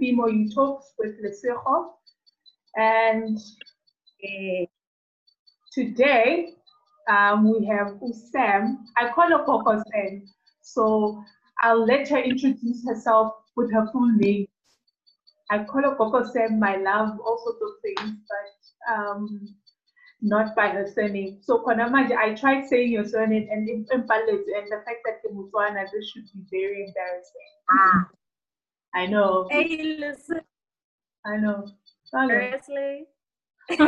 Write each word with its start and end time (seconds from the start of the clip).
More 0.00 0.30
You 0.30 0.50
Talks 0.50 0.92
with 0.98 1.14
Lesego. 1.22 1.90
And 2.76 3.38
uh, 4.24 4.66
today 5.72 6.54
um, 7.08 7.52
we 7.52 7.66
have 7.66 7.98
Sam. 8.32 8.86
I 8.96 9.10
call 9.10 9.28
her 9.28 9.44
Gogo 9.44 9.82
Sam. 9.92 10.22
So 10.62 11.22
I'll 11.62 11.84
let 11.84 12.08
her 12.08 12.18
introduce 12.18 12.86
herself 12.86 13.32
with 13.56 13.72
her 13.72 13.88
full 13.92 14.10
name. 14.16 14.46
I 15.50 15.64
call 15.64 15.82
her 15.82 15.96
Gogo 15.96 16.24
Sam, 16.24 16.58
my 16.58 16.76
love, 16.76 17.18
all 17.20 17.38
sorts 17.44 17.60
of 17.62 17.70
things, 17.82 18.16
but 18.28 18.94
um, 18.94 19.54
not 20.22 20.54
by 20.54 20.68
her 20.68 20.86
surname. 20.86 21.40
So 21.42 21.62
Konamaji, 21.64 22.16
I 22.16 22.34
tried 22.34 22.66
saying 22.66 22.92
your 22.92 23.06
surname 23.06 23.48
and 23.50 23.68
in 23.68 23.86
and 23.90 24.02
the 24.02 24.06
fact 24.08 25.00
that 25.04 25.20
the 25.22 25.30
Motswana, 25.30 25.84
this 25.92 26.10
should 26.10 26.24
be 26.32 26.40
very 26.50 26.86
embarrassing. 26.86 27.50
Ah. 27.70 28.08
I 28.94 29.06
know. 29.06 29.46
Hey, 29.50 29.96
listen. 29.98 30.40
I 31.24 31.36
know. 31.36 31.66
Seriously? 32.04 33.06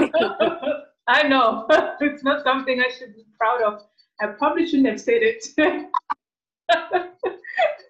I 1.09 1.23
know. 1.25 1.67
it's 2.01 2.23
not 2.23 2.45
something 2.45 2.81
I 2.81 2.91
should 2.97 3.15
be 3.15 3.25
proud 3.39 3.63
of. 3.63 3.83
I 4.21 4.27
probably 4.29 4.67
shouldn't 4.67 4.89
have 4.89 5.01
said 5.01 5.23
it. 5.23 5.45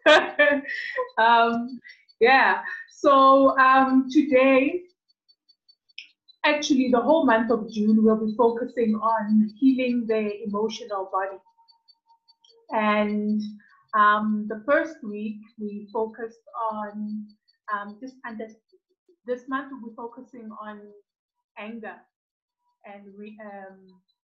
um, 1.18 1.78
yeah. 2.20 2.62
So 2.90 3.58
um, 3.58 4.08
today, 4.10 4.82
actually, 6.46 6.88
the 6.90 7.00
whole 7.00 7.26
month 7.26 7.50
of 7.50 7.70
June, 7.70 8.02
we'll 8.02 8.24
be 8.24 8.34
focusing 8.36 8.94
on 8.94 9.52
healing 9.58 10.06
the 10.06 10.42
emotional 10.46 11.10
body. 11.12 11.36
And 12.70 13.42
um, 13.94 14.46
the 14.48 14.62
first 14.66 14.96
week, 15.02 15.40
we 15.58 15.88
focused 15.92 16.44
on 16.72 17.26
um, 17.72 17.98
just 18.00 18.16
under 18.26 18.48
this 19.26 19.48
month, 19.48 19.70
we'll 19.70 19.90
be 19.90 19.96
focusing 19.96 20.50
on 20.62 20.80
anger 21.58 21.94
and 22.84 23.04
re, 23.16 23.38
um, 23.44 23.78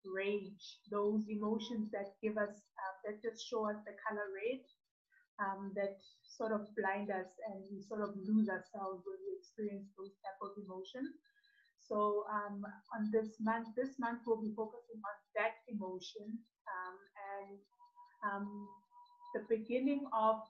rage, 0.04 0.80
those 0.90 1.22
emotions 1.28 1.90
that 1.92 2.14
give 2.22 2.36
us, 2.38 2.50
uh, 2.50 2.94
that 3.04 3.22
just 3.22 3.46
show 3.46 3.68
us 3.68 3.76
the 3.86 3.94
color 4.08 4.26
red, 4.34 4.62
um, 5.38 5.72
that 5.76 5.98
sort 6.24 6.52
of 6.52 6.66
blind 6.74 7.10
us 7.10 7.30
and 7.46 7.62
we 7.70 7.80
sort 7.82 8.02
of 8.02 8.10
lose 8.16 8.48
ourselves 8.48 9.04
when 9.06 9.18
we 9.22 9.38
experience 9.38 9.86
those 9.96 10.16
type 10.24 10.40
of 10.42 10.50
emotions. 10.58 11.14
So 11.86 12.24
um, 12.32 12.64
on 12.96 13.10
this 13.12 13.36
month, 13.40 13.68
this 13.76 13.98
month 13.98 14.20
we'll 14.26 14.42
be 14.42 14.52
focusing 14.56 14.98
on 14.98 15.16
that 15.36 15.54
emotion 15.70 16.40
and 16.68 17.58
the 19.38 19.56
beginning 19.56 20.06
of 20.12 20.40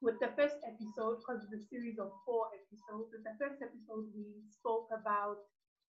with 0.00 0.20
the 0.20 0.28
first 0.36 0.56
episode, 0.66 1.16
because 1.18 1.42
it's 1.42 1.64
a 1.64 1.68
series 1.68 1.98
of 1.98 2.12
four 2.26 2.46
episodes, 2.54 3.10
with 3.10 3.24
the 3.24 3.34
first 3.40 3.62
episode 3.62 4.06
we 4.14 4.26
spoke 4.52 4.88
about 4.92 5.38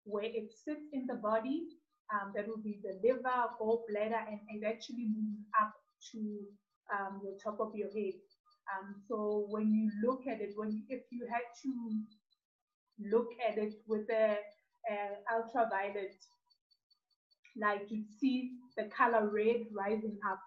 where 0.05 0.25
it 0.25 0.53
sits 0.65 0.89
in 0.93 1.07
the 1.07 1.15
body. 1.15 1.69
Um, 2.13 2.33
that 2.37 2.47
will 2.47 2.63
be 2.63 2.79
the 2.85 3.01
liver, 3.03 3.49
gallbladder, 3.59 4.29
and 4.29 4.39
it 4.51 4.63
actually 4.63 5.09
moves 5.09 5.41
up 5.61 5.73
to 6.13 6.21
um, 6.93 7.23
the 7.25 7.33
top 7.43 7.59
of 7.61 7.75
your 7.75 7.89
head. 7.89 8.21
Um, 8.69 8.95
so 9.09 9.47
when 9.49 9.73
you 9.73 9.91
look 10.07 10.21
at 10.29 10.41
it, 10.43 10.53
when 10.55 10.85
if 10.91 11.01
you 11.11 11.27
had 11.33 11.49
to 11.63 11.73
look 13.11 13.29
at 13.49 13.57
it 13.57 13.73
with 13.89 14.07
a, 14.11 14.37
a 14.91 14.97
ultraviolet 15.35 16.15
light, 17.57 17.87
you'd 17.89 18.13
see 18.21 18.53
the 18.77 18.85
color 18.85 19.31
red 19.33 19.65
rising 19.73 20.19
up 20.31 20.41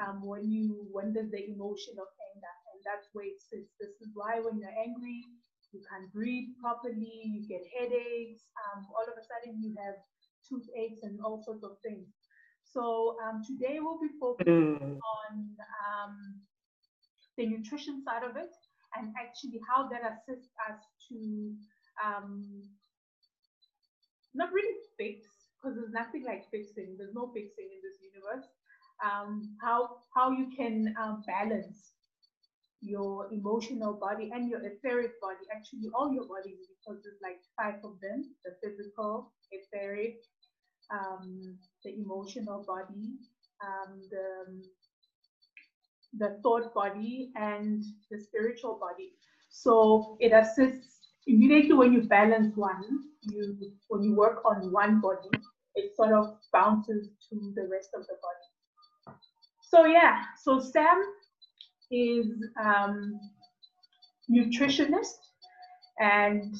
um, 0.00 0.24
when 0.24 0.50
you 0.50 0.86
when 0.92 1.12
there's 1.12 1.30
the 1.30 1.44
emotion 1.48 1.94
of 1.98 2.08
anger, 2.32 2.54
and 2.72 2.80
that's 2.84 3.08
where 3.12 3.26
it 3.26 3.40
sits. 3.40 3.72
This 3.80 3.96
is 4.00 4.10
why 4.14 4.40
when 4.40 4.60
you're 4.60 4.76
angry, 4.76 5.24
you 5.72 5.80
can't 5.88 6.12
breathe 6.12 6.52
properly, 6.60 7.20
you 7.24 7.48
get 7.48 7.64
headaches, 7.78 8.44
um, 8.64 8.86
all 8.92 9.04
of 9.04 9.16
a 9.16 9.24
sudden 9.24 9.62
you 9.62 9.74
have 9.80 9.96
toothaches 10.48 11.02
and 11.02 11.18
all 11.24 11.42
sorts 11.44 11.64
of 11.64 11.78
things. 11.82 12.06
So 12.64 13.16
um, 13.24 13.42
today 13.46 13.78
we'll 13.80 14.00
be 14.00 14.12
focusing 14.20 14.78
mm. 14.78 14.98
on 15.00 15.30
um, 15.88 16.14
the 17.36 17.46
nutrition 17.46 18.02
side 18.04 18.22
of 18.22 18.36
it 18.36 18.52
and 18.96 19.12
actually 19.18 19.60
how 19.68 19.88
that 19.88 20.02
assists 20.04 20.52
us 20.68 20.80
to 21.08 21.52
um, 22.04 22.62
not 24.34 24.52
really 24.52 24.76
fix, 24.98 25.26
because 25.56 25.76
there's 25.76 25.92
nothing 25.92 26.24
like 26.24 26.44
fixing. 26.50 26.96
There's 26.98 27.14
no 27.14 27.32
fixing 27.32 27.68
in 27.72 27.80
this 27.80 27.98
universe 28.04 28.46
um, 29.04 29.56
how 29.62 29.98
how 30.14 30.30
you 30.30 30.50
can 30.56 30.94
um, 31.00 31.22
balance 31.26 31.92
your 32.82 33.32
emotional 33.32 33.94
body 33.94 34.30
and 34.32 34.48
your 34.48 34.60
etheric 34.60 35.20
body, 35.20 35.44
actually 35.54 35.90
all 35.94 36.12
your 36.12 36.26
bodies, 36.26 36.58
because 36.68 37.02
there's 37.02 37.20
like 37.22 37.40
five 37.56 37.82
of 37.84 38.00
them: 38.00 38.24
the 38.44 38.52
physical, 38.62 39.32
etheric, 39.52 40.16
um, 40.90 41.58
the 41.84 41.94
emotional 41.94 42.64
body, 42.66 43.16
um, 43.64 44.00
the 44.10 44.62
the 46.18 46.38
thought 46.42 46.72
body, 46.74 47.32
and 47.36 47.82
the 48.10 48.18
spiritual 48.18 48.78
body. 48.80 49.12
So 49.50 50.16
it 50.20 50.32
assists 50.32 51.12
immediately 51.26 51.74
when 51.74 51.92
you 51.92 52.02
balance 52.02 52.56
one. 52.56 52.84
You 53.22 53.56
when 53.88 54.02
you 54.02 54.14
work 54.14 54.44
on 54.44 54.72
one 54.72 55.00
body, 55.00 55.30
it 55.74 55.96
sort 55.96 56.12
of 56.12 56.38
bounces 56.52 57.08
to 57.30 57.52
the 57.56 57.68
rest 57.68 57.90
of 57.94 58.02
the 58.06 58.14
body. 58.22 58.55
So 59.70 59.84
yeah, 59.84 60.22
so 60.42 60.60
Sam 60.60 61.02
is 61.90 62.26
um, 62.62 63.18
nutritionist 64.30 65.18
and 65.98 66.54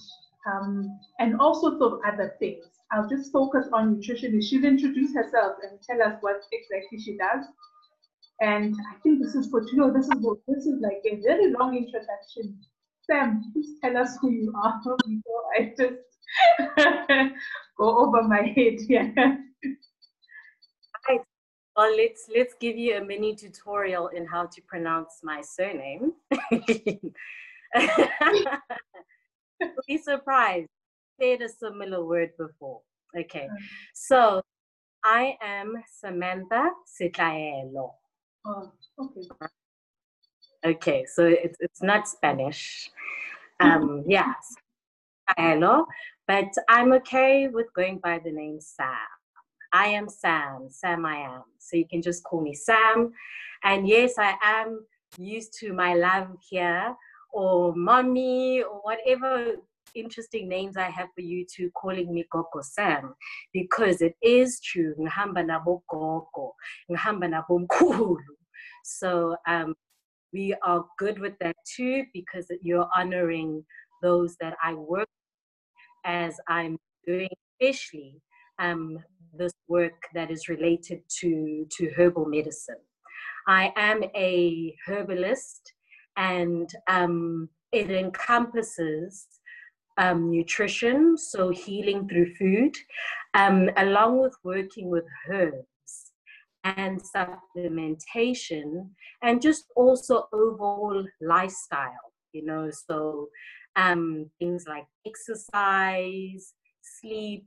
um, 0.51 0.99
and 1.19 1.41
all 1.41 1.55
sorts 1.55 1.81
of 1.83 2.01
other 2.07 2.35
things. 2.39 2.65
I'll 2.93 3.09
just 3.09 3.33
focus 3.33 3.67
on 3.73 3.95
nutrition. 3.95 4.41
She'll 4.41 4.65
introduce 4.65 5.15
herself 5.15 5.57
and 5.63 5.81
tell 5.83 6.03
us 6.03 6.19
what 6.21 6.43
exactly 6.53 7.01
she 7.01 7.17
does. 7.17 7.45
And 8.41 8.75
I 8.93 8.99
think 9.03 9.23
this 9.23 9.35
is 9.35 9.49
for 9.51 9.63
you 9.63 9.77
know 9.77 9.93
this 9.93 10.07
is 10.07 10.27
this 10.49 10.67
is 10.67 10.81
like 10.81 11.03
a 11.11 11.21
very 11.23 11.53
long 11.53 11.77
introduction. 11.77 12.59
Sam, 13.03 13.43
please 13.53 13.79
tell 13.83 13.97
us 13.97 14.17
who 14.21 14.31
you 14.31 14.53
are 14.63 14.81
before 15.07 15.45
I 15.57 15.75
just 15.79 17.33
go 17.79 17.99
over 17.99 18.23
my 18.25 18.43
head 18.43 18.79
here. 18.89 19.15
Well, 21.77 21.95
let's 21.95 22.29
let's 22.35 22.55
give 22.59 22.79
you 22.79 22.97
a 22.97 23.05
mini 23.05 23.37
tutorial 23.37 24.09
in 24.09 24.27
how 24.27 24.47
to 24.47 24.63
pronounce 24.63 25.21
my 25.23 25.43
surname. 25.43 26.13
Be 29.87 29.99
surprised. 29.99 30.69
Said 31.21 31.43
a 31.43 31.49
similar 31.49 32.05
word 32.05 32.31
before. 32.39 32.81
Okay, 33.19 33.49
so 33.95 34.43
I 35.05 35.37
am 35.43 35.83
Samantha 36.01 36.71
Sitlaelo. 36.87 37.93
Oh, 38.47 38.73
okay. 38.99 39.29
Okay, 40.65 41.05
so 41.07 41.27
it's 41.27 41.59
it's 41.61 41.83
not 41.83 42.09
Spanish. 42.09 42.91
Um, 43.61 44.03
yes, 44.09 44.57
but 46.27 46.49
I'm 46.69 46.93
okay 46.95 47.49
with 47.49 47.67
going 47.75 47.99
by 47.99 48.19
the 48.25 48.33
name 48.33 48.61
Sam. 48.61 49.16
I 49.77 49.89
am 49.89 50.09
Sam. 50.09 50.69
Sam, 50.71 51.05
I 51.05 51.17
am. 51.17 51.43
So 51.59 51.77
you 51.77 51.87
can 51.87 52.01
just 52.01 52.25
call 52.25 52.41
me 52.41 52.55
Sam. 52.55 53.13
And 53.63 53.87
yes, 53.87 54.15
I 54.19 54.35
am 54.43 54.87
used 55.19 55.53
to 55.61 55.75
my 55.75 55.93
love 55.93 56.29
here 56.49 56.95
or 57.31 57.75
mommy 57.77 58.63
or 58.63 58.81
whatever 58.81 59.57
interesting 59.95 60.49
names 60.49 60.79
I 60.79 60.89
have 60.89 61.09
for 61.15 61.21
you 61.21 61.45
to 61.57 61.71
calling 61.73 62.15
me 62.15 62.25
Gogo 62.31 62.63
Sam 62.63 63.15
because 63.53 64.01
it 64.01 64.15
is 64.23 64.61
true. 64.61 64.95
So 68.85 69.37
um, 69.47 69.75
we 70.33 70.55
are 70.65 70.85
good 70.99 71.19
with 71.19 71.35
that 71.41 71.57
too 71.77 72.05
because 72.15 72.47
you're 72.63 72.89
honoring 72.97 73.63
those 74.03 74.37
that 74.41 74.55
I 74.63 74.73
work 74.73 75.09
as 76.07 76.35
I'm 76.49 76.79
doing, 77.07 77.29
especially 77.61 78.23
um, 78.59 78.99
this 79.39 79.53
work 79.69 80.01
that 80.15 80.31
is 80.31 80.49
related 80.49 81.01
to, 81.21 81.67
to 81.71 81.91
herbal 81.97 82.27
medicine. 82.27 82.77
I 83.49 83.73
am 83.77 84.03
a 84.15 84.75
herbalist 84.87 85.73
and 86.17 86.69
um, 86.89 87.49
it 87.73 87.91
encompasses 87.91 89.27
um, 89.99 90.31
nutrition, 90.31 91.17
so 91.17 91.51
healing 91.51 92.09
through 92.09 92.35
food, 92.35 92.77
um, 93.35 93.71
along 93.77 94.21
with 94.21 94.35
working 94.45 94.91
with 94.91 95.05
herbs 95.31 96.13
and 96.65 97.01
supplementation, 97.01 98.89
and 99.23 99.41
just 99.41 99.65
also 99.77 100.29
overall 100.33 101.05
lifestyle, 101.21 102.13
you 102.33 102.45
know, 102.45 102.71
so 102.71 103.29
um, 103.77 104.31
things 104.39 104.65
like 104.69 104.87
exercise, 105.07 106.55
sleep, 107.01 107.47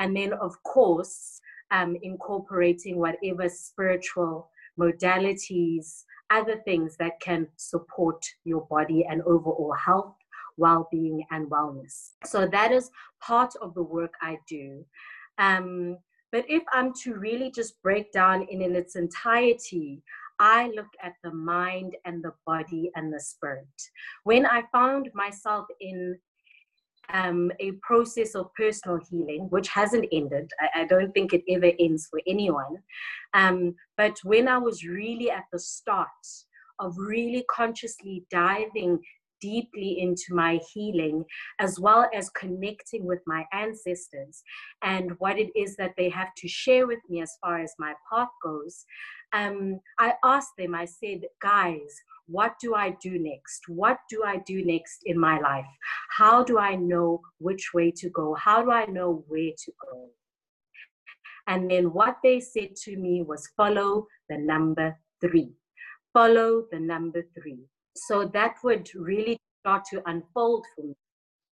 and 0.00 0.16
then 0.16 0.32
of 0.32 0.60
course 0.64 1.40
um, 1.70 1.96
incorporating 2.02 2.98
whatever 2.98 3.48
spiritual 3.48 4.50
modalities 4.78 6.02
other 6.30 6.56
things 6.64 6.96
that 6.96 7.20
can 7.20 7.46
support 7.56 8.24
your 8.44 8.66
body 8.70 9.04
and 9.08 9.20
overall 9.22 9.74
health, 9.74 10.14
well 10.56 10.88
being, 10.90 11.24
and 11.30 11.50
wellness. 11.50 12.12
So 12.24 12.46
that 12.46 12.72
is 12.72 12.90
part 13.20 13.52
of 13.60 13.74
the 13.74 13.82
work 13.82 14.14
I 14.22 14.38
do. 14.48 14.84
Um, 15.38 15.98
but 16.32 16.44
if 16.48 16.62
I'm 16.72 16.92
to 17.02 17.14
really 17.14 17.50
just 17.50 17.82
break 17.82 18.12
down 18.12 18.46
in, 18.48 18.62
in 18.62 18.76
its 18.76 18.94
entirety, 18.94 20.02
I 20.38 20.70
look 20.76 20.86
at 21.02 21.14
the 21.24 21.32
mind 21.32 21.96
and 22.04 22.22
the 22.22 22.32
body 22.46 22.90
and 22.94 23.12
the 23.12 23.20
spirit. 23.20 23.66
When 24.22 24.46
I 24.46 24.62
found 24.72 25.10
myself 25.12 25.66
in 25.80 26.16
um, 27.12 27.50
a 27.60 27.72
process 27.82 28.34
of 28.34 28.52
personal 28.54 28.98
healing, 29.10 29.46
which 29.50 29.68
hasn't 29.68 30.06
ended. 30.12 30.50
I, 30.60 30.82
I 30.82 30.84
don't 30.84 31.12
think 31.12 31.32
it 31.32 31.42
ever 31.48 31.72
ends 31.78 32.08
for 32.10 32.20
anyone. 32.26 32.76
Um, 33.34 33.74
but 33.96 34.16
when 34.24 34.48
I 34.48 34.58
was 34.58 34.84
really 34.84 35.30
at 35.30 35.44
the 35.52 35.58
start 35.58 36.08
of 36.78 36.96
really 36.96 37.44
consciously 37.50 38.24
diving 38.30 38.98
deeply 39.40 40.00
into 40.00 40.34
my 40.34 40.60
healing, 40.72 41.24
as 41.58 41.80
well 41.80 42.08
as 42.14 42.28
connecting 42.30 43.06
with 43.06 43.20
my 43.26 43.44
ancestors 43.52 44.42
and 44.82 45.12
what 45.18 45.38
it 45.38 45.50
is 45.56 45.76
that 45.76 45.92
they 45.96 46.08
have 46.10 46.28
to 46.36 46.48
share 46.48 46.86
with 46.86 47.00
me 47.08 47.22
as 47.22 47.32
far 47.40 47.60
as 47.60 47.72
my 47.78 47.94
path 48.12 48.28
goes, 48.42 48.84
um, 49.32 49.80
I 49.98 50.14
asked 50.24 50.52
them, 50.58 50.74
I 50.74 50.84
said, 50.84 51.20
guys, 51.40 51.94
what 52.30 52.54
do 52.60 52.74
I 52.74 52.96
do 53.02 53.18
next? 53.18 53.62
What 53.68 53.98
do 54.08 54.22
I 54.24 54.38
do 54.46 54.64
next 54.64 55.02
in 55.04 55.18
my 55.18 55.38
life? 55.40 55.66
How 56.16 56.44
do 56.44 56.58
I 56.58 56.76
know 56.76 57.20
which 57.38 57.70
way 57.74 57.90
to 57.96 58.08
go? 58.10 58.34
How 58.34 58.62
do 58.62 58.70
I 58.70 58.86
know 58.86 59.24
where 59.28 59.52
to 59.64 59.72
go? 59.90 60.08
And 61.46 61.70
then 61.70 61.92
what 61.92 62.18
they 62.22 62.40
said 62.40 62.76
to 62.84 62.96
me 62.96 63.22
was 63.22 63.48
follow 63.56 64.06
the 64.28 64.38
number 64.38 64.96
three. 65.20 65.50
Follow 66.12 66.66
the 66.70 66.78
number 66.78 67.24
three. 67.34 67.58
So 67.96 68.26
that 68.32 68.56
would 68.62 68.88
really 68.94 69.38
start 69.60 69.84
to 69.90 70.02
unfold 70.06 70.64
for 70.74 70.86
me. 70.86 70.94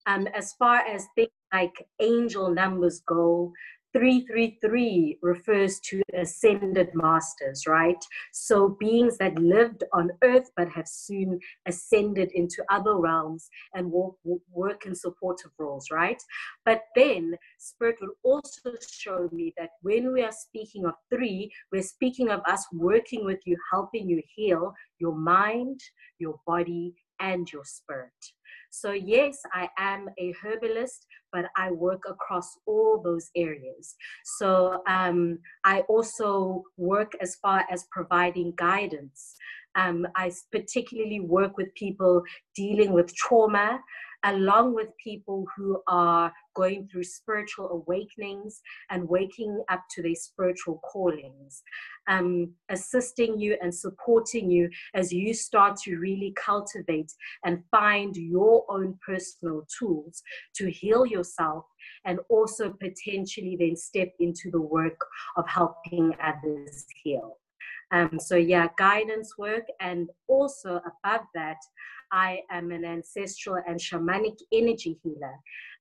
Um, 0.06 0.26
as 0.34 0.52
far 0.54 0.78
as 0.78 1.06
things 1.14 1.30
like 1.52 1.86
angel 2.00 2.50
numbers 2.50 3.00
go, 3.06 3.52
333 3.94 5.18
refers 5.22 5.78
to 5.80 6.02
ascended 6.14 6.90
masters, 6.94 7.66
right? 7.66 8.02
So 8.32 8.76
beings 8.80 9.16
that 9.18 9.38
lived 9.38 9.84
on 9.92 10.10
earth 10.22 10.50
but 10.56 10.68
have 10.70 10.88
soon 10.88 11.38
ascended 11.66 12.32
into 12.32 12.64
other 12.70 12.96
realms 12.96 13.48
and 13.74 13.90
work, 13.90 14.14
work 14.52 14.84
in 14.86 14.94
supportive 14.94 15.52
roles, 15.58 15.90
right? 15.92 16.20
But 16.64 16.82
then 16.96 17.36
Spirit 17.58 17.96
will 18.00 18.14
also 18.24 18.72
show 18.86 19.28
me 19.32 19.54
that 19.56 19.70
when 19.82 20.12
we 20.12 20.22
are 20.22 20.32
speaking 20.32 20.86
of 20.86 20.94
three, 21.08 21.50
we're 21.72 21.82
speaking 21.82 22.30
of 22.30 22.40
us 22.48 22.66
working 22.72 23.24
with 23.24 23.40
you, 23.44 23.56
helping 23.70 24.08
you 24.08 24.22
heal 24.34 24.74
your 24.98 25.14
mind, 25.14 25.80
your 26.18 26.40
body, 26.46 26.94
and 27.20 27.50
your 27.52 27.64
spirit. 27.64 28.12
So, 28.80 28.90
yes, 28.90 29.38
I 29.52 29.68
am 29.78 30.08
a 30.18 30.34
herbalist, 30.42 31.06
but 31.32 31.44
I 31.56 31.70
work 31.70 32.02
across 32.08 32.58
all 32.66 33.00
those 33.02 33.30
areas. 33.36 33.94
So, 34.24 34.82
um, 34.88 35.38
I 35.64 35.80
also 35.82 36.64
work 36.76 37.12
as 37.20 37.36
far 37.36 37.64
as 37.70 37.86
providing 37.92 38.52
guidance. 38.56 39.36
Um, 39.76 40.06
I 40.16 40.32
particularly 40.50 41.20
work 41.20 41.56
with 41.56 41.72
people 41.74 42.22
dealing 42.56 42.92
with 42.92 43.14
trauma, 43.14 43.78
along 44.24 44.74
with 44.74 44.88
people 45.02 45.44
who 45.56 45.80
are 45.86 46.32
going 46.54 46.88
through 46.88 47.04
spiritual 47.04 47.68
awakenings 47.70 48.60
and 48.90 49.08
waking 49.08 49.62
up 49.68 49.82
to 49.90 50.02
their 50.02 50.14
spiritual 50.14 50.80
callings, 50.84 51.62
um, 52.08 52.52
assisting 52.70 53.38
you 53.38 53.56
and 53.62 53.74
supporting 53.74 54.50
you 54.50 54.68
as 54.94 55.12
you 55.12 55.34
start 55.34 55.76
to 55.76 55.96
really 55.96 56.32
cultivate 56.36 57.12
and 57.44 57.62
find 57.70 58.16
your 58.16 58.64
own 58.68 58.98
personal 59.06 59.66
tools 59.78 60.22
to 60.54 60.70
heal 60.70 61.04
yourself 61.04 61.64
and 62.04 62.18
also 62.28 62.70
potentially 62.70 63.56
then 63.58 63.76
step 63.76 64.08
into 64.20 64.50
the 64.50 64.60
work 64.60 64.98
of 65.36 65.46
helping 65.48 66.12
others 66.22 66.86
heal. 67.02 67.38
Um, 67.92 68.18
so, 68.18 68.36
yeah, 68.36 68.68
guidance 68.78 69.34
work, 69.38 69.66
and 69.80 70.08
also 70.28 70.80
above 71.04 71.26
that, 71.34 71.58
I 72.12 72.40
am 72.50 72.70
an 72.70 72.84
ancestral 72.84 73.62
and 73.66 73.80
shamanic 73.80 74.38
energy 74.52 74.98
healer. 75.02 75.34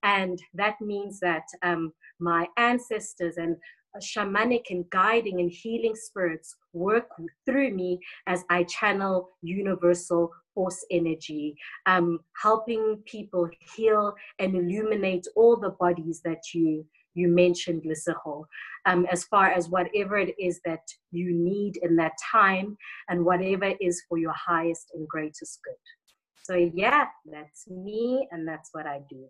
And 0.03 0.39
that 0.53 0.81
means 0.81 1.19
that 1.19 1.43
um, 1.61 1.93
my 2.19 2.47
ancestors 2.57 3.37
and 3.37 3.55
shamanic 4.01 4.63
and 4.69 4.89
guiding 4.89 5.39
and 5.39 5.51
healing 5.51 5.95
spirits 5.95 6.55
work 6.73 7.09
through 7.45 7.71
me 7.71 7.99
as 8.27 8.43
I 8.49 8.63
channel 8.63 9.29
universal 9.41 10.31
force 10.53 10.85
energy, 10.91 11.55
um, 11.85 12.19
helping 12.41 12.97
people 13.05 13.49
heal 13.75 14.13
and 14.39 14.55
illuminate 14.55 15.27
all 15.35 15.55
the 15.55 15.71
bodies 15.71 16.21
that 16.23 16.41
you 16.53 16.85
you 17.13 17.27
mentioned, 17.27 17.83
Lesego, 17.83 18.45
um, 18.85 19.05
as 19.11 19.23
far 19.25 19.51
as 19.51 19.69
whatever 19.69 20.17
it 20.17 20.35
is 20.39 20.59
that 20.65 20.81
you 21.11 21.33
need 21.33 21.77
in 21.77 21.95
that 21.97 22.13
time 22.31 22.77
and 23.09 23.23
whatever 23.23 23.73
is 23.79 24.01
for 24.07 24.17
your 24.17 24.33
highest 24.33 24.91
and 24.93 25.07
greatest 25.07 25.59
good. 25.63 25.75
So 26.43 26.71
yeah, 26.73 27.05
that's 27.25 27.67
me 27.69 28.27
and 28.31 28.47
that's 28.47 28.69
what 28.73 28.85
I 28.85 29.01
do. 29.09 29.29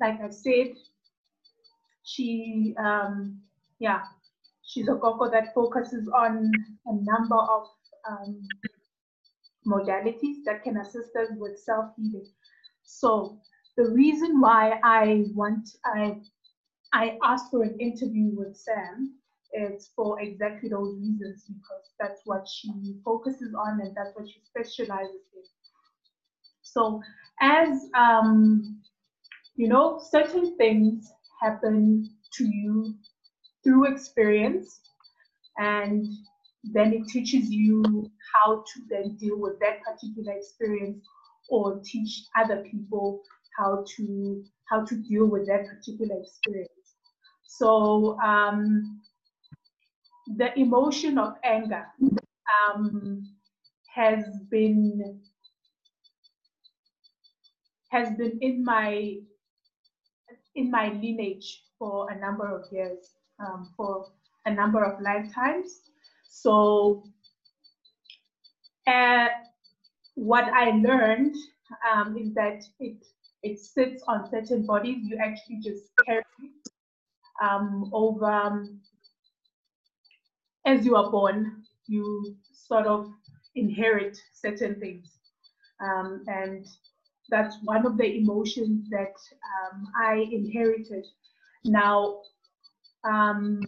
Like 0.00 0.20
I 0.22 0.30
said, 0.30 0.68
she 2.04 2.74
um, 2.78 3.40
yeah, 3.78 4.00
she's 4.62 4.88
a 4.88 4.94
Gogo 4.94 5.30
that 5.30 5.54
focuses 5.54 6.08
on 6.08 6.50
a 6.86 6.92
number 6.92 7.36
of 7.36 7.66
um, 8.08 8.40
modalities 9.66 10.36
that 10.46 10.62
can 10.62 10.78
assist 10.78 11.14
us 11.16 11.28
with 11.36 11.58
self-healing. 11.58 12.26
So 12.84 13.38
the 13.78 13.88
reason 13.92 14.40
why 14.40 14.80
I 14.82 15.26
want 15.34 15.68
I 15.84 16.20
I 16.92 17.16
asked 17.22 17.50
for 17.52 17.62
an 17.62 17.78
interview 17.78 18.30
with 18.34 18.56
Sam 18.56 19.14
is 19.52 19.90
for 19.94 20.20
exactly 20.20 20.68
those 20.68 20.96
reasons 20.96 21.44
because 21.46 21.84
that's 22.00 22.20
what 22.24 22.46
she 22.48 23.00
focuses 23.04 23.54
on 23.54 23.80
and 23.80 23.96
that's 23.96 24.14
what 24.14 24.28
she 24.28 24.40
specializes 24.44 25.22
in. 25.32 25.42
So, 26.62 27.00
as 27.40 27.88
um, 27.94 28.82
you 29.54 29.68
know, 29.68 30.00
certain 30.10 30.56
things 30.56 31.08
happen 31.40 32.10
to 32.32 32.44
you 32.44 32.94
through 33.62 33.92
experience, 33.92 34.80
and 35.56 36.04
then 36.64 36.92
it 36.92 37.06
teaches 37.06 37.48
you 37.48 38.10
how 38.34 38.56
to 38.56 38.80
then 38.90 39.16
deal 39.16 39.38
with 39.38 39.60
that 39.60 39.82
particular 39.84 40.32
experience 40.32 41.06
or 41.48 41.80
teach 41.84 42.24
other 42.36 42.64
people 42.70 43.22
how 43.58 43.84
to 43.96 44.44
how 44.70 44.84
to 44.84 44.94
deal 44.96 45.26
with 45.26 45.46
that 45.46 45.66
particular 45.66 46.16
experience. 46.20 46.70
So 47.46 48.18
um, 48.20 49.00
the 50.36 50.56
emotion 50.58 51.18
of 51.18 51.34
anger 51.42 51.86
um, 52.58 53.22
has 53.94 54.24
been 54.50 55.20
has 57.90 58.10
been 58.16 58.38
in 58.40 58.64
my 58.64 59.16
in 60.54 60.70
my 60.70 60.88
lineage 60.92 61.64
for 61.78 62.10
a 62.10 62.18
number 62.18 62.46
of 62.46 62.70
years, 62.72 62.98
um, 63.38 63.72
for 63.76 64.06
a 64.44 64.52
number 64.52 64.82
of 64.82 65.00
lifetimes. 65.00 65.80
So, 66.28 67.04
uh, 68.86 69.28
what 70.14 70.44
I 70.44 70.70
learned 70.70 71.36
um, 71.90 72.16
is 72.18 72.34
that 72.34 72.64
it 72.80 73.04
it 73.42 73.58
sits 73.58 74.02
on 74.08 74.28
certain 74.30 74.66
bodies. 74.66 74.98
You 75.02 75.18
actually 75.18 75.60
just 75.62 75.84
carry 76.06 76.24
um, 77.42 77.90
over 77.92 78.26
um, 78.26 78.80
as 80.66 80.84
you 80.84 80.96
are 80.96 81.10
born, 81.10 81.64
you 81.86 82.36
sort 82.52 82.86
of 82.86 83.08
inherit 83.54 84.18
certain 84.34 84.78
things. 84.80 85.18
Um, 85.80 86.24
and 86.26 86.66
that's 87.30 87.56
one 87.62 87.86
of 87.86 87.96
the 87.96 88.18
emotions 88.18 88.88
that 88.90 89.14
um, 89.72 89.86
I 89.96 90.26
inherited. 90.30 91.06
Now, 91.64 92.20
um, 93.04 93.60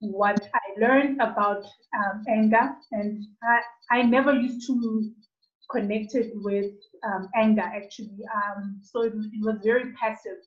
what 0.00 0.48
I 0.54 0.80
learned 0.80 1.20
about 1.20 1.64
um, 1.96 2.24
anger, 2.28 2.74
and 2.92 3.24
I, 3.42 3.98
I 3.98 4.02
never 4.02 4.32
used 4.32 4.66
to 4.66 5.10
connect 5.70 6.14
it 6.14 6.32
with 6.36 6.72
um, 7.04 7.28
anger 7.34 7.62
actually. 7.62 8.18
Um, 8.34 8.80
so 8.82 9.02
it, 9.02 9.12
it 9.14 9.44
was 9.44 9.58
very 9.62 9.92
passive 9.92 10.38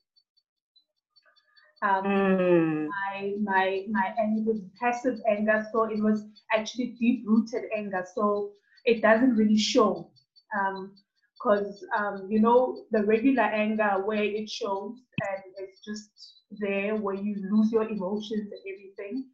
um, 1.82 2.04
mm. 2.04 2.88
my 2.88 3.34
my 3.42 3.84
my 3.90 4.14
anger 4.18 4.52
was 4.52 4.60
passive 4.78 5.18
anger, 5.28 5.66
so 5.72 5.84
it 5.84 6.02
was 6.02 6.24
actually 6.52 6.96
deep 7.00 7.24
rooted 7.26 7.64
anger. 7.74 8.04
So 8.14 8.50
it 8.84 9.00
doesn't 9.00 9.36
really 9.36 9.56
show, 9.56 10.10
because 10.52 11.84
um, 11.96 12.06
um, 12.06 12.26
you 12.30 12.40
know 12.40 12.84
the 12.90 13.02
regular 13.04 13.44
anger 13.44 14.02
where 14.04 14.22
it 14.22 14.50
shows 14.50 14.96
and 15.22 15.42
it's 15.58 15.80
just 15.82 16.10
there 16.50 16.96
where 16.96 17.14
you 17.14 17.36
lose 17.50 17.72
your 17.72 17.88
emotions 17.88 18.50
and 18.52 18.74
everything. 18.74 19.24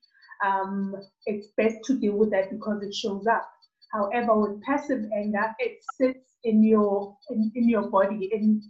Um, 0.44 0.94
it's 1.24 1.48
best 1.56 1.78
to 1.86 1.98
deal 1.98 2.16
with 2.16 2.30
that 2.30 2.50
because 2.50 2.82
it 2.82 2.94
shows 2.94 3.26
up. 3.26 3.50
However, 3.96 4.34
with 4.38 4.62
passive 4.62 5.04
anger, 5.16 5.54
it 5.58 5.78
sits 5.94 6.36
in 6.44 6.62
your 6.62 7.16
in, 7.30 7.50
in 7.54 7.68
your 7.68 7.88
body, 7.88 8.28
in 8.32 8.62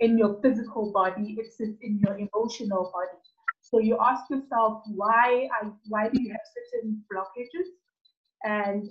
in 0.00 0.16
your 0.16 0.40
physical 0.40 0.92
body, 0.92 1.36
it 1.38 1.52
sits 1.52 1.78
in 1.82 1.98
your 2.04 2.16
emotional 2.16 2.90
body. 2.94 3.18
So 3.60 3.80
you 3.80 3.98
ask 4.00 4.30
yourself, 4.30 4.82
why 4.86 5.48
I, 5.60 5.68
why 5.88 6.08
do 6.08 6.22
you 6.22 6.30
have 6.30 6.46
certain 6.56 7.02
blockages? 7.12 7.68
And 8.44 8.88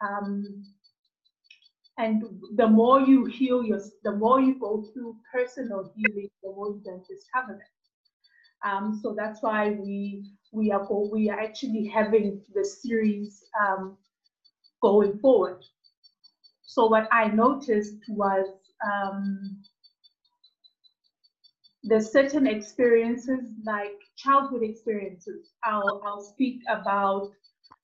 um, 0.00 0.64
and 1.98 2.24
the 2.56 2.66
more 2.66 3.00
you 3.00 3.24
heal 3.26 3.62
your, 3.64 3.80
the 4.02 4.12
more 4.12 4.40
you 4.40 4.58
go 4.58 4.84
through 4.92 5.16
personal 5.32 5.92
healing, 5.96 6.30
the 6.42 6.50
more 6.50 6.68
you 6.70 6.82
can 6.84 7.02
discover 7.08 7.52
them. 7.52 7.72
Um, 8.64 9.00
so 9.00 9.14
that's 9.16 9.40
why 9.40 9.70
we 9.70 10.24
we 10.52 10.72
are 10.72 10.86
we 11.12 11.30
are 11.30 11.38
actually 11.38 11.86
having 11.86 12.42
the 12.54 12.64
series 12.64 13.44
um, 13.64 13.96
going 14.82 15.18
forward. 15.18 15.62
So 16.62 16.86
what 16.86 17.08
I 17.12 17.28
noticed 17.28 17.96
was 18.08 18.46
um, 18.86 19.62
there's 21.82 22.12
certain 22.12 22.46
experiences 22.46 23.54
like 23.64 23.96
childhood 24.16 24.62
experiences. 24.62 25.52
I'll, 25.64 26.02
I'll 26.04 26.22
speak 26.22 26.60
about 26.68 27.30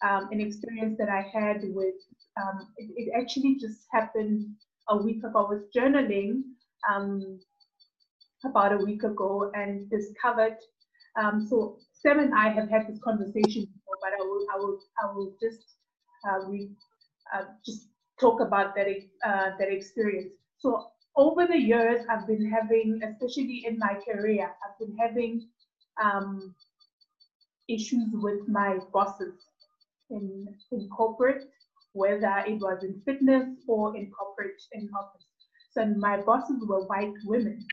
um, 0.02 0.28
an 0.30 0.40
experience 0.40 0.98
that 0.98 1.08
I 1.08 1.22
had 1.32 1.62
with, 1.64 1.94
um, 2.40 2.68
it, 2.76 2.90
it, 2.96 3.12
actually 3.16 3.56
just 3.58 3.86
happened 3.92 4.46
a 4.88 4.96
week 4.96 5.24
ago. 5.24 5.46
I 5.46 5.54
was 5.54 5.62
journaling 5.74 6.42
um, 6.90 7.40
about 8.44 8.72
a 8.72 8.84
week 8.84 9.02
ago 9.04 9.50
and 9.54 9.88
discovered, 9.88 10.56
um, 11.16 11.46
so 11.48 11.78
Sam 11.92 12.18
and 12.18 12.34
I 12.34 12.50
have 12.50 12.68
had 12.68 12.86
this 12.88 13.00
conversation 13.02 13.64
before, 13.64 13.96
but 14.02 14.12
I 14.12 14.22
will, 14.22 14.46
I 14.52 14.58
will, 14.58 14.78
I 15.02 15.06
will 15.14 15.34
just, 15.40 15.76
uh, 16.28 16.46
re, 16.46 16.70
uh, 17.34 17.44
just 17.64 17.88
talk 18.20 18.40
about 18.40 18.74
that, 18.74 18.86
uh, 19.26 19.50
that 19.58 19.68
experience. 19.70 20.32
So 20.58 20.86
over 21.16 21.46
the 21.46 21.58
years, 21.58 22.04
I've 22.08 22.26
been 22.26 22.50
having, 22.50 23.00
especially 23.02 23.64
in 23.66 23.78
my 23.78 23.98
career, 24.06 24.50
I've 24.64 24.78
been 24.78 24.96
having 24.96 25.48
um, 26.02 26.54
issues 27.68 28.08
with 28.12 28.48
my 28.48 28.78
bosses 28.92 29.34
in, 30.10 30.46
in 30.72 30.88
corporate, 30.88 31.44
whether 31.92 32.42
it 32.46 32.60
was 32.60 32.82
in 32.82 33.00
fitness 33.04 33.48
or 33.68 33.96
in 33.96 34.10
corporate 34.10 34.60
in 34.72 34.88
office. 34.98 35.26
So 35.70 35.86
my 35.86 36.20
bosses 36.20 36.62
were 36.66 36.84
white 36.86 37.14
women 37.24 37.64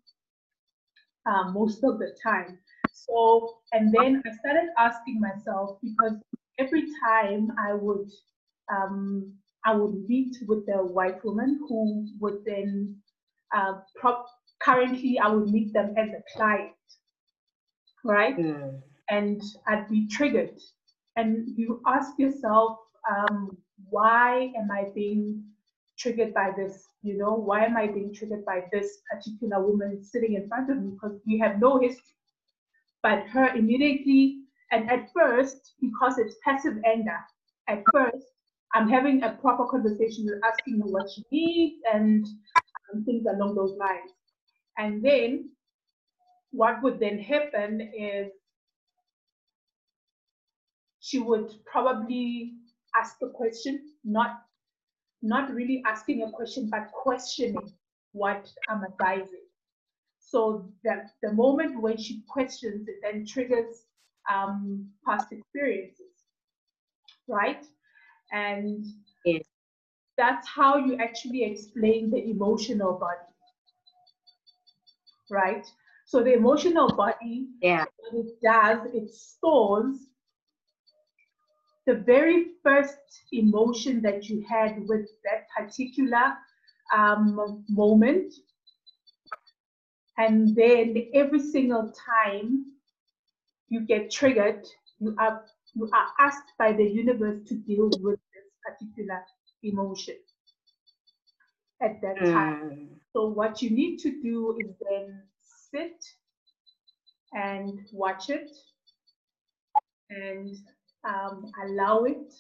um, 1.26 1.54
most 1.54 1.84
of 1.84 2.00
the 2.00 2.16
time. 2.22 2.58
So, 2.94 3.58
and 3.74 3.94
then 3.94 4.22
I 4.26 4.36
started 4.38 4.70
asking 4.78 5.20
myself 5.20 5.78
because 5.82 6.14
every 6.60 6.86
time 7.04 7.52
I 7.58 7.74
would 7.74 8.12
um, 8.72 9.34
I 9.66 9.76
would 9.76 10.08
meet 10.08 10.36
with 10.48 10.68
a 10.70 10.84
white 10.84 11.24
woman 11.24 11.60
who 11.68 12.08
would 12.20 12.44
then 12.46 12.96
uh, 13.56 13.74
prop, 13.96 14.26
currently 14.62 15.20
I 15.20 15.28
would 15.28 15.50
meet 15.50 15.74
them 15.74 15.94
as 15.98 16.10
a 16.10 16.24
client, 16.36 16.72
right? 18.04 18.38
Mm. 18.38 18.82
And 19.10 19.42
I'd 19.68 19.90
be 19.90 20.08
triggered. 20.08 20.58
And 21.16 21.50
you 21.58 21.82
ask 21.86 22.18
yourself, 22.18 22.80
um, 23.10 23.58
why 23.90 24.52
am 24.58 24.72
I 24.72 24.86
being 24.96 25.44
triggered 26.00 26.34
by 26.34 26.52
this? 26.56 26.88
You 27.04 27.18
know, 27.18 27.34
why 27.34 27.66
am 27.66 27.78
I 27.78 27.88
being 27.88 28.14
triggered 28.14 28.46
by 28.46 28.64
this 28.72 29.00
particular 29.12 29.62
woman 29.62 30.04
sitting 30.04 30.34
in 30.36 30.48
front 30.48 30.72
of 30.72 30.82
me? 30.82 30.92
Because 30.92 31.20
we 31.28 31.38
have 31.40 31.60
no 31.60 31.78
history. 31.80 32.16
But 33.04 33.28
her 33.28 33.50
immediately, 33.56 34.44
and 34.72 34.90
at 34.90 35.10
first, 35.14 35.74
because 35.82 36.18
it's 36.18 36.36
passive 36.44 36.78
anger, 36.86 37.18
at 37.68 37.84
first, 37.92 38.28
I'm 38.74 38.90
having 38.90 39.24
a 39.24 39.34
proper 39.34 39.66
conversation 39.66 40.26
with 40.26 40.42
asking 40.44 40.80
her 40.80 40.88
what 40.88 41.10
she 41.10 41.24
needs 41.32 41.82
and 41.94 42.26
and 42.92 43.06
things 43.06 43.26
along 43.26 43.56
those 43.56 43.78
lines. 43.78 44.12
And 44.78 45.04
then 45.04 45.50
what 46.52 46.82
would 46.84 47.00
then 47.00 47.20
happen 47.20 47.82
is 47.98 48.32
she 51.00 51.20
would 51.20 51.52
probably 51.66 52.54
ask 52.96 53.16
a 53.24 53.30
question, 53.30 53.94
not 54.04 54.42
not 55.22 55.54
really 55.54 55.84
asking 55.86 56.24
a 56.24 56.32
question, 56.32 56.68
but 56.70 56.92
questioning 56.92 57.72
what 58.14 58.50
I'm 58.68 58.84
advising. 58.84 59.46
So 60.20 60.72
that 60.84 61.12
the 61.22 61.34
moment 61.34 61.82
when 61.82 61.98
she 61.98 62.24
questions, 62.28 62.88
it 62.88 62.96
then 63.04 63.26
triggers 63.26 63.86
um, 64.32 64.90
past 65.06 65.32
experiences, 65.32 66.14
right? 67.28 67.64
And 68.32 68.86
yes 69.26 69.44
that's 70.22 70.48
how 70.48 70.78
you 70.78 70.98
actually 70.98 71.44
explain 71.44 72.12
the 72.12 72.24
emotional 72.30 72.94
body. 72.94 73.28
Right? 75.30 75.66
So 76.06 76.24
the 76.24 76.34
emotional 76.34 76.90
body, 76.96 77.48
yeah. 77.62 77.86
what 77.98 78.26
it 78.26 78.32
does, 78.44 78.80
it 78.94 79.10
stores 79.10 79.96
the 81.88 81.96
very 81.96 82.48
first 82.64 83.00
emotion 83.32 84.02
that 84.04 84.30
you 84.30 84.46
had 84.48 84.88
with 84.88 85.08
that 85.24 85.48
particular 85.58 86.34
um, 86.96 87.64
moment. 87.70 88.34
And 90.18 90.56
then 90.56 91.08
every 91.16 91.40
single 91.40 91.92
time 92.06 92.66
you 93.70 93.80
get 93.82 94.12
triggered, 94.12 94.68
you 95.00 95.16
are 95.18 95.44
you 95.74 95.90
are 95.94 96.08
asked 96.20 96.52
by 96.58 96.74
the 96.74 96.84
universe 96.84 97.48
to 97.48 97.56
deal 97.56 97.90
with 98.00 98.20
this 98.34 98.48
particular 98.66 99.22
emotion 99.64 100.16
at 101.82 102.02
that 102.02 102.18
mm. 102.18 102.32
time. 102.32 102.90
So 103.14 103.28
what 103.28 103.62
you 103.62 103.72
need 103.72 103.98
to 104.00 104.22
do 104.22 104.58
is 104.60 104.76
then 104.90 105.22
sit 105.72 106.04
and 107.34 107.80
watch 107.92 108.30
it 108.30 108.50
and 110.10 110.56
um, 111.08 111.52
allow 111.66 112.04
it 112.04 112.34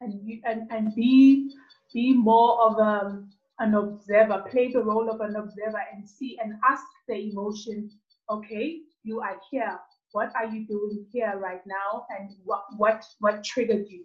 and, 0.00 0.20
you, 0.24 0.40
and, 0.44 0.70
and 0.70 0.94
be, 0.94 1.54
be 1.92 2.12
more 2.12 2.60
of 2.60 2.78
a, 2.78 3.06
um, 3.06 3.30
an 3.60 3.74
observer, 3.74 4.44
play 4.50 4.72
the 4.72 4.82
role 4.82 5.08
of 5.08 5.20
an 5.20 5.36
observer 5.36 5.80
and 5.94 6.08
see 6.08 6.36
and 6.42 6.54
ask 6.68 6.84
the 7.06 7.14
emotion, 7.14 7.88
okay, 8.28 8.80
you 9.04 9.20
are 9.20 9.38
here. 9.50 9.78
What 10.14 10.32
are 10.36 10.46
you 10.46 10.64
doing 10.64 11.06
here 11.12 11.34
right 11.38 11.60
now? 11.66 12.06
And 12.16 12.30
what, 12.44 12.62
what, 12.76 13.04
what 13.18 13.42
triggered 13.42 13.86
you? 13.88 14.04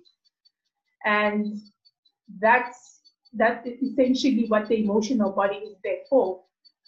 And 1.05 1.61
that's 2.41 3.01
that's 3.33 3.67
essentially 3.67 4.45
what 4.47 4.67
the 4.67 4.83
emotional 4.83 5.31
body 5.31 5.57
is 5.57 5.75
there 5.83 5.99
for. 6.09 6.41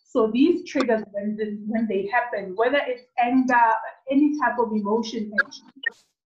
So 0.07 0.31
these 0.33 0.67
triggers, 0.67 1.03
when 1.11 1.37
the, 1.37 1.59
when 1.67 1.87
they 1.87 2.07
happen, 2.07 2.55
whether 2.55 2.79
it's 2.87 3.03
anger, 3.23 3.67
any 4.09 4.39
type 4.39 4.57
of 4.57 4.71
emotion, 4.71 5.31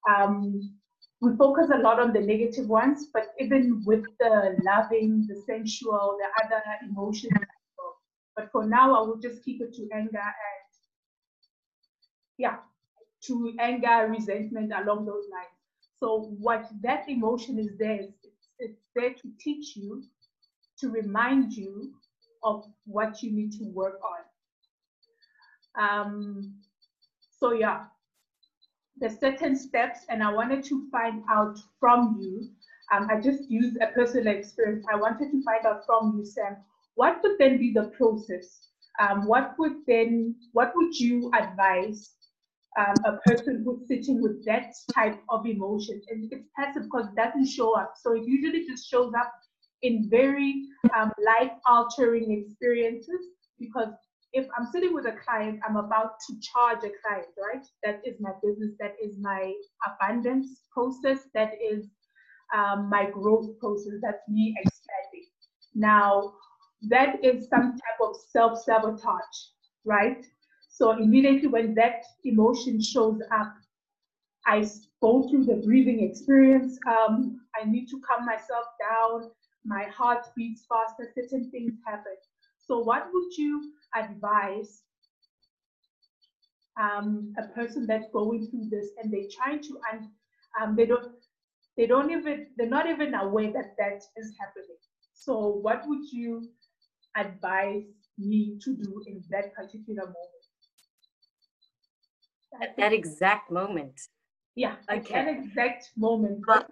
um, 0.09 0.73
we 1.21 1.35
focus 1.37 1.69
a 1.75 1.79
lot 1.79 1.99
on 1.99 2.13
the 2.13 2.21
negative 2.21 2.69
ones, 2.69 3.09
but 3.13 3.35
even 3.41 3.83
with 3.85 4.05
the 4.21 4.57
loving, 4.63 5.27
the 5.27 5.43
sensual, 5.45 6.17
the 6.21 6.45
other 6.45 6.63
emotions. 6.89 7.33
But 8.37 8.53
for 8.53 8.65
now, 8.65 8.95
I 8.95 9.01
will 9.01 9.19
just 9.19 9.45
keep 9.45 9.61
it 9.61 9.75
to 9.75 9.89
anger 9.93 10.19
and 10.19 10.67
yeah, 12.39 12.57
to 13.27 13.53
anger, 13.59 14.09
resentment 14.09 14.73
along 14.73 15.07
those 15.07 15.25
lines. 15.31 15.57
So 16.01 16.35
what 16.39 16.69
that 16.83 17.09
emotion 17.09 17.59
is 17.59 17.77
there 17.79 18.01
is 18.01 18.11
it's 18.59 18.81
there 18.95 19.11
to 19.11 19.29
teach 19.39 19.77
you, 19.77 20.03
to 20.81 20.91
remind 20.91 21.53
you 21.53 21.93
of 22.43 22.65
what 22.87 23.23
you 23.23 23.33
need 23.33 23.53
to 23.53 23.65
work 23.73 24.01
on. 24.05 24.23
Um, 25.79 26.55
so 27.39 27.53
yeah, 27.53 27.85
there's 28.97 29.19
certain 29.19 29.57
steps, 29.57 30.01
and 30.09 30.23
I 30.23 30.33
wanted 30.33 30.65
to 30.65 30.89
find 30.91 31.23
out 31.31 31.59
from 31.79 32.17
you. 32.21 32.49
Um, 32.93 33.09
I 33.11 33.21
just 33.21 33.51
used 33.51 33.77
a 33.83 33.89
personal 33.89 34.35
experience. 34.35 34.87
I 34.93 34.97
wanted 34.97 35.31
to 35.33 35.43
find 35.43 35.67
out 35.67 35.85
from 35.85 36.17
you, 36.17 36.25
Sam, 36.25 36.57
what 36.95 37.23
would 37.23 37.37
then 37.39 37.59
be 37.59 37.73
the 37.73 37.89
process? 37.97 38.69
Um, 38.99 39.27
what 39.27 39.55
would 39.59 39.85
then, 39.87 40.35
what 40.53 40.73
would 40.75 40.99
you 40.99 41.31
advise 41.39 42.13
um, 42.79 42.95
a 43.05 43.17
person 43.29 43.63
who's 43.65 43.87
sitting 43.89 44.23
with 44.23 44.45
that 44.47 44.75
type 44.95 45.19
of 45.31 45.47
emotion. 45.47 46.01
And 46.09 46.29
it's 46.31 46.49
passive 46.59 46.85
because 46.85 47.07
it 47.09 47.17
doesn't 47.17 47.47
show 47.47 47.77
up. 47.79 47.95
So 48.01 48.15
it 48.15 48.23
usually 48.27 48.67
just 48.67 48.89
shows 48.91 49.13
up 49.19 49.33
in 49.83 50.09
very 50.11 50.65
um, 50.97 51.13
life 51.25 51.53
altering 51.67 52.45
experiences 52.45 53.21
because 53.59 53.89
if 54.33 54.47
I'm 54.59 54.67
sitting 54.73 54.93
with 54.93 55.07
a 55.07 55.13
client, 55.25 55.61
I'm 55.67 55.77
about 55.77 56.13
to 56.29 56.35
charge 56.41 56.79
a 56.79 56.91
client, 57.03 57.29
right? 57.41 57.65
That 57.85 58.03
is 58.05 58.17
my 58.21 58.33
business, 58.43 58.73
that 58.81 58.95
is 59.03 59.17
my 59.19 59.55
abundance 59.87 60.63
process, 60.73 61.21
that 61.35 61.53
is 61.63 61.87
um, 62.55 62.91
my 62.91 63.09
growth 63.11 63.59
process, 63.59 63.95
that's 64.03 64.29
me 64.29 64.55
expanding. 64.59 65.27
Now, 65.75 66.35
that 66.89 67.25
is 67.25 67.49
some 67.49 67.73
type 67.73 68.01
of 68.03 68.17
self 68.31 68.63
sabotage, 68.63 69.39
right? 69.85 70.27
So 70.77 70.91
immediately 70.91 71.49
when 71.49 71.75
that 71.77 72.05
emotion 72.25 72.83
shows 72.83 73.23
up, 73.33 73.55
I 74.47 74.69
go 75.01 75.27
through 75.29 75.47
the 75.47 75.57
breathing 75.65 76.01
experience. 76.01 76.79
Um, 76.87 77.41
I 77.59 77.65
need 77.65 77.87
to 77.89 78.01
calm 78.07 78.27
myself 78.27 78.67
down. 78.91 79.31
my 79.65 79.85
heart 79.85 80.27
beats 80.37 80.67
faster, 80.69 81.11
certain 81.15 81.51
things 81.51 81.73
happen. 81.87 82.17
So, 82.59 82.81
what 82.81 83.09
would 83.13 83.37
you 83.39 83.73
advise 83.95 84.83
um, 86.81 87.33
a 87.39 87.49
person 87.55 87.87
that's 87.87 88.11
going 88.13 88.47
through 88.51 88.69
this 88.71 88.91
and 88.99 89.11
they're 89.13 89.33
trying 89.35 89.63
to 89.63 89.81
and 89.93 90.07
um, 90.61 90.77
they 90.77 90.85
don't 90.87 91.13
they 91.79 91.87
don't 91.87 92.11
even 92.11 92.49
they're 92.57 92.69
not 92.79 92.87
even 92.89 93.15
aware 93.15 93.51
that 93.53 93.75
that 93.79 94.03
is 94.17 94.35
happening. 94.39 94.77
So, 95.15 95.49
what 95.49 95.83
would 95.87 96.13
you 96.13 96.51
advise 97.17 97.85
me 98.19 98.59
to 98.63 98.77
do 98.77 99.03
in 99.07 99.25
that 99.31 99.55
particular 99.55 100.05
moment? 100.05 100.36
At 102.61 102.77
that 102.77 102.93
exact 102.93 103.51
moment. 103.51 104.01
Yeah, 104.55 104.77
okay. 104.91 105.15
at 105.15 105.25
that 105.27 105.37
exact 105.37 105.91
moment. 105.97 106.43
What, 106.47 106.71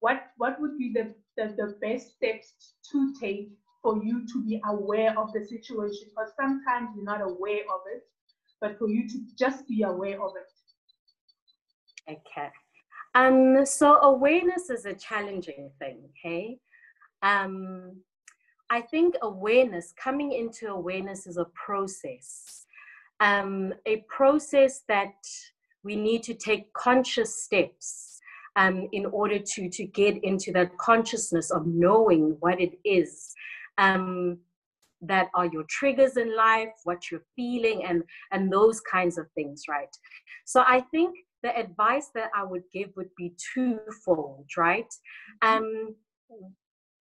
what 0.00 0.22
what 0.36 0.60
would 0.60 0.78
be 0.78 0.92
the, 0.92 1.14
the, 1.36 1.54
the 1.56 1.76
best 1.80 2.14
steps 2.16 2.74
to 2.90 3.14
take 3.20 3.50
for 3.82 4.02
you 4.02 4.26
to 4.32 4.44
be 4.44 4.60
aware 4.66 5.18
of 5.18 5.32
the 5.32 5.44
situation? 5.44 6.08
Because 6.10 6.32
sometimes 6.40 6.90
you're 6.94 7.04
not 7.04 7.20
aware 7.20 7.62
of 7.74 7.80
it, 7.94 8.02
but 8.60 8.78
for 8.78 8.88
you 8.88 9.08
to 9.08 9.18
just 9.38 9.66
be 9.66 9.82
aware 9.82 10.22
of 10.22 10.32
it. 10.36 12.12
Okay. 12.12 12.48
Um, 13.14 13.66
so 13.66 13.96
awareness 14.00 14.70
is 14.70 14.86
a 14.86 14.94
challenging 14.94 15.70
thing, 15.78 16.00
okay? 16.10 16.58
Um, 17.22 17.96
I 18.70 18.80
think 18.80 19.16
awareness, 19.20 19.92
coming 20.02 20.32
into 20.32 20.68
awareness 20.68 21.26
is 21.26 21.36
a 21.36 21.44
process. 21.54 22.64
Um, 23.22 23.72
a 23.86 24.04
process 24.08 24.82
that 24.88 25.14
we 25.84 25.96
need 25.96 26.22
to 26.24 26.34
take 26.34 26.72
conscious 26.72 27.44
steps 27.44 28.18
um, 28.56 28.88
in 28.92 29.06
order 29.06 29.38
to, 29.38 29.68
to 29.70 29.84
get 29.84 30.22
into 30.22 30.52
that 30.52 30.76
consciousness 30.78 31.50
of 31.50 31.66
knowing 31.66 32.36
what 32.40 32.60
it 32.60 32.78
is 32.84 33.32
um, 33.78 34.38
that 35.00 35.28
are 35.34 35.46
your 35.46 35.64
triggers 35.68 36.16
in 36.16 36.36
life, 36.36 36.72
what 36.84 37.10
you're 37.10 37.24
feeling, 37.34 37.84
and, 37.84 38.02
and 38.30 38.52
those 38.52 38.80
kinds 38.80 39.18
of 39.18 39.26
things, 39.34 39.62
right? 39.68 39.94
So 40.44 40.62
I 40.66 40.80
think 40.90 41.16
the 41.42 41.56
advice 41.56 42.10
that 42.14 42.30
I 42.36 42.44
would 42.44 42.64
give 42.72 42.90
would 42.96 43.10
be 43.16 43.34
twofold, 43.54 44.46
right? 44.56 44.92
Um, 45.42 45.94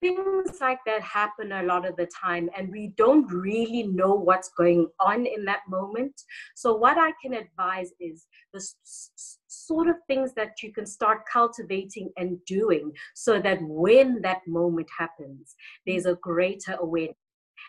things 0.01 0.60
like 0.60 0.79
that 0.86 1.01
happen 1.01 1.51
a 1.51 1.63
lot 1.63 1.88
of 1.88 1.96
the 1.96 2.08
time 2.08 2.50
and 2.58 2.72
we 2.72 2.88
don't 2.98 3.31
really 3.31 3.84
know 3.84 4.13
what's 4.13 4.50
going 4.50 4.88
on 5.00 5.25
in 5.25 5.46
that 5.46 5.62
moment. 5.70 6.13
So 6.55 6.75
what 6.75 6.98
i 6.98 7.12
can 7.22 7.34
advise 7.34 7.91
is 8.00 8.27
the 8.53 8.60
s- 8.60 9.38
sort 9.48 9.88
of 9.88 9.96
things 10.08 10.34
that 10.34 10.62
you 10.63 10.74
can 10.74 10.86
start 10.86 11.20
cultivating 11.31 12.09
and 12.18 12.37
doing 12.46 12.92
so 13.14 13.40
that 13.40 13.59
when 13.61 14.22
that 14.22 14.42
moment 14.48 14.87
happens 14.98 15.55
there's 15.85 16.05
a 16.05 16.16
greater 16.16 16.75
awareness. 16.79 17.16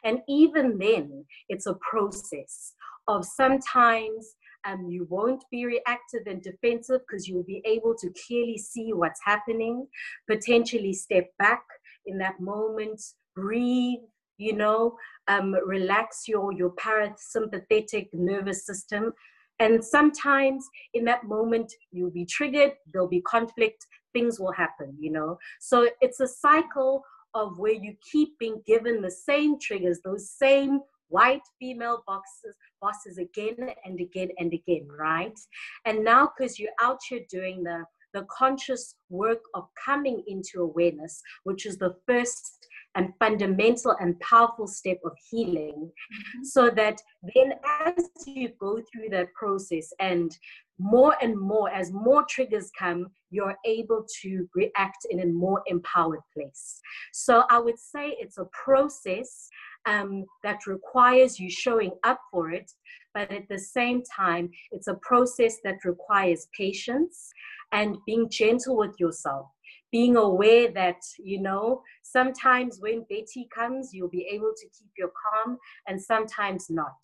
And 0.05 0.21
even 0.29 0.79
then 0.79 1.25
it's 1.49 1.67
a 1.67 1.75
process 1.75 2.73
of 3.09 3.25
sometimes 3.25 4.35
um, 4.65 4.87
you 4.89 5.07
won't 5.11 5.45
be 5.51 5.67
reactive 5.67 6.23
and 6.27 6.41
defensive 6.41 7.01
because 7.07 7.29
you'll 7.29 7.43
be 7.43 7.63
able 7.65 7.95
to 7.97 8.13
clearly 8.27 8.59
see 8.59 8.93
what's 8.93 9.21
happening, 9.25 9.87
potentially 10.29 10.93
step 10.93 11.27
back 11.39 11.63
in 12.07 12.19
that 12.19 12.41
moment, 12.41 13.01
breathe, 13.35 14.01
you 14.39 14.55
know, 14.55 14.97
um, 15.29 15.55
relax 15.67 16.25
your, 16.27 16.53
your 16.53 16.71
parasympathetic 16.71 18.09
nervous 18.13 18.67
system. 18.67 19.13
And 19.59 19.85
sometimes 19.85 20.67
in 20.95 21.05
that 21.05 21.25
moment, 21.25 21.73
you'll 21.93 22.11
be 22.11 22.27
triggered, 22.27 22.73
there'll 22.93 23.09
be 23.09 23.21
conflict, 23.23 23.87
things 24.13 24.41
will 24.41 24.53
happen, 24.53 24.97
you 24.99 25.13
know. 25.13 25.39
So 25.61 25.89
it's 26.01 26.21
a 26.21 26.27
cycle 26.27 27.03
of 27.35 27.59
where 27.59 27.73
you 27.73 27.95
keep 28.11 28.39
being 28.39 28.63
given 28.67 29.01
the 29.01 29.11
same 29.11 29.59
triggers, 29.59 30.01
those 30.05 30.31
same 30.31 30.81
white 31.09 31.43
female 31.59 32.03
boxes, 32.07 32.57
bosses 32.81 33.19
again 33.19 33.71
and 33.85 34.01
again 34.01 34.29
and 34.39 34.53
again, 34.53 34.89
right? 34.89 35.39
And 35.85 36.03
now, 36.03 36.31
because 36.37 36.59
you're 36.59 36.71
out 36.81 36.99
here 37.09 37.21
doing 37.31 37.63
the 37.63 37.85
the 38.15 38.27
conscious 38.31 38.95
work 39.09 39.41
of 39.55 39.65
coming 39.85 40.23
into 40.27 40.61
awareness, 40.61 41.21
which 41.45 41.67
is 41.67 41.79
the 41.79 41.95
first 42.07 42.69
and 42.95 43.13
fundamental 43.19 43.97
and 44.01 44.19
powerful 44.21 44.67
step 44.67 44.99
of 45.05 45.13
healing, 45.31 45.91
mm-hmm. 45.91 46.45
so 46.45 46.69
that 46.69 47.01
then 47.35 47.55
as 47.87 48.11
you 48.27 48.51
go 48.61 48.81
through 48.93 49.09
that 49.11 49.33
process 49.33 49.89
and 49.99 50.37
more 50.79 51.17
and 51.23 51.39
more, 51.39 51.71
as 51.71 51.93
more 51.93 52.25
triggers 52.29 52.71
come, 52.79 53.07
you're 53.31 53.57
able 53.65 54.05
to 54.21 54.47
react 54.55 55.07
in 55.11 55.21
a 55.21 55.27
more 55.27 55.63
empowered 55.67 56.21
place. 56.35 56.81
So 57.13 57.45
I 57.51 57.59
would 57.59 57.79
say 57.79 58.17
it's 58.19 58.39
a 58.39 58.47
process 58.53 59.49
um, 59.87 60.25
that 60.43 60.67
requires 60.67 61.39
you 61.39 61.51
showing 61.51 61.93
up 62.05 62.21
for 62.31 62.51
it, 62.51 62.71
but 63.15 63.31
at 63.31 63.49
the 63.49 63.59
same 63.59 64.03
time, 64.17 64.51
it's 64.71 64.89
a 64.89 64.95
process 65.03 65.57
that 65.65 65.85
requires 65.85 66.49
patience 66.57 67.31
and 67.73 67.97
being 68.07 68.29
gentle 68.31 68.77
with 68.77 68.95
yourself 68.99 69.47
being 69.93 70.17
aware 70.17 70.73
that 70.73 70.97
you 71.19 71.41
know 71.41 71.83
sometimes 72.03 72.79
when 72.81 73.05
betty 73.09 73.47
comes 73.55 73.91
you'll 73.93 74.09
be 74.09 74.27
able 74.33 74.53
to 74.57 74.67
keep 74.77 74.91
your 74.99 75.13
calm 75.23 75.59
and 75.87 76.03
sometimes 76.03 76.69
not. 76.71 76.97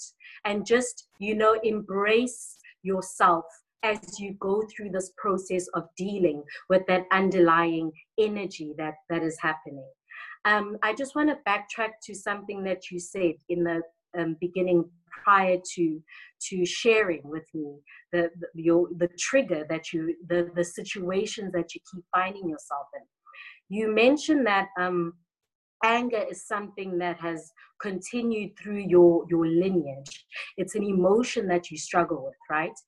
And 0.44 0.66
just 0.66 1.08
you 1.18 1.34
know 1.36 1.60
embrace 1.62 2.56
yourself 2.82 3.44
as 3.84 4.18
you 4.18 4.34
go 4.40 4.62
through 4.74 4.90
this 4.90 5.12
process 5.16 5.68
of 5.74 5.84
dealing 5.96 6.42
with 6.68 6.82
that 6.88 7.04
underlying 7.12 7.92
energy 8.18 8.74
that 8.78 8.94
that 9.10 9.22
is 9.22 9.38
happening 9.40 9.86
um, 10.44 10.76
i 10.82 10.94
just 10.94 11.14
want 11.14 11.28
to 11.28 11.36
backtrack 11.46 11.92
to 12.02 12.14
something 12.14 12.62
that 12.62 12.90
you 12.90 12.98
said 12.98 13.34
in 13.48 13.64
the 13.64 13.80
um, 14.18 14.36
beginning 14.40 14.84
prior 15.28 15.58
to 15.74 16.02
to 16.40 16.64
sharing 16.64 17.20
with 17.24 17.44
me 17.54 17.80
the, 18.12 18.30
the 18.40 18.46
your 18.54 18.88
the 18.96 19.08
trigger 19.18 19.66
that 19.68 19.92
you 19.92 20.14
the 20.28 20.50
the 20.54 20.64
situations 20.64 21.52
that 21.52 21.74
you 21.74 21.80
keep 21.92 22.04
finding 22.14 22.48
yourself 22.48 22.86
in. 22.94 23.02
You 23.68 23.94
mentioned 23.94 24.46
that 24.46 24.68
um 24.78 25.12
anger 25.84 26.24
is 26.30 26.46
something 26.46 26.96
that 26.98 27.20
has 27.20 27.52
continued 27.80 28.56
through 28.58 28.78
your 28.78 29.26
your 29.28 29.46
lineage. 29.46 30.24
It's 30.56 30.74
an 30.74 30.84
emotion 30.84 31.46
that 31.48 31.70
you 31.70 31.76
struggle 31.76 32.24
with 32.24 32.36
right? 32.50 32.78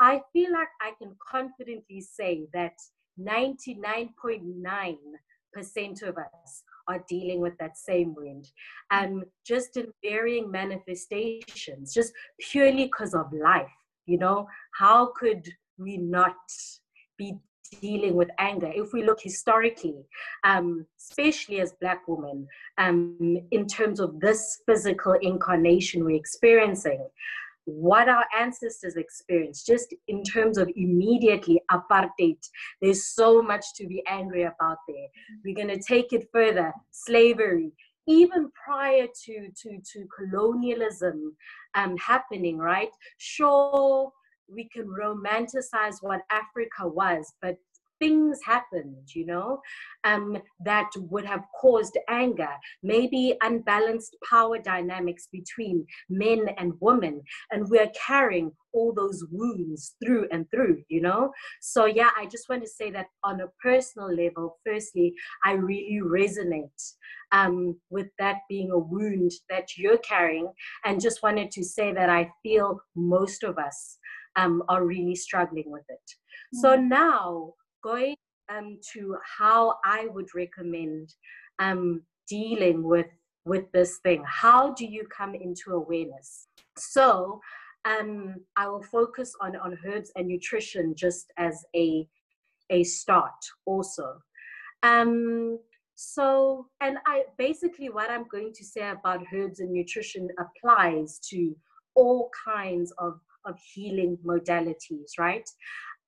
I 0.00 0.22
feel 0.32 0.52
like 0.52 0.66
i 0.80 0.90
can 1.00 1.14
confidently 1.30 2.00
say 2.00 2.48
that 2.52 2.74
99.9% 3.20 6.02
of 6.02 6.18
us 6.18 6.64
are 6.88 7.04
dealing 7.08 7.40
with 7.40 7.56
that 7.58 7.76
same 7.76 8.14
wound. 8.14 8.50
And 8.90 9.24
just 9.46 9.76
in 9.76 9.92
varying 10.02 10.50
manifestations, 10.50 11.92
just 11.92 12.12
purely 12.40 12.84
because 12.84 13.14
of 13.14 13.32
life, 13.32 13.72
you 14.06 14.18
know, 14.18 14.46
how 14.78 15.12
could 15.16 15.48
we 15.78 15.96
not 15.96 16.36
be 17.18 17.38
dealing 17.80 18.14
with 18.14 18.28
anger 18.38 18.70
if 18.74 18.92
we 18.92 19.02
look 19.02 19.20
historically 19.20 20.06
um, 20.44 20.86
especially 21.00 21.60
as 21.60 21.72
black 21.80 22.02
women 22.06 22.46
um, 22.78 23.38
in 23.50 23.66
terms 23.66 24.00
of 24.00 24.20
this 24.20 24.60
physical 24.66 25.14
incarnation 25.22 26.04
we're 26.04 26.14
experiencing 26.14 27.04
what 27.66 28.08
our 28.08 28.24
ancestors 28.38 28.96
experienced, 28.96 29.66
just 29.66 29.94
in 30.08 30.22
terms 30.22 30.58
of 30.58 30.70
immediately 30.76 31.60
apartheid. 31.70 32.38
There's 32.80 33.06
so 33.06 33.42
much 33.42 33.64
to 33.76 33.86
be 33.86 34.02
angry 34.06 34.42
about 34.42 34.78
there. 34.86 35.08
We're 35.44 35.54
going 35.54 35.68
to 35.68 35.82
take 35.82 36.12
it 36.12 36.28
further 36.32 36.72
slavery, 36.90 37.72
even 38.06 38.50
prior 38.52 39.06
to, 39.24 39.48
to, 39.62 39.78
to 39.92 40.06
colonialism 40.14 41.34
um, 41.74 41.96
happening, 41.96 42.58
right? 42.58 42.90
Sure, 43.18 44.12
we 44.48 44.68
can 44.68 44.86
romanticize 44.86 45.96
what 46.02 46.20
Africa 46.30 46.86
was, 46.86 47.32
but 47.40 47.56
things 48.04 48.38
happened, 48.44 49.08
you 49.14 49.24
know, 49.24 49.60
um, 50.04 50.36
that 50.64 50.90
would 50.96 51.24
have 51.24 51.44
caused 51.60 51.96
anger, 52.08 52.50
maybe 52.82 53.34
unbalanced 53.42 54.16
power 54.28 54.58
dynamics 54.58 55.28
between 55.32 55.86
men 56.10 56.48
and 56.58 56.74
women. 56.80 57.22
And 57.50 57.68
we're 57.68 57.92
carrying 58.06 58.52
all 58.74 58.92
those 58.92 59.24
wounds 59.30 59.94
through 60.04 60.26
and 60.32 60.44
through, 60.50 60.82
you 60.88 61.00
know? 61.00 61.32
So, 61.62 61.86
yeah, 61.86 62.10
I 62.18 62.26
just 62.26 62.48
want 62.48 62.62
to 62.62 62.68
say 62.68 62.90
that 62.90 63.06
on 63.22 63.40
a 63.40 63.52
personal 63.62 64.12
level, 64.14 64.58
firstly, 64.66 65.14
I 65.44 65.52
really 65.52 66.00
resonate 66.04 66.82
um, 67.32 67.76
with 67.88 68.08
that 68.18 68.38
being 68.50 68.70
a 68.70 68.78
wound 68.78 69.32
that 69.48 69.76
you're 69.78 69.98
carrying. 69.98 70.52
And 70.84 71.00
just 71.00 71.22
wanted 71.22 71.50
to 71.52 71.64
say 71.64 71.92
that 71.94 72.10
I 72.10 72.30
feel 72.42 72.80
most 72.94 73.44
of 73.44 73.56
us 73.58 73.98
um, 74.36 74.62
are 74.68 74.84
really 74.84 75.14
struggling 75.14 75.70
with 75.70 75.84
it. 75.88 76.10
So 76.52 76.76
now, 76.76 77.54
going 77.84 78.16
um, 78.48 78.78
to 78.92 79.16
how 79.38 79.76
I 79.84 80.08
would 80.14 80.34
recommend 80.34 81.14
um, 81.58 82.02
dealing 82.28 82.82
with 82.82 83.06
with 83.44 83.70
this 83.72 83.98
thing. 83.98 84.24
How 84.26 84.72
do 84.72 84.86
you 84.86 85.06
come 85.16 85.34
into 85.34 85.72
awareness? 85.72 86.48
So 86.78 87.40
um, 87.84 88.36
I 88.56 88.66
will 88.68 88.82
focus 88.82 89.34
on 89.40 89.54
on 89.56 89.78
herbs 89.86 90.10
and 90.16 90.26
nutrition 90.26 90.94
just 90.96 91.26
as 91.36 91.64
a 91.76 92.08
a 92.70 92.82
start 92.84 93.40
also. 93.66 94.08
Um, 94.82 95.58
so, 95.96 96.66
and 96.80 96.98
I 97.06 97.24
basically 97.38 97.88
what 97.88 98.10
I'm 98.10 98.26
going 98.28 98.52
to 98.54 98.64
say 98.64 98.88
about 98.90 99.22
herbs 99.32 99.60
and 99.60 99.72
nutrition 99.72 100.28
applies 100.38 101.20
to 101.30 101.54
all 101.94 102.30
kinds 102.44 102.92
of, 102.98 103.20
of 103.44 103.56
healing 103.72 104.18
modalities, 104.24 105.12
right? 105.18 105.48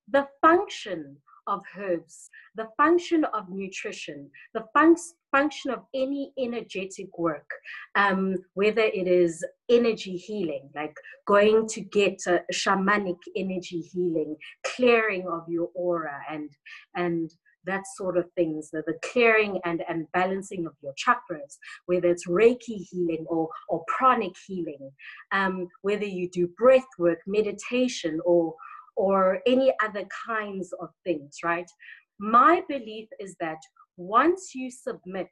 The 0.08 0.26
function 0.40 1.16
of 1.46 1.60
herbs, 1.78 2.28
the 2.54 2.68
function 2.76 3.24
of 3.32 3.48
nutrition, 3.48 4.30
the 4.54 4.64
fun- 4.72 4.96
function 5.30 5.70
of 5.70 5.80
any 5.94 6.32
energetic 6.38 7.18
work, 7.18 7.48
um, 7.94 8.36
whether 8.54 8.82
it 8.82 9.06
is 9.06 9.44
energy 9.68 10.16
healing, 10.16 10.68
like 10.74 10.96
going 11.26 11.66
to 11.68 11.80
get 11.80 12.20
a 12.26 12.40
shamanic 12.52 13.18
energy 13.36 13.80
healing, 13.80 14.36
clearing 14.64 15.26
of 15.28 15.42
your 15.48 15.68
aura, 15.74 16.20
and 16.30 16.50
and 16.94 17.30
that 17.66 17.84
sort 17.96 18.16
of 18.16 18.30
things, 18.32 18.70
the, 18.70 18.82
the 18.86 18.94
clearing 19.02 19.60
and, 19.64 19.82
and 19.88 20.06
balancing 20.12 20.66
of 20.66 20.72
your 20.82 20.94
chakras, 20.94 21.58
whether 21.86 22.08
it's 22.08 22.26
Reiki 22.26 22.86
healing 22.90 23.26
or, 23.28 23.48
or 23.68 23.84
pranic 23.88 24.34
healing, 24.46 24.90
um, 25.32 25.68
whether 25.82 26.04
you 26.04 26.30
do 26.30 26.48
breath 26.56 26.86
work, 26.98 27.18
meditation, 27.26 28.20
or 28.24 28.54
or 28.96 29.40
any 29.46 29.72
other 29.82 30.06
kinds 30.26 30.72
of 30.80 30.88
things, 31.04 31.38
right? 31.44 31.70
My 32.18 32.62
belief 32.68 33.08
is 33.20 33.36
that 33.40 33.58
once 33.96 34.54
you 34.54 34.70
submit 34.70 35.30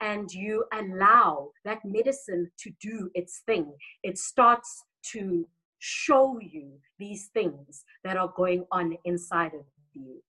and 0.00 0.30
you 0.32 0.64
allow 0.72 1.50
that 1.64 1.80
medicine 1.84 2.50
to 2.58 2.70
do 2.80 3.10
its 3.14 3.42
thing, 3.46 3.72
it 4.02 4.18
starts 4.18 4.84
to 5.12 5.46
show 5.78 6.38
you 6.40 6.72
these 6.98 7.30
things 7.34 7.84
that 8.04 8.16
are 8.16 8.32
going 8.36 8.64
on 8.70 8.96
inside 9.04 9.52
of 9.54 9.64
you. 9.94 10.22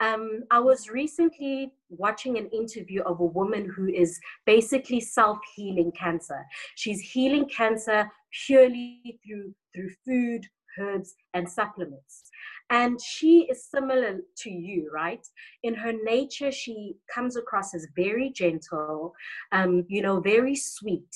Um, 0.00 0.44
I 0.50 0.60
was 0.60 0.88
recently 0.88 1.72
watching 1.88 2.38
an 2.38 2.48
interview 2.48 3.02
of 3.02 3.20
a 3.20 3.24
woman 3.24 3.70
who 3.74 3.86
is 3.88 4.18
basically 4.46 5.00
self-healing 5.00 5.92
cancer. 5.92 6.44
She's 6.74 7.00
healing 7.00 7.48
cancer 7.48 8.10
purely 8.46 9.20
through 9.24 9.54
through 9.74 9.90
food, 10.06 10.46
herbs, 10.78 11.14
and 11.34 11.48
supplements. 11.48 12.30
And 12.70 13.00
she 13.00 13.46
is 13.50 13.66
similar 13.66 14.20
to 14.38 14.50
you, 14.50 14.90
right? 14.92 15.24
In 15.62 15.74
her 15.74 15.92
nature, 15.92 16.50
she 16.50 16.94
comes 17.14 17.36
across 17.36 17.74
as 17.74 17.86
very 17.94 18.30
gentle, 18.30 19.12
um, 19.52 19.84
you 19.88 20.00
know, 20.02 20.20
very 20.20 20.56
sweet, 20.56 21.14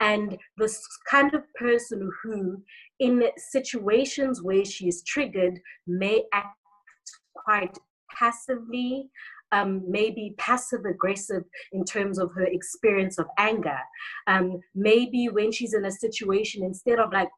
and 0.00 0.36
this 0.56 0.84
kind 1.08 1.34
of 1.34 1.42
person 1.54 2.10
who, 2.22 2.62
in 2.98 3.22
situations 3.36 4.42
where 4.42 4.64
she 4.64 4.88
is 4.88 5.02
triggered, 5.02 5.60
may 5.86 6.24
act 6.32 6.56
quite 7.36 7.78
passively 8.18 9.08
um, 9.52 9.82
maybe 9.88 10.34
passive 10.38 10.84
aggressive 10.88 11.42
in 11.72 11.84
terms 11.84 12.18
of 12.18 12.32
her 12.34 12.44
experience 12.44 13.18
of 13.18 13.26
anger. 13.38 13.78
Um, 14.26 14.60
maybe 14.74 15.28
when 15.28 15.52
she's 15.52 15.74
in 15.74 15.84
a 15.84 15.90
situation, 15.90 16.62
instead 16.62 16.98
of 16.98 17.12
like 17.12 17.28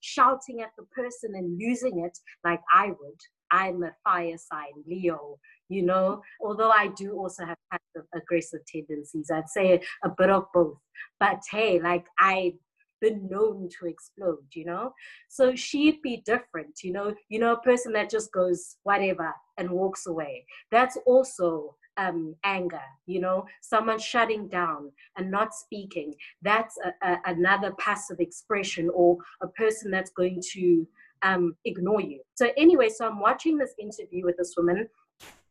shouting 0.00 0.60
at 0.60 0.70
the 0.76 0.84
person 0.94 1.34
and 1.34 1.58
losing 1.58 2.04
it, 2.04 2.18
like 2.44 2.60
I 2.72 2.88
would, 2.88 3.20
I'm 3.50 3.82
a 3.82 3.92
fire 4.04 4.36
sign, 4.38 4.82
Leo, 4.86 5.38
you 5.68 5.82
know, 5.82 6.22
although 6.40 6.70
I 6.70 6.88
do 6.96 7.12
also 7.12 7.44
have 7.44 7.56
passive 7.70 8.08
aggressive 8.14 8.60
tendencies, 8.66 9.30
I'd 9.32 9.48
say 9.48 9.80
a 10.04 10.08
bit 10.08 10.30
of 10.30 10.46
both. 10.52 10.78
But 11.20 11.40
hey, 11.50 11.80
like 11.80 12.06
I 12.18 12.54
been 13.00 13.28
known 13.28 13.68
to 13.78 13.86
explode, 13.86 14.46
you 14.52 14.64
know? 14.64 14.92
So 15.28 15.54
she'd 15.54 16.02
be 16.02 16.22
different, 16.24 16.82
you 16.82 16.92
know, 16.92 17.14
you 17.28 17.38
know, 17.38 17.52
a 17.54 17.60
person 17.60 17.92
that 17.92 18.10
just 18.10 18.32
goes 18.32 18.76
whatever 18.82 19.32
and 19.58 19.70
walks 19.70 20.06
away. 20.06 20.46
That's 20.70 20.96
also 21.06 21.76
um, 21.96 22.34
anger, 22.44 22.82
you 23.06 23.20
know, 23.20 23.46
someone 23.62 23.98
shutting 23.98 24.48
down 24.48 24.92
and 25.16 25.30
not 25.30 25.54
speaking. 25.54 26.14
That's 26.42 26.76
a, 26.84 27.06
a, 27.06 27.18
another 27.26 27.72
passive 27.78 28.20
expression 28.20 28.90
or 28.92 29.16
a 29.42 29.48
person 29.48 29.90
that's 29.90 30.10
going 30.10 30.42
to 30.52 30.86
um, 31.22 31.56
ignore 31.64 32.00
you. 32.00 32.20
So, 32.34 32.50
anyway, 32.56 32.88
so 32.90 33.06
I'm 33.06 33.20
watching 33.20 33.56
this 33.56 33.74
interview 33.78 34.24
with 34.24 34.36
this 34.36 34.54
woman. 34.56 34.88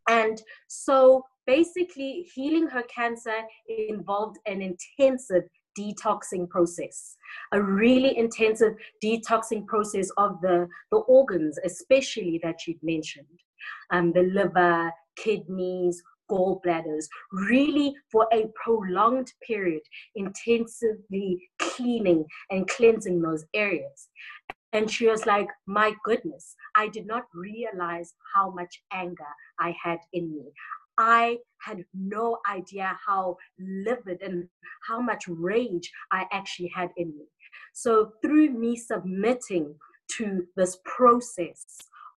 And 0.08 0.42
so 0.68 1.24
basically, 1.48 2.30
healing 2.34 2.68
her 2.68 2.84
cancer 2.84 3.38
involved 3.68 4.38
an 4.46 4.62
intensive 4.62 5.44
detoxing 5.78 6.50
process, 6.50 7.16
a 7.52 7.62
really 7.62 8.18
intensive 8.18 8.74
detoxing 9.04 9.66
process 9.68 10.10
of 10.18 10.40
the, 10.42 10.68
the 10.92 10.98
organs, 10.98 11.58
especially 11.64 12.40
that 12.44 12.66
you'd 12.68 12.82
mentioned 12.82 13.26
um, 13.92 14.12
the 14.14 14.24
liver, 14.24 14.92
kidneys, 15.18 16.02
gallbladders, 16.30 17.06
really 17.32 17.94
for 18.12 18.28
a 18.34 18.46
prolonged 18.64 19.32
period, 19.46 19.82
intensively 20.16 21.40
cleaning 21.60 22.26
and 22.50 22.68
cleansing 22.68 23.22
those 23.22 23.46
areas. 23.54 24.10
And 24.74 24.92
she 24.92 25.08
was 25.08 25.26
like, 25.26 25.48
My 25.68 25.94
goodness, 26.04 26.56
I 26.76 26.90
did 26.90 27.06
not 27.06 27.24
realize 27.34 28.14
how 28.34 28.50
much 28.52 28.82
anger 28.92 29.24
I 29.60 29.76
had 29.82 30.00
in 30.14 30.36
me. 30.36 30.52
I 30.98 31.38
had 31.62 31.84
no 31.94 32.40
idea 32.50 32.98
how 33.06 33.38
livid 33.60 34.22
and 34.22 34.48
how 34.88 35.02
much 35.02 35.26
rage 35.28 35.92
I 36.12 36.26
actually 36.32 36.72
had 36.76 36.90
in 36.98 37.10
me. 37.18 37.26
So, 37.74 38.14
through 38.22 38.52
me 38.52 38.76
submitting 38.76 39.76
to 40.18 40.46
this 40.56 40.78
process 40.86 41.66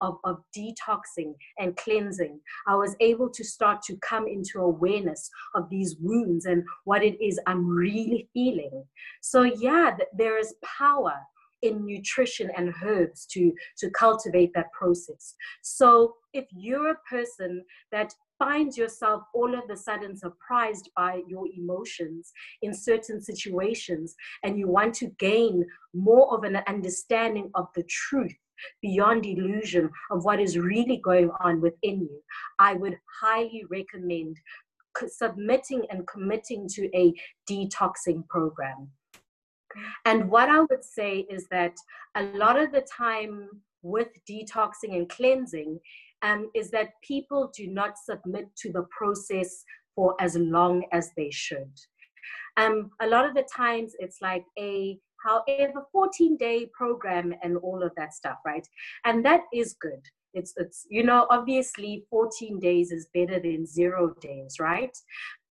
of, 0.01 0.17
of 0.23 0.41
detoxing 0.57 1.33
and 1.57 1.75
cleansing, 1.75 2.39
I 2.67 2.75
was 2.75 2.95
able 2.99 3.29
to 3.29 3.43
start 3.43 3.81
to 3.83 3.97
come 3.97 4.27
into 4.27 4.59
awareness 4.59 5.29
of 5.55 5.69
these 5.69 5.97
wounds 5.99 6.45
and 6.45 6.63
what 6.85 7.03
it 7.03 7.21
is 7.21 7.39
I'm 7.47 7.67
really 7.67 8.29
feeling. 8.33 8.85
So, 9.21 9.43
yeah, 9.43 9.97
there 10.17 10.37
is 10.37 10.55
power 10.63 11.15
in 11.61 11.85
nutrition 11.85 12.49
and 12.55 12.73
herbs 12.83 13.25
to 13.25 13.51
to 13.77 13.89
cultivate 13.89 14.49
that 14.53 14.71
process 14.71 15.35
so 15.61 16.13
if 16.31 16.45
you're 16.51 16.91
a 16.91 16.99
person 17.09 17.63
that 17.91 18.13
finds 18.39 18.77
yourself 18.77 19.23
all 19.33 19.53
of 19.53 19.69
a 19.69 19.77
sudden 19.77 20.17
surprised 20.17 20.89
by 20.95 21.21
your 21.27 21.45
emotions 21.55 22.31
in 22.61 22.73
certain 22.73 23.21
situations 23.21 24.15
and 24.43 24.57
you 24.57 24.67
want 24.67 24.95
to 24.95 25.07
gain 25.19 25.65
more 25.93 26.33
of 26.33 26.43
an 26.43 26.57
understanding 26.67 27.51
of 27.53 27.67
the 27.75 27.83
truth 27.83 28.33
beyond 28.81 29.25
illusion 29.25 29.89
of 30.11 30.25
what 30.25 30.39
is 30.39 30.57
really 30.57 30.97
going 30.97 31.29
on 31.41 31.61
within 31.61 32.01
you, 32.01 32.21
I 32.57 32.73
would 32.73 32.97
highly 33.21 33.63
recommend 33.69 34.37
submitting 35.07 35.83
and 35.89 36.07
committing 36.07 36.67
to 36.69 36.89
a 36.95 37.13
detoxing 37.49 38.27
program. 38.27 38.89
And 40.05 40.29
what 40.29 40.49
I 40.49 40.61
would 40.61 40.83
say 40.83 41.25
is 41.29 41.45
that 41.51 41.75
a 42.15 42.23
lot 42.35 42.59
of 42.59 42.71
the 42.71 42.81
time 42.81 43.49
with 43.81 44.09
detoxing 44.29 44.95
and 44.95 45.07
cleansing 45.07 45.79
um, 46.21 46.49
is 46.53 46.71
that 46.71 46.89
people 47.03 47.51
do 47.55 47.67
not 47.67 47.97
submit 47.97 48.47
to 48.57 48.71
the 48.71 48.85
process 48.97 49.63
for 49.95 50.15
as 50.19 50.35
long 50.35 50.83
as 50.91 51.11
they 51.17 51.29
should. 51.31 51.71
Um, 52.57 52.91
a 53.01 53.07
lot 53.07 53.25
of 53.25 53.35
the 53.35 53.47
times 53.55 53.93
it's 53.99 54.17
like 54.21 54.43
a 54.57 54.97
however 55.25 55.85
14 55.91 56.37
day 56.37 56.69
program 56.73 57.33
and 57.43 57.57
all 57.57 57.83
of 57.83 57.91
that 57.97 58.13
stuff 58.13 58.37
right? 58.45 58.67
And 59.05 59.23
that 59.25 59.41
is 59.53 59.75
good. 59.79 60.01
It's 60.33 60.53
it's 60.57 60.85
you 60.89 61.03
know 61.03 61.25
obviously 61.29 62.05
14 62.09 62.59
days 62.59 62.91
is 62.91 63.07
better 63.13 63.39
than 63.39 63.65
zero 63.65 64.13
days 64.21 64.57
right? 64.59 64.95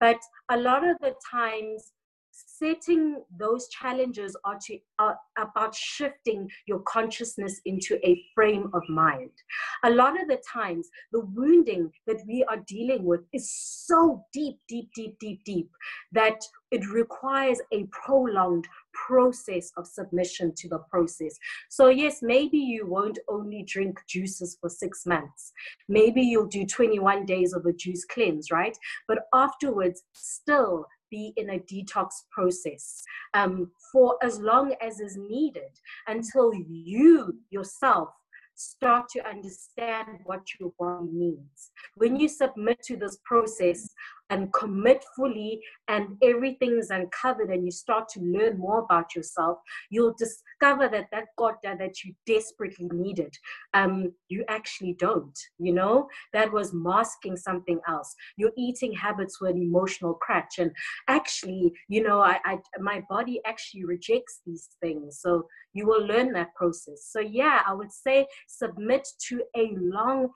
But 0.00 0.18
a 0.50 0.56
lot 0.56 0.86
of 0.86 0.96
the 1.00 1.14
times 1.30 1.92
setting 2.58 3.22
those 3.38 3.68
challenges 3.68 4.36
are, 4.44 4.58
to, 4.66 4.78
are 4.98 5.18
about 5.38 5.74
shifting 5.74 6.48
your 6.66 6.80
consciousness 6.80 7.60
into 7.64 7.98
a 8.06 8.22
frame 8.34 8.70
of 8.74 8.82
mind. 8.88 9.30
A 9.84 9.90
lot 9.90 10.20
of 10.20 10.28
the 10.28 10.40
times, 10.52 10.88
the 11.12 11.24
wounding 11.34 11.90
that 12.06 12.20
we 12.26 12.44
are 12.44 12.62
dealing 12.66 13.04
with 13.04 13.20
is 13.32 13.52
so 13.52 14.24
deep, 14.32 14.58
deep, 14.68 14.90
deep, 14.94 15.18
deep, 15.18 15.44
deep 15.44 15.70
that 16.12 16.40
it 16.70 16.86
requires 16.90 17.60
a 17.72 17.86
prolonged 17.90 18.68
process 19.06 19.70
of 19.76 19.86
submission 19.86 20.52
to 20.56 20.68
the 20.68 20.78
process. 20.90 21.36
So, 21.70 21.88
yes, 21.88 22.18
maybe 22.20 22.58
you 22.58 22.86
won't 22.86 23.18
only 23.28 23.62
drink 23.62 23.98
juices 24.08 24.58
for 24.60 24.68
six 24.68 25.06
months. 25.06 25.52
Maybe 25.88 26.20
you'll 26.20 26.46
do 26.46 26.66
21 26.66 27.24
days 27.24 27.52
of 27.52 27.64
a 27.64 27.72
juice 27.72 28.04
cleanse, 28.04 28.50
right? 28.50 28.76
But 29.06 29.20
afterwards, 29.32 30.02
still 30.12 30.86
be 31.10 31.32
in 31.36 31.50
a 31.50 31.58
detox 31.60 32.08
process 32.30 33.02
um, 33.34 33.70
for 33.92 34.16
as 34.22 34.38
long 34.38 34.74
as 34.80 35.00
is 35.00 35.16
needed 35.16 35.70
until 36.06 36.52
you 36.54 37.38
yourself 37.50 38.08
start 38.58 39.08
to 39.08 39.26
understand 39.26 40.18
what 40.24 40.42
your 40.58 40.72
body 40.78 41.08
needs. 41.12 41.70
When 41.94 42.16
you 42.16 42.28
submit 42.28 42.82
to 42.84 42.96
this 42.96 43.18
process, 43.24 43.88
and 44.30 44.52
commit 44.52 45.04
fully 45.16 45.60
and 45.88 46.16
everything's 46.22 46.90
uncovered 46.90 47.50
and 47.50 47.64
you 47.64 47.70
start 47.70 48.08
to 48.10 48.20
learn 48.20 48.58
more 48.58 48.80
about 48.80 49.14
yourself, 49.14 49.58
you'll 49.90 50.14
discover 50.18 50.88
that 50.88 51.06
that 51.12 51.26
God 51.36 51.54
that 51.62 52.04
you 52.04 52.14
desperately 52.26 52.88
needed, 52.92 53.34
um, 53.74 54.12
you 54.28 54.44
actually 54.48 54.94
don't, 54.98 55.38
you 55.58 55.72
know? 55.72 56.08
That 56.32 56.52
was 56.52 56.74
masking 56.74 57.36
something 57.36 57.80
else. 57.88 58.14
Your 58.36 58.50
eating 58.56 58.92
habits 58.92 59.40
were 59.40 59.48
an 59.48 59.62
emotional 59.62 60.14
crutch. 60.14 60.58
And 60.58 60.70
actually, 61.08 61.72
you 61.88 62.02
know, 62.02 62.20
I, 62.20 62.38
I 62.44 62.58
my 62.80 63.02
body 63.08 63.40
actually 63.46 63.84
rejects 63.84 64.40
these 64.46 64.68
things. 64.80 65.20
So 65.20 65.46
you 65.72 65.86
will 65.86 66.04
learn 66.04 66.32
that 66.32 66.54
process. 66.54 67.08
So 67.10 67.20
yeah, 67.20 67.62
I 67.66 67.72
would 67.72 67.92
say 67.92 68.26
submit 68.46 69.06
to 69.28 69.42
a 69.56 69.74
long 69.76 70.28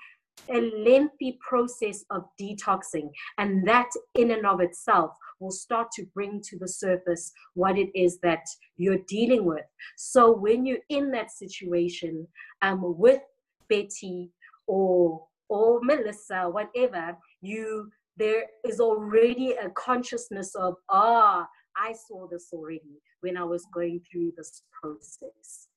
a 0.51 0.61
lengthy 0.77 1.39
process 1.47 2.05
of 2.11 2.25
detoxing, 2.41 3.11
and 3.39 3.67
that 3.67 3.89
in 4.15 4.31
and 4.33 4.47
of 4.47 4.61
itself 4.61 5.13
will 5.41 5.51
start 5.51 5.89
to 5.93 6.07
bring 6.15 6.41
to 6.45 6.59
the 6.59 6.69
surface 6.69 7.33
what 7.55 7.79
it 7.79 7.91
is 7.95 8.19
that 8.21 8.45
you're 8.77 9.05
dealing 9.09 9.45
with. 9.45 9.65
So 9.97 10.33
when 10.33 10.65
you're 10.65 10.79
in 10.89 11.11
that 11.13 11.31
situation 11.31 12.27
um, 12.63 12.81
with 12.83 13.21
Betty 13.69 14.31
or 14.67 15.27
or 15.49 15.81
Melissa, 15.83 16.49
whatever, 16.49 17.17
you 17.41 17.91
there 18.17 18.45
is 18.65 18.81
already 18.81 19.53
a 19.53 19.71
consciousness 19.71 20.55
of 20.55 20.75
ah, 20.91 21.47
I 21.77 21.93
saw 22.09 22.29
this 22.29 22.49
already 22.53 23.01
when 23.21 23.37
I 23.37 23.45
was 23.45 23.67
going 23.73 24.01
through 24.11 24.33
this 24.37 24.63
process 24.81 25.69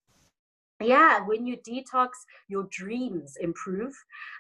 yeah 0.82 1.26
when 1.26 1.46
you 1.48 1.58
detox 1.58 2.10
your 2.48 2.68
dreams 2.72 3.38
improve. 3.40 3.94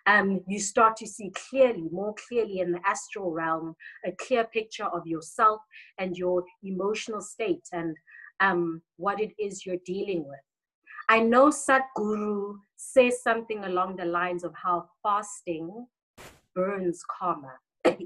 Um 0.05 0.41
you 0.47 0.59
start 0.59 0.97
to 0.97 1.07
see 1.07 1.31
clearly 1.31 1.87
more 1.91 2.13
clearly 2.27 2.59
in 2.59 2.71
the 2.71 2.81
astral 2.85 3.31
realm 3.31 3.75
a 4.05 4.11
clear 4.13 4.43
picture 4.45 4.85
of 4.85 5.07
yourself 5.07 5.61
and 5.97 6.17
your 6.17 6.43
emotional 6.63 7.21
state 7.21 7.65
and 7.71 7.95
um 8.39 8.81
what 8.97 9.21
it 9.21 9.31
is 9.39 9.65
you're 9.65 9.85
dealing 9.85 10.25
with. 10.27 10.39
I 11.07 11.19
know 11.19 11.49
sadhguru 11.49 12.55
says 12.75 13.21
something 13.21 13.63
along 13.63 13.95
the 13.95 14.05
lines 14.05 14.43
of 14.43 14.53
how 14.55 14.89
fasting 15.03 15.87
burns 16.53 17.01
karma. 17.19 17.53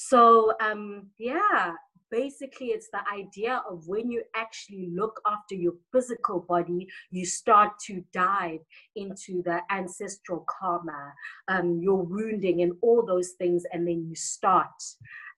So 0.00 0.52
um 0.60 1.08
yeah 1.18 1.72
basically 2.10 2.68
it's 2.68 2.88
the 2.92 3.00
idea 3.12 3.62
of 3.68 3.86
when 3.86 4.10
you 4.10 4.22
actually 4.34 4.90
look 4.94 5.20
after 5.26 5.54
your 5.54 5.74
physical 5.92 6.40
body 6.40 6.86
you 7.10 7.24
start 7.24 7.72
to 7.86 8.02
dive 8.12 8.60
into 8.96 9.42
the 9.44 9.60
ancestral 9.70 10.44
karma 10.48 11.12
um, 11.48 11.80
your 11.80 12.02
wounding 12.02 12.62
and 12.62 12.72
all 12.82 13.04
those 13.04 13.32
things 13.38 13.64
and 13.72 13.86
then 13.86 14.06
you 14.08 14.14
start 14.14 14.68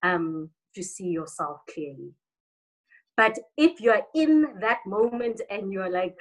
um, 0.03 0.49
to 0.75 0.83
see 0.83 1.07
yourself 1.07 1.61
clearly. 1.73 2.13
But 3.17 3.37
if 3.57 3.79
you're 3.81 4.01
in 4.15 4.47
that 4.61 4.79
moment 4.85 5.41
and 5.49 5.71
you're 5.71 5.91
like 5.91 6.15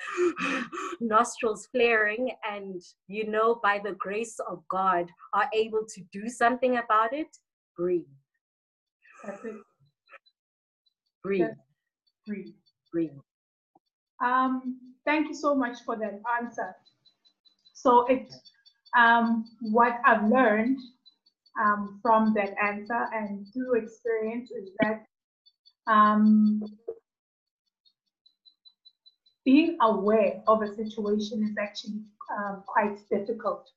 nostrils 1.00 1.68
flaring 1.72 2.30
and 2.48 2.82
you 3.06 3.30
know 3.30 3.60
by 3.62 3.80
the 3.82 3.92
grace 3.92 4.38
of 4.40 4.62
god 4.68 5.06
are 5.32 5.48
able 5.54 5.84
to 5.88 6.02
do 6.12 6.28
something 6.28 6.76
about 6.76 7.14
it 7.14 7.28
breathe 7.76 8.02
Breathe. 11.22 11.46
breathe. 12.26 12.54
Breathe. 12.92 13.10
Um, 14.24 14.78
thank 15.04 15.28
you 15.28 15.34
so 15.34 15.54
much 15.54 15.78
for 15.84 15.96
that 15.96 16.20
answer. 16.40 16.74
So 17.74 18.06
it, 18.06 18.32
um, 18.96 19.44
what 19.60 19.98
I've 20.04 20.24
learned 20.24 20.78
um, 21.60 21.98
from 22.02 22.34
that 22.34 22.54
answer 22.62 23.08
and 23.12 23.46
through 23.52 23.82
experience 23.82 24.50
is 24.50 24.70
that 24.80 25.06
um, 25.86 26.62
being 29.44 29.76
aware 29.80 30.42
of 30.46 30.62
a 30.62 30.74
situation 30.74 31.42
is 31.42 31.56
actually 31.58 32.02
um, 32.36 32.62
quite 32.66 32.98
difficult 33.10 33.68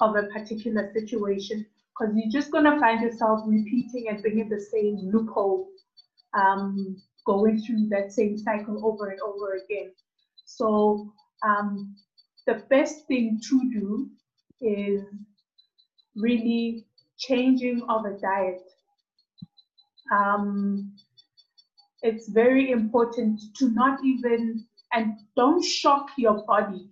of 0.00 0.16
a 0.16 0.24
particular 0.24 0.92
situation 0.92 1.66
because 1.90 2.14
you're 2.16 2.30
just 2.30 2.50
going 2.50 2.64
to 2.64 2.78
find 2.78 3.02
yourself 3.02 3.40
repeating 3.46 4.08
and 4.08 4.22
bringing 4.22 4.48
the 4.48 4.60
same 4.60 4.98
loophole 5.12 5.68
um, 6.34 6.96
going 7.26 7.60
through 7.60 7.88
that 7.88 8.12
same 8.12 8.36
cycle 8.36 8.86
over 8.86 9.10
and 9.10 9.20
over 9.20 9.54
again. 9.64 9.92
So 10.44 11.12
um, 11.44 11.94
the 12.46 12.62
best 12.68 13.06
thing 13.06 13.40
to 13.48 13.70
do 13.72 14.10
is 14.60 15.02
really 16.16 16.84
changing 17.18 17.82
of 17.88 18.04
a 18.04 18.18
diet. 18.18 18.62
Um, 20.12 20.94
it's 22.02 22.28
very 22.28 22.70
important 22.70 23.40
to 23.58 23.70
not 23.70 24.04
even 24.04 24.64
and 24.92 25.14
don't 25.36 25.64
shock 25.64 26.10
your 26.18 26.44
body 26.44 26.90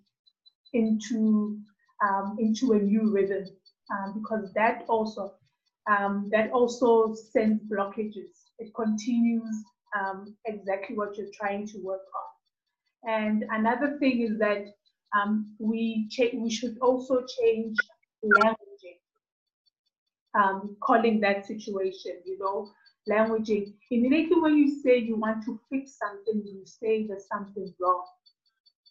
into 0.72 1.58
um, 2.02 2.36
into 2.38 2.72
a 2.72 2.78
new 2.78 3.12
rhythm 3.12 3.44
um, 3.92 4.20
because 4.20 4.52
that 4.54 4.84
also 4.88 5.34
um, 5.90 6.30
that 6.32 6.50
also 6.52 7.14
sends 7.14 7.62
blockages 7.64 8.49
it 8.60 8.72
continues 8.74 9.64
um, 9.98 10.36
exactly 10.46 10.96
what 10.96 11.16
you're 11.16 11.34
trying 11.34 11.66
to 11.68 11.78
work 11.82 12.06
on. 12.20 12.30
And 13.12 13.44
another 13.50 13.98
thing 13.98 14.20
is 14.20 14.38
that 14.38 14.66
um, 15.16 15.56
we 15.58 16.08
we 16.34 16.50
should 16.50 16.78
also 16.80 17.24
change 17.40 17.76
languaging, 18.24 19.00
um, 20.40 20.76
calling 20.82 21.20
that 21.20 21.46
situation, 21.46 22.20
you 22.26 22.38
know, 22.38 22.70
languaging. 23.10 23.72
Immediately 23.90 24.40
when 24.40 24.56
you 24.58 24.80
say 24.82 24.98
you 24.98 25.16
want 25.16 25.44
to 25.46 25.58
fix 25.70 25.98
something, 25.98 26.42
you 26.46 26.62
say 26.66 27.06
there's 27.06 27.26
something 27.26 27.72
wrong, 27.80 28.04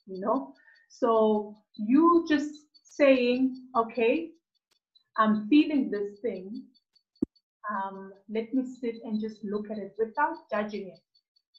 you 0.08 0.20
know. 0.20 0.54
So 0.90 1.56
you 1.78 2.26
just 2.28 2.52
saying, 2.84 3.56
okay, 3.78 4.32
I'm 5.18 5.48
feeling 5.50 5.92
this 5.92 6.20
thing, 6.22 6.64
um, 7.70 8.12
let 8.30 8.54
me 8.54 8.64
sit 8.66 8.96
and 9.04 9.20
just 9.20 9.44
look 9.44 9.70
at 9.72 9.78
it 9.78 9.94
without 9.98 10.38
judging 10.52 10.88
it, 10.88 11.00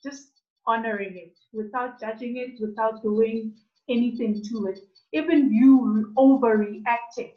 just 0.03 0.33
honoring 0.67 1.17
it, 1.17 1.39
without 1.53 2.01
judging 2.01 2.37
it, 2.37 2.61
without 2.61 3.03
doing 3.03 3.55
anything 3.89 4.43
to 4.51 4.67
it. 4.67 4.81
Even 5.13 5.53
you 5.53 6.13
overreacting 6.17 7.33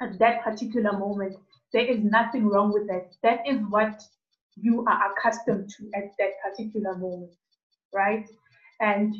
at 0.00 0.18
that 0.18 0.42
particular 0.44 0.92
moment, 0.92 1.36
there 1.72 1.86
is 1.86 2.02
nothing 2.02 2.48
wrong 2.48 2.72
with 2.72 2.86
that. 2.88 3.12
That 3.22 3.46
is 3.46 3.58
what 3.68 4.02
you 4.56 4.84
are 4.86 5.12
accustomed 5.12 5.70
to 5.70 5.90
at 5.94 6.12
that 6.18 6.30
particular 6.44 6.96
moment, 6.96 7.32
right? 7.92 8.26
And 8.80 9.14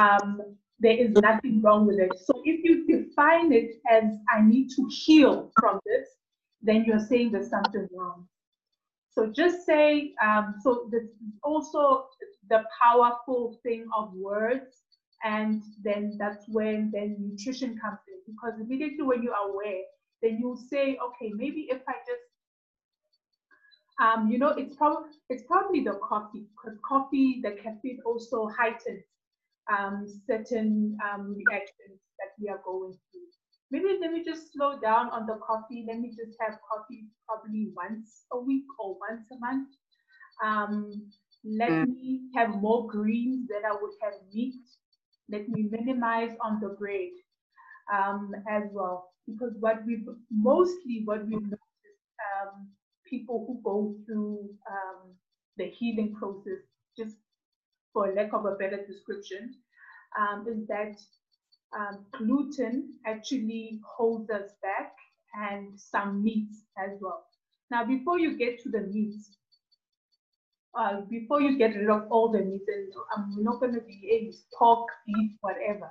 um, 0.00 0.40
there 0.80 0.96
is 0.96 1.12
nothing 1.12 1.62
wrong 1.62 1.86
with 1.86 1.98
it. 1.98 2.12
So 2.24 2.42
if 2.44 2.64
you 2.64 2.86
define 2.86 3.52
it 3.52 3.80
as 3.90 4.04
I 4.32 4.42
need 4.42 4.70
to 4.70 4.86
heal 4.90 5.50
from 5.58 5.80
this, 5.86 6.08
then 6.66 6.84
you're 6.84 7.06
saying 7.06 7.32
there's 7.32 7.50
something 7.50 7.88
wrong. 7.94 8.26
So 9.12 9.32
just 9.32 9.64
say, 9.64 10.12
um, 10.22 10.56
so 10.62 10.88
this 10.90 11.04
also 11.42 12.06
the 12.50 12.64
powerful 12.82 13.58
thing 13.62 13.86
of 13.96 14.12
words, 14.14 14.82
and 15.24 15.62
then 15.82 16.16
that's 16.18 16.44
when 16.48 16.90
then 16.92 17.16
nutrition 17.18 17.78
comes 17.78 18.00
in 18.08 18.20
because 18.34 18.60
immediately 18.60 19.02
when 19.02 19.22
you 19.22 19.32
are 19.32 19.50
aware, 19.50 19.82
then 20.22 20.38
you 20.38 20.58
say, 20.70 20.98
okay, 21.02 21.32
maybe 21.34 21.68
if 21.70 21.80
I 21.88 21.94
just 22.06 22.22
um, 23.98 24.30
you 24.30 24.38
know, 24.38 24.50
it's 24.50 24.76
probably 24.76 25.10
it's 25.30 25.44
probably 25.44 25.82
the 25.82 25.98
coffee 26.06 26.46
because 26.54 26.78
coffee, 26.86 27.40
the 27.42 27.52
caffeine 27.62 28.00
also 28.04 28.48
heightens 28.48 29.04
um, 29.72 30.06
certain 30.26 30.98
um, 31.02 31.34
reactions 31.34 32.00
that 32.18 32.32
we 32.38 32.50
are 32.50 32.60
going 32.64 32.92
through 32.92 33.26
maybe 33.70 33.98
let 34.00 34.12
me 34.12 34.22
just 34.24 34.52
slow 34.52 34.78
down 34.78 35.10
on 35.10 35.26
the 35.26 35.38
coffee. 35.46 35.84
Let 35.86 35.98
me 35.98 36.10
just 36.10 36.36
have 36.40 36.58
coffee 36.70 37.06
probably 37.26 37.72
once 37.74 38.24
a 38.32 38.38
week 38.38 38.64
or 38.78 38.96
once 39.08 39.26
a 39.32 39.38
month. 39.38 39.68
Um, 40.44 41.10
let 41.44 41.70
mm. 41.70 41.86
me 41.86 42.20
have 42.34 42.50
more 42.50 42.86
greens 42.86 43.48
than 43.48 43.64
I 43.64 43.72
would 43.80 43.92
have 44.02 44.14
meat. 44.32 44.54
Let 45.30 45.48
me 45.48 45.68
minimize 45.70 46.36
on 46.40 46.60
the 46.60 46.70
bread 46.70 47.10
um, 47.92 48.32
as 48.48 48.64
well. 48.72 49.12
Because 49.26 49.52
what 49.58 49.84
we 49.86 50.04
mostly 50.30 51.02
what 51.04 51.26
we 51.26 51.34
notice 51.34 51.58
um, 52.40 52.68
people 53.08 53.44
who 53.46 53.60
go 53.64 53.94
through 54.06 54.50
um, 54.70 55.14
the 55.56 55.66
healing 55.66 56.14
process, 56.14 56.62
just 56.96 57.16
for 57.92 58.12
lack 58.14 58.32
of 58.32 58.44
a 58.44 58.54
better 58.54 58.84
description, 58.86 59.54
um, 60.18 60.46
is 60.48 60.66
that 60.68 60.96
um, 61.72 62.04
gluten 62.16 62.94
actually 63.06 63.80
holds 63.84 64.30
us 64.30 64.52
back 64.62 64.94
and 65.34 65.78
some 65.78 66.22
meats 66.22 66.62
as 66.78 66.98
well. 67.00 67.26
Now, 67.70 67.84
before 67.84 68.18
you 68.18 68.36
get 68.36 68.62
to 68.62 68.70
the 68.70 68.82
meats, 68.82 69.36
uh, 70.78 71.00
before 71.08 71.40
you 71.40 71.58
get 71.58 71.74
rid 71.74 71.88
of 71.88 72.06
all 72.10 72.30
the 72.30 72.40
meats, 72.40 72.66
and 72.68 72.92
I'm 73.16 73.42
not 73.42 73.60
going 73.60 73.74
to 73.74 73.80
be 73.80 74.10
a 74.12 74.56
pork, 74.56 74.88
beef, 75.06 75.32
whatever. 75.40 75.90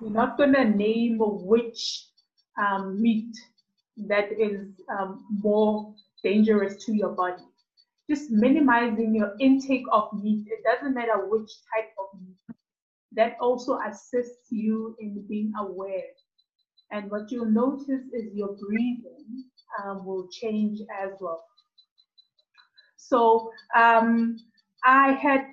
You're 0.00 0.10
not 0.10 0.36
going 0.36 0.54
to 0.54 0.64
name 0.64 1.18
which 1.20 2.06
um, 2.58 3.00
meat 3.00 3.34
that 4.08 4.32
is 4.32 4.68
um, 4.88 5.24
more 5.42 5.94
dangerous 6.24 6.82
to 6.86 6.94
your 6.94 7.10
body. 7.10 7.42
Just 8.08 8.30
minimizing 8.30 9.14
your 9.14 9.34
intake 9.40 9.84
of 9.92 10.12
meat. 10.22 10.46
It 10.48 10.64
doesn't 10.64 10.94
matter 10.94 11.28
which 11.28 11.50
type 11.74 11.90
of 11.98 12.20
meat. 12.20 12.31
That 13.14 13.36
also 13.40 13.78
assists 13.86 14.50
you 14.50 14.96
in 14.98 15.24
being 15.28 15.52
aware. 15.58 16.10
And 16.90 17.10
what 17.10 17.30
you'll 17.30 17.50
notice 17.50 18.04
is 18.12 18.34
your 18.34 18.56
breathing 18.56 19.44
um, 19.82 20.04
will 20.04 20.28
change 20.30 20.80
as 21.02 21.12
well. 21.20 21.44
So 22.96 23.50
um, 23.76 24.36
I 24.84 25.12
had, 25.12 25.46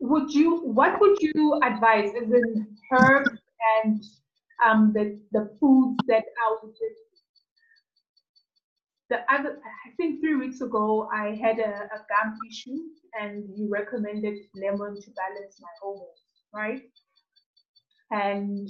would 0.00 0.32
you, 0.32 0.60
what 0.60 1.00
would 1.00 1.20
you 1.20 1.60
advise? 1.62 2.10
Is 2.14 2.32
in 2.32 2.76
herbs 2.92 3.30
and 3.84 4.02
um, 4.64 4.92
the, 4.94 5.18
the 5.32 5.50
foods 5.60 5.98
that 6.06 6.24
I 6.24 6.56
would 6.62 6.74
the 9.10 9.18
other, 9.28 9.58
I 9.86 9.90
think 9.96 10.20
three 10.20 10.36
weeks 10.36 10.60
ago, 10.60 11.08
I 11.12 11.34
had 11.34 11.58
a, 11.58 11.88
a 11.92 11.98
gum 12.08 12.38
issue 12.48 12.78
and 13.20 13.44
you 13.56 13.68
recommended 13.68 14.38
lemon 14.54 14.94
to 14.94 15.10
balance 15.10 15.60
my 15.60 15.68
hormones, 15.82 16.22
right? 16.54 16.82
And 18.12 18.68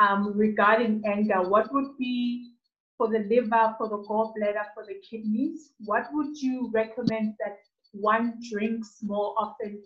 um, 0.00 0.36
regarding 0.36 1.02
anger, 1.06 1.48
what 1.48 1.72
would 1.72 1.96
be 1.96 2.50
for 2.96 3.08
the 3.08 3.20
liver, 3.30 3.74
for 3.78 3.88
the 3.88 3.98
gallbladder, 3.98 4.66
for 4.74 4.84
the 4.84 4.96
kidneys, 5.08 5.70
what 5.84 6.08
would 6.12 6.36
you 6.36 6.70
recommend 6.74 7.34
that 7.38 7.58
one 7.92 8.34
drinks 8.50 8.98
more 9.02 9.34
often 9.38 9.80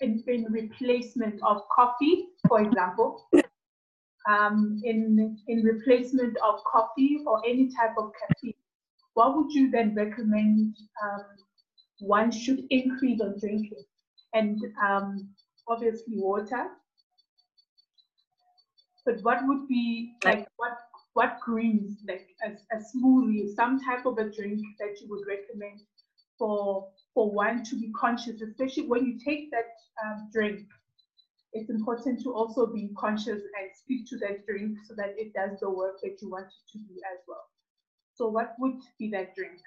in, 0.00 0.18
in 0.26 0.44
replacement 0.52 1.40
of 1.42 1.62
coffee, 1.74 2.28
for 2.46 2.60
example? 2.60 3.28
Um, 4.28 4.80
in, 4.84 5.36
in 5.48 5.62
replacement 5.64 6.36
of 6.46 6.60
coffee 6.70 7.18
or 7.26 7.42
any 7.44 7.70
type 7.74 7.94
of 7.98 8.12
caffeine, 8.20 8.54
what 9.14 9.36
would 9.36 9.52
you 9.52 9.70
then 9.70 9.94
recommend 9.94 10.76
um, 11.02 11.24
one 12.00 12.30
should 12.30 12.64
increase 12.70 13.20
on 13.20 13.38
drinking? 13.38 13.84
And 14.34 14.58
um, 14.82 15.28
obviously 15.68 16.14
water. 16.16 16.68
But 19.04 19.20
what 19.22 19.40
would 19.42 19.68
be 19.68 20.14
like 20.24 20.46
what 20.56 20.78
what 21.14 21.40
greens 21.40 21.98
like 22.08 22.28
a, 22.44 22.52
a 22.74 22.80
smoothie, 22.80 23.54
some 23.54 23.80
type 23.84 24.06
of 24.06 24.16
a 24.18 24.30
drink 24.30 24.60
that 24.78 25.00
you 25.00 25.08
would 25.10 25.26
recommend 25.28 25.80
for 26.38 26.88
for 27.14 27.30
one 27.30 27.62
to 27.64 27.76
be 27.76 27.92
conscious, 27.92 28.40
especially 28.40 28.86
when 28.86 29.04
you 29.04 29.18
take 29.18 29.50
that 29.50 29.66
um, 30.04 30.30
drink. 30.32 30.60
It's 31.52 31.68
important 31.68 32.22
to 32.22 32.32
also 32.32 32.66
be 32.66 32.90
conscious 32.96 33.42
and 33.42 33.70
speak 33.74 34.08
to 34.08 34.16
that 34.18 34.46
drink 34.46 34.78
so 34.88 34.94
that 34.96 35.14
it 35.18 35.34
does 35.34 35.60
the 35.60 35.68
work 35.68 36.00
that 36.02 36.16
you 36.22 36.30
want 36.30 36.46
it 36.46 36.72
to 36.72 36.78
do 36.78 36.94
as 37.12 37.18
well. 37.28 37.51
So 38.14 38.28
what 38.28 38.54
would 38.58 38.80
be 38.98 39.10
that 39.10 39.34
drink? 39.34 39.58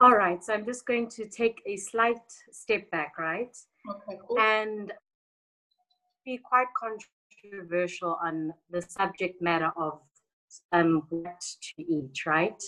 All 0.00 0.12
right, 0.12 0.42
so 0.42 0.52
I'm 0.54 0.66
just 0.66 0.86
going 0.86 1.08
to 1.10 1.26
take 1.28 1.62
a 1.66 1.76
slight 1.76 2.20
step 2.50 2.90
back, 2.90 3.18
right? 3.18 3.56
Okay, 3.88 4.18
cool. 4.26 4.38
And 4.38 4.92
be 6.24 6.38
quite 6.38 6.66
controversial 6.78 8.18
on 8.22 8.52
the 8.70 8.82
subject 8.82 9.40
matter 9.40 9.70
of 9.76 10.00
um, 10.72 11.04
what 11.10 11.40
to 11.40 11.82
eat, 11.82 12.26
right? 12.26 12.58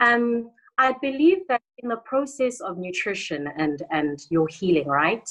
Mm-hmm. 0.00 0.14
Um, 0.14 0.50
I 0.78 0.94
believe 1.00 1.46
that 1.48 1.62
in 1.78 1.88
the 1.88 1.96
process 1.96 2.60
of 2.60 2.78
nutrition 2.78 3.48
and, 3.56 3.82
and 3.90 4.18
your 4.30 4.48
healing, 4.48 4.88
right? 4.88 5.28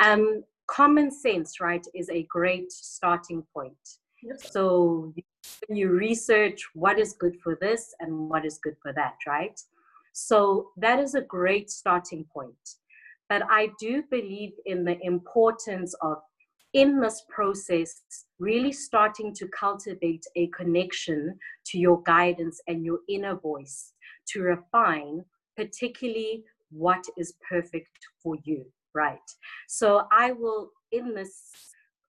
Um, 0.00 0.44
common 0.66 1.10
sense, 1.10 1.60
right, 1.60 1.84
is 1.94 2.08
a 2.10 2.24
great 2.24 2.70
starting 2.70 3.42
point. 3.54 3.76
Yes. 4.22 4.52
So 4.52 5.12
you 5.16 5.22
research 5.70 6.62
what 6.74 6.98
is 6.98 7.14
good 7.14 7.36
for 7.42 7.56
this 7.60 7.94
and 8.00 8.28
what 8.28 8.44
is 8.44 8.58
good 8.58 8.76
for 8.82 8.92
that, 8.92 9.16
right? 9.26 9.60
So 10.12 10.70
that 10.76 10.98
is 10.98 11.14
a 11.14 11.20
great 11.20 11.70
starting 11.70 12.24
point. 12.32 12.76
But 13.28 13.42
I 13.50 13.70
do 13.78 14.02
believe 14.10 14.52
in 14.66 14.84
the 14.84 14.98
importance 15.02 15.94
of, 16.02 16.18
in 16.72 17.00
this 17.00 17.24
process, 17.28 18.02
really 18.38 18.72
starting 18.72 19.34
to 19.34 19.48
cultivate 19.48 20.24
a 20.36 20.48
connection 20.48 21.38
to 21.66 21.78
your 21.78 22.02
guidance 22.02 22.60
and 22.66 22.84
your 22.84 23.00
inner 23.08 23.36
voice 23.36 23.92
to 24.28 24.42
refine, 24.42 25.24
particularly 25.56 26.44
what 26.70 27.04
is 27.16 27.34
perfect 27.48 27.98
for 28.22 28.36
you, 28.44 28.66
right? 28.94 29.18
So 29.68 30.06
I 30.12 30.32
will, 30.32 30.70
in 30.92 31.14
this 31.14 31.50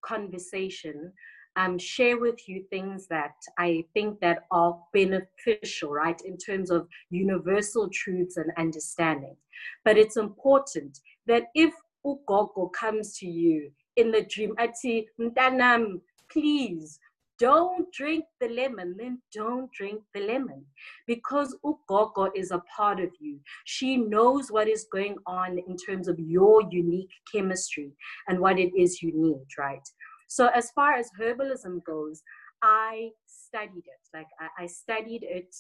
conversation, 0.03 1.13
um, 1.59 1.77
share 1.77 2.17
with 2.17 2.47
you 2.47 2.63
things 2.69 3.07
that 3.07 3.33
I 3.57 3.83
think 3.93 4.21
that 4.21 4.45
are 4.49 4.79
beneficial, 4.93 5.91
right, 5.91 6.19
in 6.21 6.37
terms 6.37 6.71
of 6.71 6.87
universal 7.09 7.89
truths 7.89 8.37
and 8.37 8.51
understanding. 8.57 9.35
But 9.83 9.97
it's 9.97 10.15
important 10.15 10.99
that 11.27 11.47
if 11.53 11.73
ugogo 12.05 12.71
comes 12.71 13.17
to 13.17 13.27
you 13.27 13.71
in 13.97 14.11
the 14.11 14.21
dream, 14.21 14.55
ati 14.57 15.07
mtanam, 15.19 15.99
please 16.31 16.97
don't 17.39 17.91
drink 17.93 18.25
the 18.41 18.49
lemon, 18.49 18.95
then 18.97 19.21
don't 19.33 19.71
drink 19.71 20.01
the 20.13 20.19
lemon. 20.19 20.65
Because 21.07 21.55
Ugogo 21.63 22.29
is 22.35 22.51
a 22.51 22.61
part 22.75 22.99
of 22.99 23.11
you. 23.19 23.39
She 23.63 23.95
knows 23.95 24.51
what 24.51 24.67
is 24.67 24.85
going 24.91 25.15
on 25.25 25.57
in 25.57 25.77
terms 25.77 26.09
of 26.09 26.19
your 26.19 26.61
unique 26.69 27.09
chemistry 27.33 27.91
and 28.27 28.39
what 28.39 28.59
it 28.59 28.71
is 28.77 29.01
you 29.01 29.13
need, 29.15 29.45
right? 29.57 29.87
So 30.29 30.47
as 30.47 30.71
far 30.71 30.93
as 30.93 31.09
herbalism 31.19 31.83
goes, 31.83 32.21
I 32.61 33.09
studied 33.25 33.83
it. 33.85 34.07
Like 34.13 34.27
I, 34.39 34.63
I 34.63 34.67
studied 34.67 35.23
it 35.23 35.53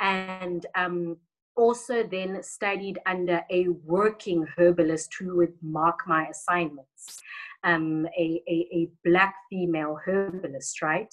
and 0.00 0.64
um, 0.74 1.18
also 1.54 2.02
then 2.02 2.42
studied 2.42 2.98
under 3.06 3.42
a 3.50 3.68
working 3.84 4.46
herbalist 4.56 5.14
who 5.18 5.36
would 5.36 5.52
mark 5.62 6.00
my 6.06 6.26
assignments, 6.28 7.20
um, 7.62 8.06
a, 8.18 8.42
a, 8.48 8.68
a 8.72 8.88
black 9.04 9.34
female 9.50 9.98
herbalist, 10.04 10.80
right? 10.80 11.12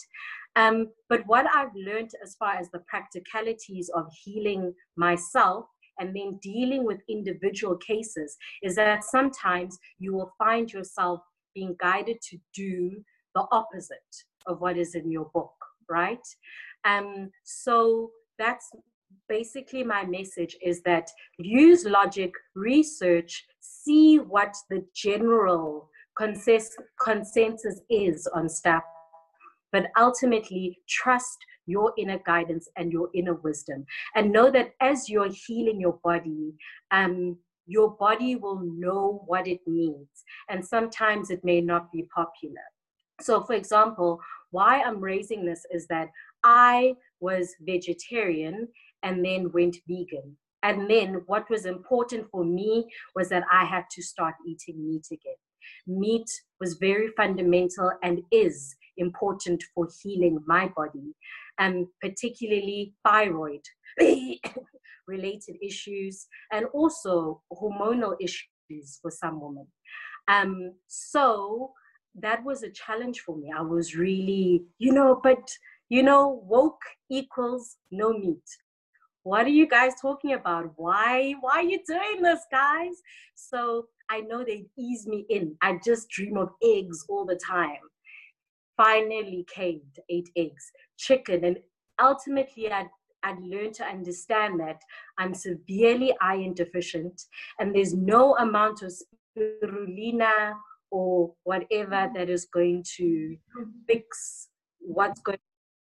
Um, 0.56 0.90
but 1.10 1.26
what 1.26 1.46
I've 1.54 1.76
learned 1.76 2.12
as 2.24 2.36
far 2.36 2.54
as 2.54 2.70
the 2.72 2.84
practicalities 2.88 3.90
of 3.94 4.06
healing 4.24 4.74
myself 4.96 5.66
and 6.00 6.16
then 6.16 6.40
dealing 6.42 6.86
with 6.86 7.00
individual 7.10 7.76
cases 7.78 8.38
is 8.62 8.76
that 8.76 9.04
sometimes 9.04 9.78
you 10.00 10.14
will 10.14 10.32
find 10.38 10.72
yourself 10.72 11.22
being 11.54 11.76
guided 11.80 12.22
to 12.30 12.38
do 12.54 13.04
the 13.36 13.46
opposite 13.52 14.16
of 14.48 14.62
what 14.62 14.78
is 14.78 14.96
in 14.96 15.12
your 15.12 15.30
book, 15.34 15.54
right? 15.90 16.26
Um, 16.86 17.32
so 17.44 18.12
that's 18.38 18.70
basically 19.30 19.84
my 19.84 20.06
message 20.06 20.56
is 20.62 20.82
that 20.84 21.10
use 21.38 21.86
logic, 21.86 22.32
research, 22.56 23.46
see 23.60 24.18
what 24.18 24.56
the 24.70 24.86
general 24.94 25.90
consensus, 26.18 26.76
consensus 27.00 27.82
is 27.90 28.28
on 28.34 28.50
stuff, 28.50 28.84
but 29.72 29.88
ultimately 29.98 30.80
trust 30.88 31.38
your 31.66 31.94
inner 31.98 32.20
guidance 32.26 32.68
and 32.78 32.92
your 32.92 33.10
inner 33.14 33.36
wisdom 33.36 33.86
and 34.16 34.32
know 34.32 34.52
that 34.52 34.72
as 34.82 35.10
you're 35.10 35.32
healing 35.48 35.80
your 35.80 35.98
body 36.04 36.54
um, 36.92 37.38
your 37.66 37.92
body 37.92 38.36
will 38.36 38.60
know 38.60 39.24
what 39.26 39.48
it 39.48 39.60
needs. 39.68 40.24
And 40.50 40.66
sometimes 40.66 41.30
it 41.30 41.44
may 41.44 41.62
not 41.62 41.92
be 41.92 42.08
popular. 42.14 42.62
So, 43.22 43.42
for 43.44 43.54
example, 43.54 44.20
why 44.52 44.82
I'm 44.82 45.00
raising 45.00 45.46
this 45.46 45.66
is 45.72 45.88
that 45.88 46.10
I 46.44 46.96
was 47.20 47.56
vegetarian 47.62 48.68
and 49.02 49.24
then 49.24 49.52
went 49.52 49.78
vegan. 49.88 50.38
And 50.64 50.90
then 50.90 51.24
what 51.26 51.50
was 51.50 51.66
important 51.66 52.28
for 52.32 52.46
me 52.46 52.88
was 53.16 53.30
that 53.30 53.44
I 53.52 53.66
had 53.66 53.84
to 53.92 54.02
start 54.02 54.36
eating 54.48 54.88
meat 54.88 55.08
again. 55.12 55.36
Meat 55.88 56.30
was 56.60 56.76
very 56.76 57.10
fundamental 57.18 57.92
and 58.02 58.22
is 58.32 58.76
important 58.98 59.64
for 59.74 59.88
healing 60.02 60.40
my 60.46 60.68
body, 60.76 61.16
and 61.58 61.88
particularly 62.02 62.94
thyroid. 63.06 63.62
related 65.08 65.56
issues 65.62 66.28
and 66.52 66.66
also 66.74 67.42
hormonal 67.52 68.16
issues 68.20 69.00
for 69.02 69.12
some 69.12 69.42
women. 69.42 69.68
Um, 70.28 70.74
so 70.88 71.74
that 72.16 72.44
was 72.44 72.64
a 72.64 72.72
challenge 72.72 73.22
for 73.22 73.38
me. 73.38 73.52
I 73.56 73.62
was 73.62 73.96
really, 73.96 74.64
you 74.78 74.94
know, 74.94 75.20
but 75.22 75.50
you 75.90 76.02
know, 76.02 76.42
woke 76.46 76.82
equals 77.12 77.78
no 77.92 78.14
meat. 78.14 78.42
What 79.24 79.46
are 79.46 79.50
you 79.50 79.68
guys 79.68 79.94
talking 80.02 80.34
about? 80.34 80.72
Why, 80.76 81.36
why 81.40 81.52
are 81.60 81.64
you 81.64 81.80
doing 81.88 82.22
this, 82.22 82.42
guys? 82.52 82.96
So 83.36 83.86
I 84.10 84.22
know 84.22 84.44
they 84.44 84.66
ease 84.78 85.08
me 85.08 85.26
in. 85.30 85.56
I 85.62 85.80
just 85.86 86.10
dream 86.10 86.38
of 86.38 86.50
eggs 86.64 87.06
all 87.08 87.26
the 87.26 87.40
time. 87.48 87.78
Finally 88.76 89.46
caved, 89.54 90.00
ate 90.10 90.30
eggs, 90.36 90.72
chicken, 90.98 91.46
and 91.46 91.58
ultimately 92.02 92.72
I 92.72 92.88
I'd 93.24 93.40
learned 93.42 93.74
to 93.76 93.86
understand 93.86 94.60
that 94.60 94.82
I'm 95.18 95.34
severely 95.34 96.14
iron 96.22 96.54
deficient 96.54 97.22
and 97.60 97.74
there's 97.74 97.94
no 97.94 98.36
amount 98.38 98.82
of 98.82 98.94
spirulina 99.38 100.54
or 100.92 101.34
whatever 101.44 102.10
that 102.14 102.30
is 102.30 102.46
going 102.54 102.84
to 102.98 103.36
fix 103.88 104.50
what's 104.80 105.22
going 105.22 105.40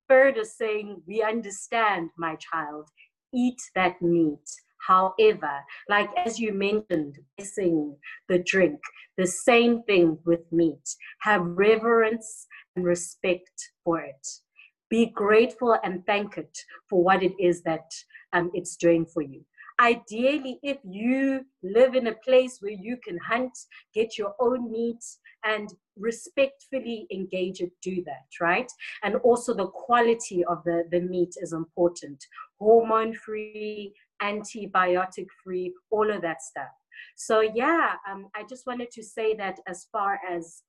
further 0.08 0.44
saying, 0.44 1.02
We 1.06 1.22
understand, 1.22 2.10
my 2.16 2.36
child, 2.36 2.88
eat 3.32 3.60
that 3.74 4.00
meat. 4.00 4.48
However, 4.86 5.60
like 5.88 6.10
as 6.16 6.38
you 6.38 6.52
mentioned, 6.52 7.18
missing 7.38 7.96
the 8.28 8.38
drink, 8.40 8.78
the 9.16 9.26
same 9.26 9.82
thing 9.84 10.18
with 10.26 10.40
meat. 10.52 10.86
Have 11.22 11.42
reverence 11.42 12.46
and 12.76 12.84
respect 12.84 13.70
for 13.82 14.00
it. 14.00 14.26
Be 14.90 15.06
grateful 15.06 15.78
and 15.82 16.04
thank 16.06 16.38
it 16.38 16.56
for 16.88 17.02
what 17.02 17.22
it 17.22 17.32
is 17.38 17.62
that 17.62 17.90
um, 18.32 18.50
it's 18.54 18.76
doing 18.76 19.06
for 19.06 19.22
you. 19.22 19.44
Ideally, 19.80 20.60
if 20.62 20.78
you 20.84 21.44
live 21.62 21.94
in 21.96 22.06
a 22.06 22.14
place 22.14 22.58
where 22.60 22.72
you 22.72 22.96
can 23.02 23.18
hunt, 23.18 23.52
get 23.92 24.16
your 24.16 24.34
own 24.40 24.70
meat, 24.70 25.02
and 25.44 25.68
respectfully 25.96 27.06
engage 27.12 27.60
it, 27.60 27.70
do 27.82 28.02
that, 28.04 28.26
right? 28.40 28.70
And 29.02 29.16
also 29.16 29.52
the 29.52 29.66
quality 29.66 30.44
of 30.44 30.62
the, 30.64 30.84
the 30.90 31.00
meat 31.00 31.34
is 31.40 31.52
important. 31.52 32.24
Hormone 32.60 33.14
free, 33.14 33.92
antibiotic 34.22 35.26
free, 35.42 35.72
all 35.90 36.10
of 36.10 36.22
that 36.22 36.42
stuff. 36.42 36.70
So, 37.16 37.40
yeah, 37.40 37.94
um, 38.10 38.28
I 38.34 38.44
just 38.48 38.66
wanted 38.66 38.90
to 38.92 39.02
say 39.02 39.34
that 39.34 39.58
as 39.66 39.88
far 39.92 40.18
as 40.28 40.62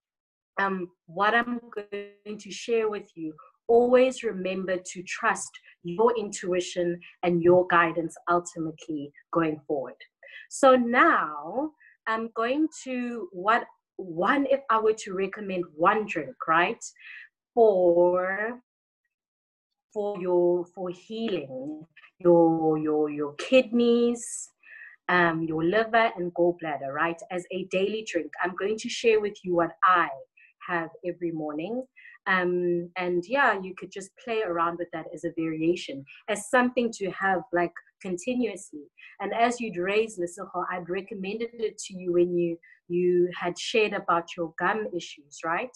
um, 0.59 0.89
what 1.05 1.34
I'm 1.34 1.59
going 1.74 2.38
to 2.39 2.51
share 2.51 2.89
with 2.89 3.09
you, 3.16 3.34
always 3.68 4.24
remember 4.24 4.78
to 4.78 5.03
trust 5.03 5.49
your 5.84 6.18
intuition 6.18 6.99
and 7.24 7.41
your 7.41 7.68
guidance 7.68 8.16
ultimately 8.30 9.11
going 9.32 9.59
forward. 9.68 9.95
So 10.49 10.76
now 10.76 11.72
I'm 12.07 12.30
going 12.36 12.68
to 12.84 13.28
what 13.32 13.66
one 13.97 14.45
if 14.49 14.61
I 14.70 14.80
were 14.80 14.93
to 14.93 15.13
recommend 15.13 15.63
one 15.76 16.05
drink, 16.05 16.36
right? 16.47 16.84
For 17.53 18.59
for 19.93 20.20
your 20.20 20.66
for 20.76 20.89
healing 20.89 21.86
your 22.20 22.78
your 22.78 23.09
your 23.09 23.34
kidneys 23.36 24.49
um, 25.07 25.43
your 25.43 25.63
liver 25.63 26.11
and 26.18 26.34
gallbladder, 26.34 26.91
right? 26.91 27.20
As 27.32 27.45
a 27.51 27.66
daily 27.66 28.05
drink, 28.09 28.32
I'm 28.43 28.55
going 28.55 28.78
to 28.78 28.89
share 28.89 29.20
with 29.20 29.36
you 29.43 29.55
what 29.55 29.72
I 29.84 30.09
have 30.68 30.89
every 31.05 31.32
morning. 31.32 31.84
Um, 32.28 32.89
and 32.97 33.23
yeah, 33.28 33.59
you 33.61 33.73
could 33.78 33.91
just 33.91 34.09
play 34.23 34.41
around 34.41 34.78
with 34.80 34.88
that 34.93 35.05
as 35.13 35.23
a 35.23 35.34
variation, 35.38 36.03
as 36.28 36.49
something 36.49 36.91
to 36.93 37.11
have 37.11 37.41
like 37.53 37.73
continuously. 38.01 38.84
And 39.19 39.34
as 39.34 39.59
you'd 39.59 39.78
raised 39.78 40.19
Lesego, 40.19 40.65
I'd 40.71 40.89
recommended 40.89 41.49
it 41.53 41.78
to 41.78 41.93
you 41.93 42.13
when 42.13 42.36
you 42.36 42.57
you 42.88 43.30
had 43.39 43.57
shared 43.57 43.93
about 43.93 44.28
your 44.38 44.53
gum 44.59 44.88
issues, 44.95 45.39
right? 45.43 45.76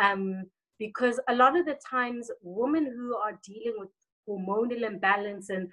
Um, 0.00 0.44
because 0.78 1.18
a 1.28 1.34
lot 1.34 1.58
of 1.58 1.66
the 1.66 1.78
times, 1.88 2.30
women 2.42 2.84
who 2.84 3.16
are 3.16 3.38
dealing 3.44 3.74
with 3.78 3.88
hormonal 4.28 4.82
imbalance 4.82 5.50
and 5.50 5.68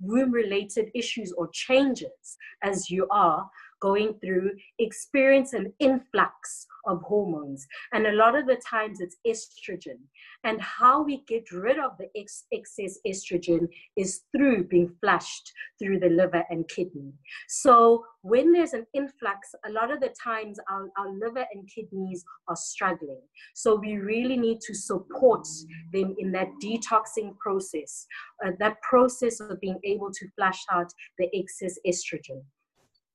womb 0.00 0.30
related 0.30 0.90
issues 0.94 1.32
or 1.36 1.48
changes 1.52 2.36
as 2.62 2.88
you 2.90 3.06
are 3.10 3.48
going 3.80 4.14
through 4.20 4.52
experience 4.78 5.52
an 5.52 5.72
influx 5.78 6.66
of 6.86 7.02
hormones. 7.02 7.66
And 7.92 8.06
a 8.06 8.12
lot 8.12 8.34
of 8.34 8.46
the 8.46 8.60
times 8.68 9.00
it's 9.00 9.16
estrogen. 9.26 9.98
And 10.44 10.60
how 10.60 11.02
we 11.02 11.24
get 11.26 11.50
rid 11.52 11.78
of 11.78 11.92
the 11.98 12.08
ex- 12.16 12.44
excess 12.52 12.98
estrogen 13.06 13.68
is 13.96 14.22
through 14.34 14.64
being 14.64 14.94
flushed 15.00 15.52
through 15.78 16.00
the 16.00 16.08
liver 16.08 16.44
and 16.50 16.68
kidney. 16.68 17.12
So 17.48 18.04
when 18.22 18.52
there's 18.52 18.72
an 18.72 18.86
influx, 18.94 19.54
a 19.66 19.70
lot 19.70 19.90
of 19.90 20.00
the 20.00 20.14
times 20.22 20.58
our, 20.70 20.88
our 20.98 21.12
liver 21.12 21.44
and 21.52 21.68
kidneys 21.68 22.24
are 22.48 22.56
struggling. 22.56 23.20
So 23.54 23.74
we 23.74 23.96
really 23.96 24.36
need 24.36 24.60
to 24.62 24.74
support 24.74 25.46
them 25.92 26.14
in 26.18 26.32
that 26.32 26.48
detoxing 26.62 27.36
process, 27.38 28.06
uh, 28.44 28.52
that 28.58 28.80
process 28.82 29.40
of 29.40 29.60
being 29.60 29.78
able 29.84 30.10
to 30.12 30.26
flush 30.36 30.60
out 30.72 30.92
the 31.18 31.28
excess 31.34 31.78
estrogen. 31.86 32.42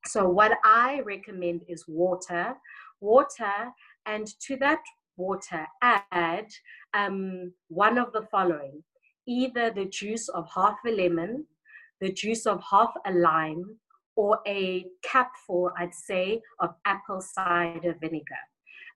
So, 0.06 0.28
what 0.28 0.54
I 0.64 1.01
recommend 1.06 1.62
is 1.68 1.86
water, 1.88 2.56
water, 2.99 3.72
and 4.06 4.28
to 4.47 4.58
that 4.58 4.82
water, 5.18 5.66
add 5.82 6.47
um, 6.93 7.54
one 7.70 7.97
of 7.97 8.12
the 8.12 8.24
following 8.32 8.84
either 9.26 9.72
the 9.72 9.86
juice 9.86 10.28
of 10.30 10.45
half 10.54 10.78
a 10.86 10.91
lemon, 10.91 11.45
the 12.01 12.12
juice 12.12 12.45
of 12.45 12.62
half 12.70 12.91
a 13.06 13.12
lime, 13.14 13.78
or 14.16 14.39
a 14.45 14.86
capful, 15.04 15.72
I'd 15.78 15.93
say, 15.93 16.41
of 16.60 16.72
apple 16.86 17.22
cider 17.22 17.95
vinegar. 17.99 18.43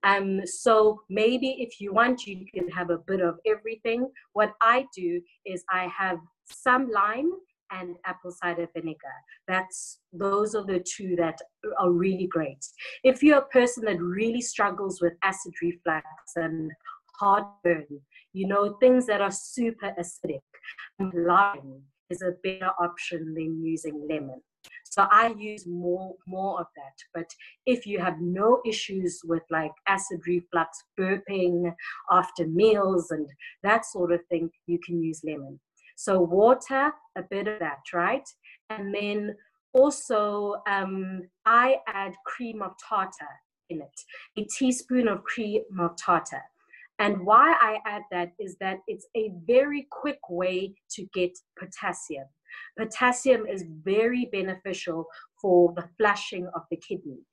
Um, 0.04 0.46
so 0.46 1.02
maybe 1.10 1.58
if 1.60 1.82
you 1.82 1.94
want, 1.94 2.28
you 2.28 2.46
can 2.54 2.70
have 2.70 2.90
a 2.90 3.00
bit 3.00 3.22
of 3.22 3.40
everything. 3.48 4.10
What 4.34 4.54
I 4.62 4.86
do 4.96 5.22
is 5.46 5.64
I 5.72 5.88
have 5.98 6.20
some 6.46 6.92
lime 6.92 7.32
and 7.72 7.96
apple 8.06 8.32
cider 8.32 8.68
vinegar. 8.76 9.18
That's 9.48 10.00
those 10.14 10.56
are 10.56 10.66
the 10.66 10.80
two 10.80 11.16
that 11.18 11.38
are 11.80 11.92
really 11.92 12.28
great. 12.28 12.66
If 13.04 13.24
you're 13.24 13.40
a 13.40 13.48
person 13.48 13.86
that 13.86 14.02
really 14.02 14.42
struggles 14.42 15.02
with 15.02 15.14
acid 15.24 15.54
reflux 15.62 16.06
and 16.36 16.72
heartburn, 17.20 17.88
you 18.34 18.48
know, 18.48 18.78
things 18.80 19.06
that 19.08 19.22
are 19.22 19.32
super 19.32 19.94
acidic, 20.00 20.42
lime 21.14 21.82
is 22.10 22.22
a 22.22 22.34
better 22.44 22.72
option 22.80 23.34
than 23.34 23.64
using 23.64 24.08
lemon. 24.10 24.42
So 24.84 25.06
I 25.12 25.34
use 25.38 25.68
more 25.68 26.16
more 26.26 26.60
of 26.60 26.68
that. 26.76 26.94
But 27.14 27.30
if 27.66 27.86
you 27.86 28.00
have 28.00 28.20
no 28.20 28.62
issues 28.66 29.22
with 29.24 29.44
like 29.52 29.72
acid 29.88 30.22
reflux, 30.26 30.84
burping 31.00 31.72
after 32.10 32.48
meals 32.48 33.12
and 33.12 33.28
that 33.64 33.86
sort 33.86 34.12
of 34.12 34.22
thing, 34.30 34.50
you 34.66 34.80
can 34.84 35.04
use 35.04 35.22
lemon. 35.24 35.60
So 35.98 36.20
water, 36.22 36.92
a 37.18 37.24
bit 37.24 37.48
of 37.48 37.60
that, 37.60 37.80
right? 37.92 38.28
And 38.70 38.94
then 38.94 39.36
also 39.74 40.62
um, 40.70 41.24
I 41.46 41.78
add 41.88 42.14
cream 42.24 42.62
of 42.62 42.74
tartar 42.88 43.34
in 43.72 43.82
it, 43.82 44.00
a 44.38 44.46
teaspoon 44.46 45.08
of 45.08 45.24
cream 45.24 45.64
of 45.80 45.98
tartar. 45.98 46.44
And 47.00 47.26
why 47.26 47.56
I 47.60 47.80
add 47.88 48.04
that 48.12 48.34
is 48.40 48.58
that 48.60 48.80
it's 48.88 49.08
a 49.16 49.32
very 49.48 49.88
quick 49.90 50.20
way 50.30 50.76
to 50.92 51.08
get 51.16 51.32
potassium. 51.58 52.28
Potassium 52.78 53.48
is 53.48 53.66
very 53.84 54.30
beneficial 54.32 55.06
for 55.42 55.74
the 55.76 55.90
flushing 55.98 56.48
of 56.56 56.62
the 56.70 56.78
kidney. 56.78 57.26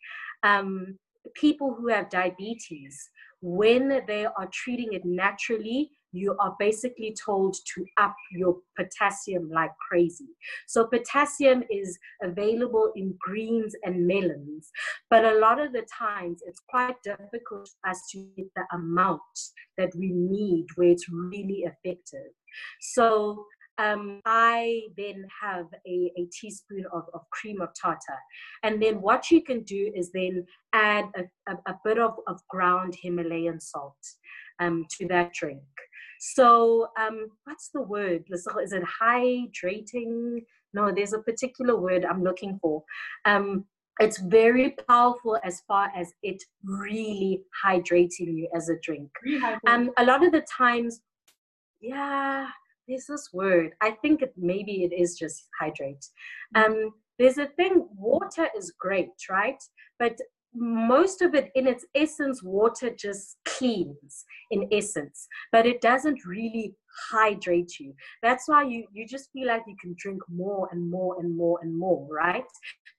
Um, 0.43 0.99
people 1.35 1.75
who 1.75 1.89
have 1.89 2.09
diabetes, 2.09 3.11
when 3.43 4.01
they 4.07 4.25
are 4.25 4.49
treating 4.53 4.95
it 4.95 5.05
naturally, 5.05 5.91
you 6.15 6.37
are 6.39 6.55
basically 6.59 7.15
told 7.25 7.57
to 7.75 7.85
up 7.99 8.15
your 8.33 8.59
potassium 8.77 9.51
like 9.51 9.73
crazy. 9.89 10.29
So, 10.67 10.87
potassium 10.87 11.65
is 11.71 11.99
available 12.23 12.93
in 12.97 13.15
greens 13.19 13.75
and 13.83 14.07
melons, 14.07 14.71
but 15.11 15.25
a 15.25 15.39
lot 15.39 15.61
of 15.61 15.73
the 15.73 15.87
times 15.99 16.41
it's 16.47 16.61
quite 16.69 16.97
difficult 17.03 17.69
for 17.83 17.91
us 17.91 18.01
to 18.12 18.27
get 18.37 18.47
the 18.55 18.65
amount 18.73 19.21
that 19.77 19.91
we 19.97 20.12
need 20.12 20.67
where 20.77 20.91
it's 20.91 21.09
really 21.09 21.65
effective. 21.67 22.33
So, 22.81 23.47
um, 23.79 24.21
I 24.25 24.83
then 24.97 25.27
have 25.43 25.67
a, 25.87 26.12
a 26.17 26.29
teaspoon 26.33 26.85
of, 26.93 27.05
of 27.12 27.23
cream 27.31 27.61
of 27.61 27.71
tartar. 27.81 28.19
And 28.62 28.81
then 28.81 29.01
what 29.01 29.31
you 29.31 29.43
can 29.43 29.62
do 29.62 29.91
is 29.95 30.11
then 30.12 30.47
add 30.73 31.07
a, 31.17 31.53
a, 31.53 31.57
a 31.67 31.79
bit 31.85 31.99
of, 31.99 32.15
of 32.27 32.41
ground 32.49 32.95
Himalayan 33.01 33.61
salt 33.61 33.97
um, 34.61 34.87
to 34.99 35.09
that 35.09 35.33
drink. 35.33 35.62
So, 36.21 36.89
um, 36.99 37.29
what's 37.45 37.71
the 37.71 37.83
word? 37.83 38.25
Is 38.31 38.47
it 38.73 38.83
hydrating? 39.03 40.45
No, 40.73 40.93
there's 40.93 41.12
a 41.12 41.21
particular 41.21 41.77
word 41.77 42.05
I'm 42.05 42.23
looking 42.23 42.59
for. 42.61 42.83
Um, 43.25 43.65
it's 44.01 44.19
very 44.19 44.75
powerful 44.89 45.39
as 45.45 45.62
far 45.69 45.91
as 45.97 46.12
it 46.23 46.43
really 46.65 47.43
hydrating 47.65 48.37
you 48.37 48.49
as 48.55 48.69
a 48.69 48.77
drink. 48.83 49.11
Um, 49.69 49.91
a 49.99 50.05
lot 50.05 50.25
of 50.25 50.33
the 50.33 50.43
times, 50.43 51.01
yeah, 51.81 52.49
there's 52.89 53.07
this 53.07 53.31
word. 53.33 53.73
I 53.81 53.93
think 53.93 54.23
it, 54.23 54.35
maybe 54.37 54.83
it 54.85 54.93
is 54.93 55.17
just 55.17 55.49
hydrate. 55.61 56.05
Mm. 56.57 56.65
Um, 56.65 56.91
there's 57.19 57.39
a 57.39 57.47
thing. 57.47 57.87
Water 57.97 58.49
is 58.57 58.73
great, 58.79 59.11
right? 59.31 59.62
But 59.99 60.19
most 60.55 61.21
of 61.23 61.35
it 61.35 61.51
in 61.55 61.67
its 61.67 61.85
essence 61.95 62.43
water 62.43 62.91
just 62.91 63.37
cleans 63.45 64.25
in 64.51 64.69
essence 64.73 65.27
but 65.53 65.67
it 65.67 65.81
doesn't 65.81 66.25
really 66.25 66.75
hydrate 67.11 67.79
you 67.81 67.93
that's 68.23 68.49
why 68.49 68.63
you 68.63 68.85
you 68.93 69.07
just 69.07 69.31
feel 69.33 69.49
like 69.49 69.63
you 69.67 69.77
can 69.81 69.95
drink 69.99 70.23
more 70.29 70.69
and 70.71 70.89
more 70.91 71.21
and 71.21 71.37
more 71.37 71.59
and 71.63 71.77
more 71.77 72.07
right 72.11 72.45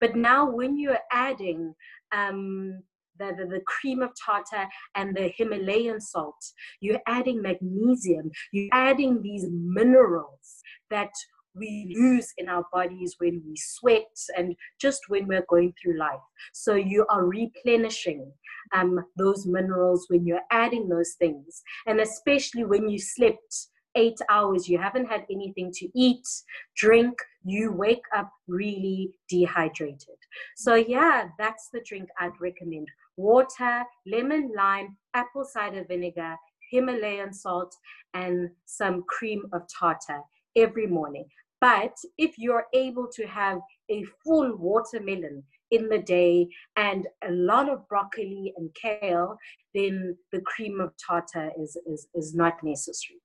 but 0.02 0.16
now 0.16 0.50
when 0.50 0.78
you're 0.78 1.00
adding 1.12 1.74
um 2.14 2.84
the, 3.18 3.34
the, 3.38 3.46
the, 3.46 3.62
cream 3.66 4.02
of 4.02 4.12
tartar 4.26 4.68
and 4.96 5.16
the 5.16 5.32
Himalayan 5.38 6.02
salt. 6.02 6.36
You're 6.82 7.00
adding 7.08 7.42
magnesium. 7.42 8.30
You're 8.52 8.68
adding 8.74 9.22
these 9.22 9.46
minerals 9.50 10.62
that 10.90 11.12
we 11.56 11.94
lose 11.96 12.34
in 12.38 12.50
our 12.50 12.66
bodies 12.74 13.16
when 13.20 13.42
we 13.46 13.56
sweat 13.56 14.16
and 14.38 14.56
just 14.80 15.02
when 15.08 15.28
we're 15.28 15.46
going 15.50 15.74
through 15.82 15.98
life. 15.98 16.20
So 16.54 16.76
you 16.76 17.06
are 17.10 17.26
replenishing 17.26 18.32
um, 18.74 19.00
those 19.18 19.46
minerals 19.46 20.06
when 20.10 20.26
you're 20.26 20.42
adding 20.52 20.90
those 20.90 21.14
things. 21.20 21.62
And 21.88 22.00
especially 22.00 22.66
when 22.66 22.90
you 22.90 23.00
slept 23.00 23.68
eight 23.96 24.20
hours, 24.30 24.68
you 24.68 24.78
haven't 24.78 25.06
had 25.06 25.26
anything 25.32 25.72
to 25.74 25.88
eat, 25.96 26.28
drink, 26.76 27.14
you 27.46 27.72
wake 27.72 28.04
up 28.16 28.30
really 28.48 29.12
dehydrated. 29.30 30.18
So, 30.58 30.76
yeah, 30.76 31.30
that's 31.40 31.70
the 31.72 31.82
drink 31.86 32.10
I'd 32.20 32.40
recommend 32.42 32.88
water, 33.18 33.84
lemon, 34.06 34.52
lime, 34.56 34.98
apple 35.14 35.46
cider 35.46 35.86
vinegar, 35.88 36.36
Himalayan 36.72 37.34
salt, 37.34 37.76
and 38.14 38.50
some 38.66 39.04
cream 39.08 39.44
of 39.54 39.62
tartar 39.80 40.22
every 40.56 40.88
morning. 40.88 41.26
But 41.62 41.96
if 42.18 42.38
you're 42.38 42.66
able 42.74 43.08
to 43.14 43.26
have 43.28 43.60
a 43.90 44.04
full 44.24 44.56
watermelon 44.58 45.44
in 45.72 45.90
the 45.90 46.00
day 46.00 46.48
and 46.76 47.08
a 47.24 47.32
lot 47.32 47.70
of 47.70 47.88
broccoli 47.88 48.54
and 48.58 48.70
kale, 48.82 49.38
then 49.74 50.18
the 50.32 50.42
cream 50.42 50.80
of 50.80 50.94
tartar 50.98 51.52
is, 51.60 51.78
is, 51.88 52.08
is 52.14 52.36
not 52.36 52.64
necessary. 52.64 53.20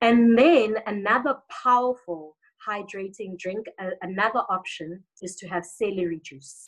And 0.00 0.36
then 0.36 0.76
another 0.86 1.36
powerful 1.62 2.36
hydrating 2.66 3.38
drink, 3.38 3.66
uh, 3.80 3.90
another 4.02 4.40
option 4.48 5.02
is 5.22 5.36
to 5.36 5.48
have 5.48 5.64
celery 5.64 6.20
juice. 6.22 6.66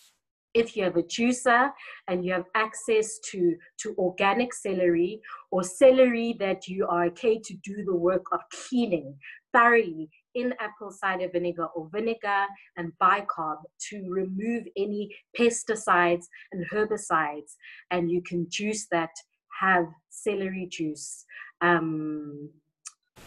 If 0.55 0.75
you 0.75 0.85
have 0.85 0.97
a 0.97 1.03
juicer 1.03 1.71
and 2.09 2.25
you 2.25 2.33
have 2.33 2.47
access 2.55 3.19
to, 3.31 3.57
to 3.81 3.95
organic 3.99 4.55
celery 4.55 5.21
or 5.51 5.63
celery 5.63 6.35
that 6.39 6.67
you 6.67 6.87
are 6.87 7.07
okay 7.07 7.39
to 7.39 7.55
do 7.63 7.85
the 7.85 7.95
work 7.95 8.25
of 8.33 8.41
cleaning 8.51 9.17
thoroughly 9.53 10.09
in 10.37 10.55
apple 10.61 10.91
cider 10.91 11.29
vinegar 11.33 11.67
or 11.75 11.89
vinegar 11.93 12.45
and 12.77 12.93
bicarb 13.03 13.57
to 13.89 14.09
remove 14.09 14.65
any 14.77 15.11
pesticides 15.37 16.27
and 16.53 16.65
herbicides. 16.71 17.55
And 17.91 18.11
you 18.11 18.23
can 18.23 18.47
juice 18.49 18.87
that, 18.93 19.11
have 19.61 19.87
celery 20.11 20.69
juice 20.71 21.25
um, 21.63 22.51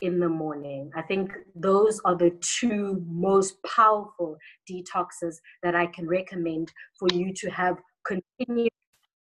in 0.02 0.20
the 0.20 0.30
morning. 0.30 0.92
I 0.96 1.02
think 1.02 1.32
those 1.56 2.00
are 2.06 2.16
the 2.16 2.32
two 2.42 3.04
most 3.08 3.56
powerful 3.64 4.38
detoxes 4.70 5.36
that 5.64 5.76
I 5.76 5.88
can 5.88 6.08
recommend 6.08 6.72
for 7.00 7.08
you 7.12 7.34
to 7.34 7.50
have 7.50 7.78
continued 8.06 8.70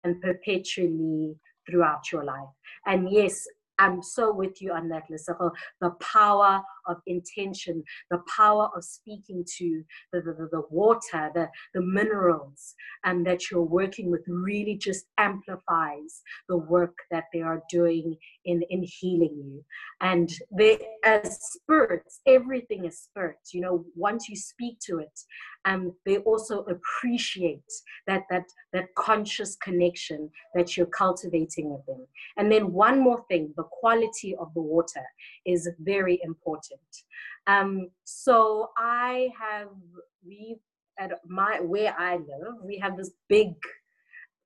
and 0.02 0.20
perpetually 0.20 1.36
throughout 1.68 2.10
your 2.10 2.24
life. 2.24 2.48
And 2.86 3.10
yes, 3.10 3.46
I'm 3.80 4.02
so 4.02 4.32
with 4.32 4.60
you 4.60 4.72
on 4.72 4.88
that, 4.90 5.04
Lesego. 5.10 5.50
The 5.80 5.90
power 6.02 6.62
of 6.86 6.96
intention, 7.06 7.82
the 8.10 8.22
power 8.36 8.68
of 8.76 8.84
speaking 8.84 9.44
to 9.58 9.82
the, 10.12 10.20
the, 10.20 10.48
the 10.50 10.62
water, 10.70 11.30
the, 11.34 11.48
the 11.74 11.82
minerals, 11.82 12.74
and 13.04 13.26
that 13.26 13.50
you're 13.50 13.62
working 13.62 14.10
with 14.10 14.22
really 14.26 14.76
just 14.76 15.06
amplifies 15.18 16.22
the 16.48 16.56
work 16.56 16.96
that 17.10 17.24
they 17.32 17.40
are 17.40 17.62
doing 17.70 18.16
in, 18.44 18.62
in 18.70 18.82
healing 18.82 19.34
you. 19.44 19.64
And 20.00 20.32
they, 20.56 20.78
as 21.04 21.38
spirits, 21.40 22.20
everything 22.26 22.84
is 22.84 22.98
spirits. 22.98 23.52
You 23.54 23.62
know, 23.62 23.84
once 23.94 24.28
you 24.28 24.36
speak 24.36 24.78
to 24.86 24.98
it, 24.98 25.20
um, 25.66 25.92
they 26.06 26.18
also 26.18 26.64
appreciate 26.64 27.60
that, 28.06 28.22
that, 28.30 28.44
that 28.72 28.94
conscious 28.96 29.56
connection 29.56 30.30
that 30.54 30.76
you're 30.76 30.86
cultivating 30.86 31.70
with 31.70 31.84
them. 31.86 32.06
And 32.38 32.50
then 32.50 32.72
one 32.72 33.00
more 33.00 33.24
thing, 33.28 33.52
the 33.56 33.64
quality 33.64 34.34
of 34.40 34.52
the 34.54 34.62
water 34.62 35.02
is 35.52 35.68
very 35.80 36.20
important. 36.22 36.80
Um, 37.46 37.88
so 38.04 38.70
I 38.76 39.30
have 39.40 39.68
we 40.26 40.58
at 40.98 41.12
my 41.26 41.60
where 41.60 41.94
I 41.98 42.16
live, 42.16 42.54
we 42.62 42.78
have 42.78 42.96
this 42.96 43.10
big 43.28 43.54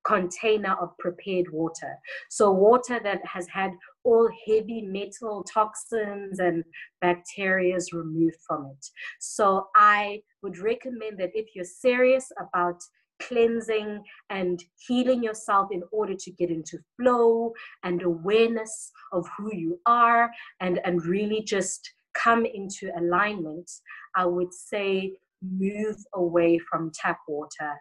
container 0.05 0.75
of 0.79 0.97
prepared 0.99 1.47
water. 1.51 1.97
So 2.29 2.51
water 2.51 2.99
that 3.03 3.25
has 3.25 3.47
had 3.47 3.71
all 4.03 4.29
heavy 4.47 4.83
metal 4.83 5.43
toxins 5.51 6.39
and 6.39 6.63
bacteria 7.01 7.77
removed 7.91 8.37
from 8.47 8.67
it. 8.67 8.85
So 9.19 9.67
I 9.75 10.21
would 10.43 10.59
recommend 10.59 11.17
that 11.19 11.31
if 11.33 11.47
you're 11.55 11.65
serious 11.65 12.31
about 12.39 12.79
cleansing 13.21 14.03
and 14.29 14.63
healing 14.87 15.23
yourself 15.23 15.69
in 15.71 15.83
order 15.91 16.13
to 16.13 16.31
get 16.31 16.49
into 16.49 16.77
flow 16.97 17.53
and 17.83 18.01
awareness 18.01 18.91
of 19.11 19.25
who 19.37 19.53
you 19.55 19.79
are 19.85 20.29
and, 20.59 20.79
and 20.85 21.05
really 21.05 21.41
just 21.41 21.93
come 22.13 22.45
into 22.45 22.91
alignment, 22.97 23.69
I 24.15 24.25
would 24.25 24.53
say 24.53 25.17
move 25.41 25.97
away 26.13 26.59
from 26.59 26.91
tap 26.93 27.19
water 27.27 27.73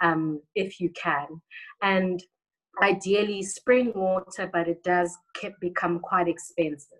um, 0.00 0.40
if 0.54 0.80
you 0.80 0.90
can. 0.90 1.26
And 1.82 2.22
ideally, 2.82 3.42
spring 3.42 3.92
water, 3.94 4.50
but 4.52 4.68
it 4.68 4.82
does 4.82 5.16
become 5.60 6.00
quite 6.00 6.28
expensive. 6.28 6.98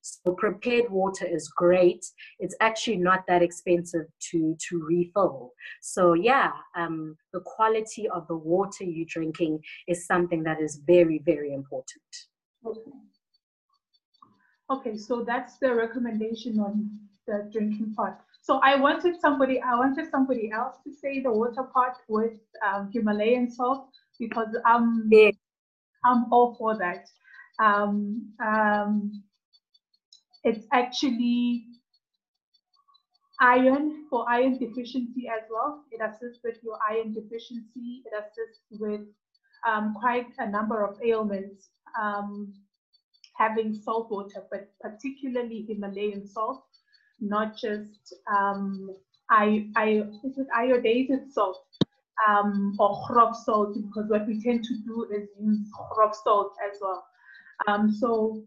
So 0.00 0.32
prepared 0.32 0.90
water 0.90 1.26
is 1.26 1.48
great. 1.48 2.04
It's 2.38 2.56
actually 2.60 2.98
not 2.98 3.24
that 3.28 3.42
expensive 3.42 4.06
to 4.30 4.56
to 4.68 4.84
refill. 4.84 5.52
So 5.82 6.14
yeah, 6.14 6.52
um, 6.76 7.16
the 7.32 7.40
quality 7.40 8.08
of 8.08 8.26
the 8.28 8.36
water 8.36 8.84
you're 8.84 9.06
drinking 9.08 9.60
is 9.86 10.06
something 10.06 10.42
that 10.44 10.60
is 10.60 10.80
very 10.86 11.22
very 11.24 11.52
important. 11.52 12.10
Okay. 12.64 12.90
Okay, 14.70 14.98
so 14.98 15.24
that's 15.24 15.56
the 15.58 15.74
recommendation 15.74 16.60
on 16.60 16.90
the 17.26 17.48
drinking 17.50 17.94
part. 17.94 18.18
So 18.42 18.60
I 18.62 18.76
wanted 18.76 19.18
somebody, 19.20 19.60
I 19.60 19.74
wanted 19.74 20.10
somebody 20.10 20.50
else 20.52 20.76
to 20.84 20.92
say 20.92 21.22
the 21.22 21.32
water 21.32 21.62
part 21.62 21.96
with 22.08 22.38
um, 22.66 22.90
Himalayan 22.92 23.50
salt 23.50 23.90
because 24.18 24.48
I'm, 24.66 25.08
yeah. 25.10 25.30
I'm 26.04 26.30
all 26.32 26.54
for 26.54 26.76
that. 26.78 27.06
Um, 27.62 28.32
um, 28.44 29.22
it's 30.48 30.66
actually 30.72 31.64
iron 33.40 34.06
for 34.10 34.28
iron 34.28 34.58
deficiency 34.58 35.28
as 35.28 35.44
well. 35.50 35.84
It 35.92 36.00
assists 36.02 36.40
with 36.42 36.58
your 36.62 36.78
iron 36.90 37.12
deficiency. 37.12 38.02
It 38.06 38.12
assists 38.20 38.66
with 38.70 39.02
um, 39.68 39.94
quite 40.00 40.26
a 40.38 40.50
number 40.50 40.84
of 40.84 40.98
ailments. 41.02 41.68
Um, 42.00 42.54
having 43.38 43.72
salt 43.72 44.10
water, 44.10 44.44
but 44.50 44.68
particularly 44.80 45.64
Himalayan 45.68 46.26
salt, 46.26 46.64
not 47.20 47.56
just 47.56 48.14
um, 48.30 48.90
I, 49.30 49.68
I, 49.76 50.02
is 50.24 50.38
it 50.38 50.48
iodized 50.56 51.30
salt 51.30 51.64
um, 52.28 52.74
or 52.78 53.00
chrop 53.06 53.34
salt, 53.36 53.74
because 53.74 54.10
what 54.10 54.26
we 54.26 54.42
tend 54.42 54.64
to 54.64 54.74
do 54.84 55.06
is 55.14 55.28
use 55.40 55.70
chrop 55.92 56.14
salt 56.14 56.52
as 56.68 56.78
well. 56.80 57.04
Um, 57.68 57.92
so, 57.92 58.42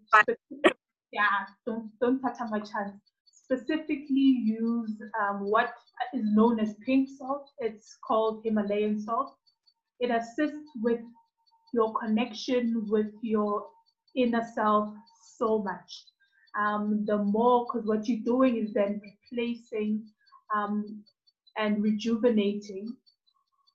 yeah, 1.12 1.46
don't, 1.66 1.90
don't 2.00 2.20
touch 2.22 2.38
on 2.40 2.50
my 2.52 2.60
chance. 2.60 2.96
Specifically 3.26 4.42
use 4.46 5.02
um, 5.22 5.50
what 5.50 5.74
is 6.14 6.24
known 6.24 6.60
as 6.60 6.74
pink 6.86 7.10
salt. 7.18 7.50
It's 7.60 7.98
called 8.08 8.42
Himalayan 8.46 9.00
salt. 9.02 9.36
It 10.00 10.10
assists 10.10 10.70
with 10.82 11.02
your 11.74 11.94
connection 11.94 12.86
with 12.90 13.12
your 13.22 13.68
inner 14.16 14.46
self 14.56 14.94
so 15.38 15.60
much. 15.60 16.06
Um, 16.60 17.06
the 17.06 17.18
more, 17.18 17.66
because 17.66 17.88
what 17.88 18.08
you're 18.08 18.24
doing 18.26 18.58
is 18.58 18.74
then 18.74 19.02
replacing 19.02 20.06
um, 20.54 21.04
and 21.58 21.82
rejuvenating 21.82 22.94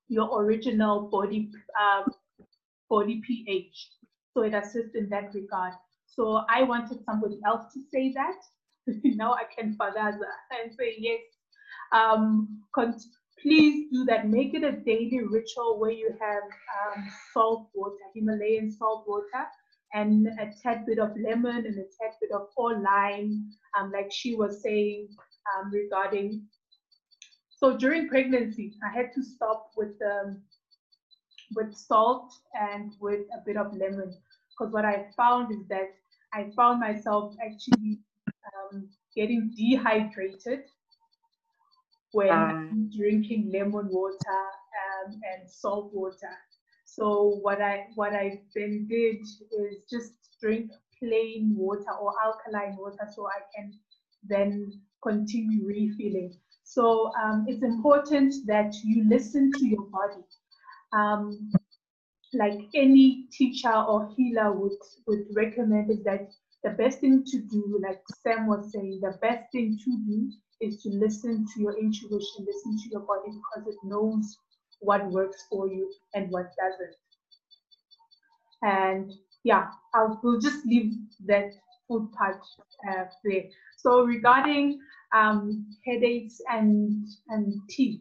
your 0.09 0.43
original 0.43 1.09
body 1.09 1.51
um, 1.81 2.13
body 2.89 3.21
pH. 3.27 3.91
So 4.35 4.43
it 4.43 4.55
assists 4.55 4.95
in 4.95 5.09
that 5.09 5.33
regard. 5.35 5.73
So 6.17 6.43
I 6.49 6.63
wanted 6.63 7.05
somebody 7.05 7.39
else 7.47 7.73
to 7.75 7.81
say 7.93 8.13
that. 8.15 8.37
now 9.05 9.35
I 9.35 9.45
can 9.57 9.77
fadaza 9.77 10.31
and 10.63 10.73
say 10.73 10.95
yes. 10.99 11.21
Um, 11.93 12.63
please 13.41 13.89
do 13.93 14.05
that. 14.07 14.29
Make 14.29 14.55
it 14.55 14.65
a 14.65 14.73
daily 14.73 15.21
ritual 15.31 15.79
where 15.79 15.91
you 15.91 16.11
have 16.21 16.43
um, 16.43 17.05
salt 17.35 17.69
water, 17.75 17.97
Himalayan 18.15 18.71
salt 18.71 19.05
water, 19.07 19.47
and 19.93 20.27
a 20.27 20.51
tad 20.63 20.87
bit 20.87 20.99
of 20.99 21.11
lemon 21.23 21.67
and 21.67 21.79
a 21.79 21.87
tad 22.01 22.13
bit 22.21 22.31
of 22.33 22.49
all 22.57 22.83
lime, 22.83 23.51
um, 23.79 23.93
like 23.93 24.11
she 24.11 24.35
was 24.35 24.63
saying 24.63 25.09
um, 25.55 25.71
regarding. 25.71 26.43
So 27.51 27.77
during 27.77 28.09
pregnancy, 28.09 28.73
I 28.85 28.95
had 28.95 29.13
to 29.15 29.23
stop 29.23 29.71
with 29.77 29.95
um, 30.03 30.43
with 31.55 31.75
salt 31.75 32.33
and 32.55 32.93
with 33.01 33.21
a 33.35 33.45
bit 33.45 33.57
of 33.57 33.73
lemon 33.77 34.13
because 34.51 34.73
what 34.73 34.85
I 34.85 35.07
found 35.17 35.53
is 35.53 35.67
that 35.69 35.91
I 36.37 36.51
found 36.55 36.81
myself 36.81 37.35
actually 37.45 37.99
um, 38.53 38.89
getting 39.15 39.51
dehydrated 39.57 40.65
when 42.13 42.31
um, 42.31 42.91
drinking 42.95 43.51
lemon 43.53 43.89
water 43.91 44.43
um, 44.83 45.21
and 45.33 45.49
salt 45.49 45.91
water. 45.95 46.37
So 46.85 47.39
what 47.43 47.61
I 47.63 47.87
what 47.95 48.13
I 48.13 48.41
then 48.55 48.87
did 48.87 49.21
is 49.21 49.79
just 49.91 50.13
drink 50.41 50.71
plain 50.99 51.55
water 51.57 51.93
or 52.01 52.13
alkaline 52.23 52.77
water 52.77 53.09
so 53.15 53.27
I 53.27 53.41
can 53.55 53.73
then 54.23 54.73
continue 55.03 55.67
refilling. 55.67 56.35
So 56.65 57.13
um, 57.23 57.47
it's 57.49 57.63
important 57.63 58.35
that 58.47 58.75
you 58.85 59.09
listen 59.09 59.53
to 59.53 59.67
your 59.67 59.85
body. 59.85 60.25
Um, 60.93 61.51
like 62.37 62.59
any 62.75 63.27
teacher 63.33 63.73
or 63.73 64.13
healer 64.17 64.53
would, 64.53 64.73
would 65.07 65.27
recommend 65.35 65.91
is 65.91 66.03
that 66.05 66.31
the 66.65 66.71
best 66.71 67.01
thing 67.01 67.25
to 67.25 67.39
do, 67.43 67.81
like 67.83 68.01
Sam 68.23 68.47
was 68.47 68.73
saying, 68.73 69.01
the 69.03 69.17
best 69.23 69.45
thing 69.53 69.79
to 69.85 69.91
do 70.07 70.31
is 70.61 70.83
to 70.83 70.91
listen 70.91 71.47
to 71.55 71.61
your 71.61 71.79
intuition, 71.79 72.47
listen 72.47 72.77
to 72.83 72.89
your 72.91 73.01
body 73.01 73.31
because 73.31 73.69
it 73.69 73.79
knows 73.85 74.37
what 74.81 75.07
works 75.11 75.45
for 75.51 75.69
you 75.69 75.91
and 76.15 76.31
what 76.31 76.47
doesn't. 76.59 76.97
And 78.63 79.13
yeah, 79.45 79.69
I'll 79.95 80.19
we'll 80.23 80.41
just 80.41 80.67
leave 80.67 80.93
that 81.27 81.53
food 81.89 82.11
part 82.13 82.41
uh, 82.91 83.05
there. 83.25 83.45
So 83.77 84.05
regarding 84.05 84.81
um, 85.15 85.67
headaches 85.87 86.41
and 86.51 87.07
and 87.29 87.55
teeth, 87.69 88.01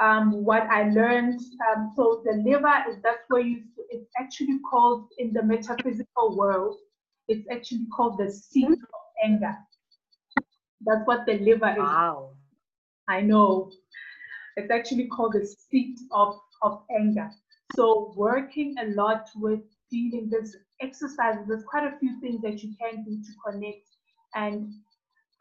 um, 0.00 0.44
what 0.44 0.62
I 0.62 0.90
learned, 0.90 1.40
um, 1.68 1.92
so 1.96 2.22
the 2.24 2.42
liver 2.44 2.84
is 2.88 2.96
that's 3.02 3.24
where 3.28 3.42
you. 3.42 3.62
It's 3.88 4.10
actually 4.18 4.58
called 4.68 5.08
in 5.18 5.32
the 5.32 5.42
metaphysical 5.42 6.36
world. 6.36 6.76
It's 7.28 7.46
actually 7.50 7.86
called 7.94 8.18
the 8.18 8.30
seat 8.30 8.66
of 8.66 9.00
anger. 9.24 9.56
That's 10.84 11.06
what 11.06 11.24
the 11.26 11.38
liver 11.38 11.70
is. 11.70 11.78
Wow. 11.78 12.30
I 13.08 13.20
know. 13.20 13.70
It's 14.56 14.70
actually 14.70 15.06
called 15.06 15.34
the 15.34 15.46
seat 15.46 15.98
of, 16.12 16.38
of 16.62 16.82
anger. 16.98 17.30
So 17.74 18.12
working 18.16 18.74
a 18.80 18.86
lot 18.86 19.28
with 19.36 19.60
dealing 19.90 20.30
this 20.30 20.56
exercises, 20.80 21.44
there's 21.46 21.64
quite 21.64 21.84
a 21.84 21.98
few 21.98 22.20
things 22.20 22.40
that 22.42 22.62
you 22.62 22.74
can 22.80 23.04
do 23.04 23.22
to 23.22 23.32
connect. 23.44 23.88
And 24.34 24.72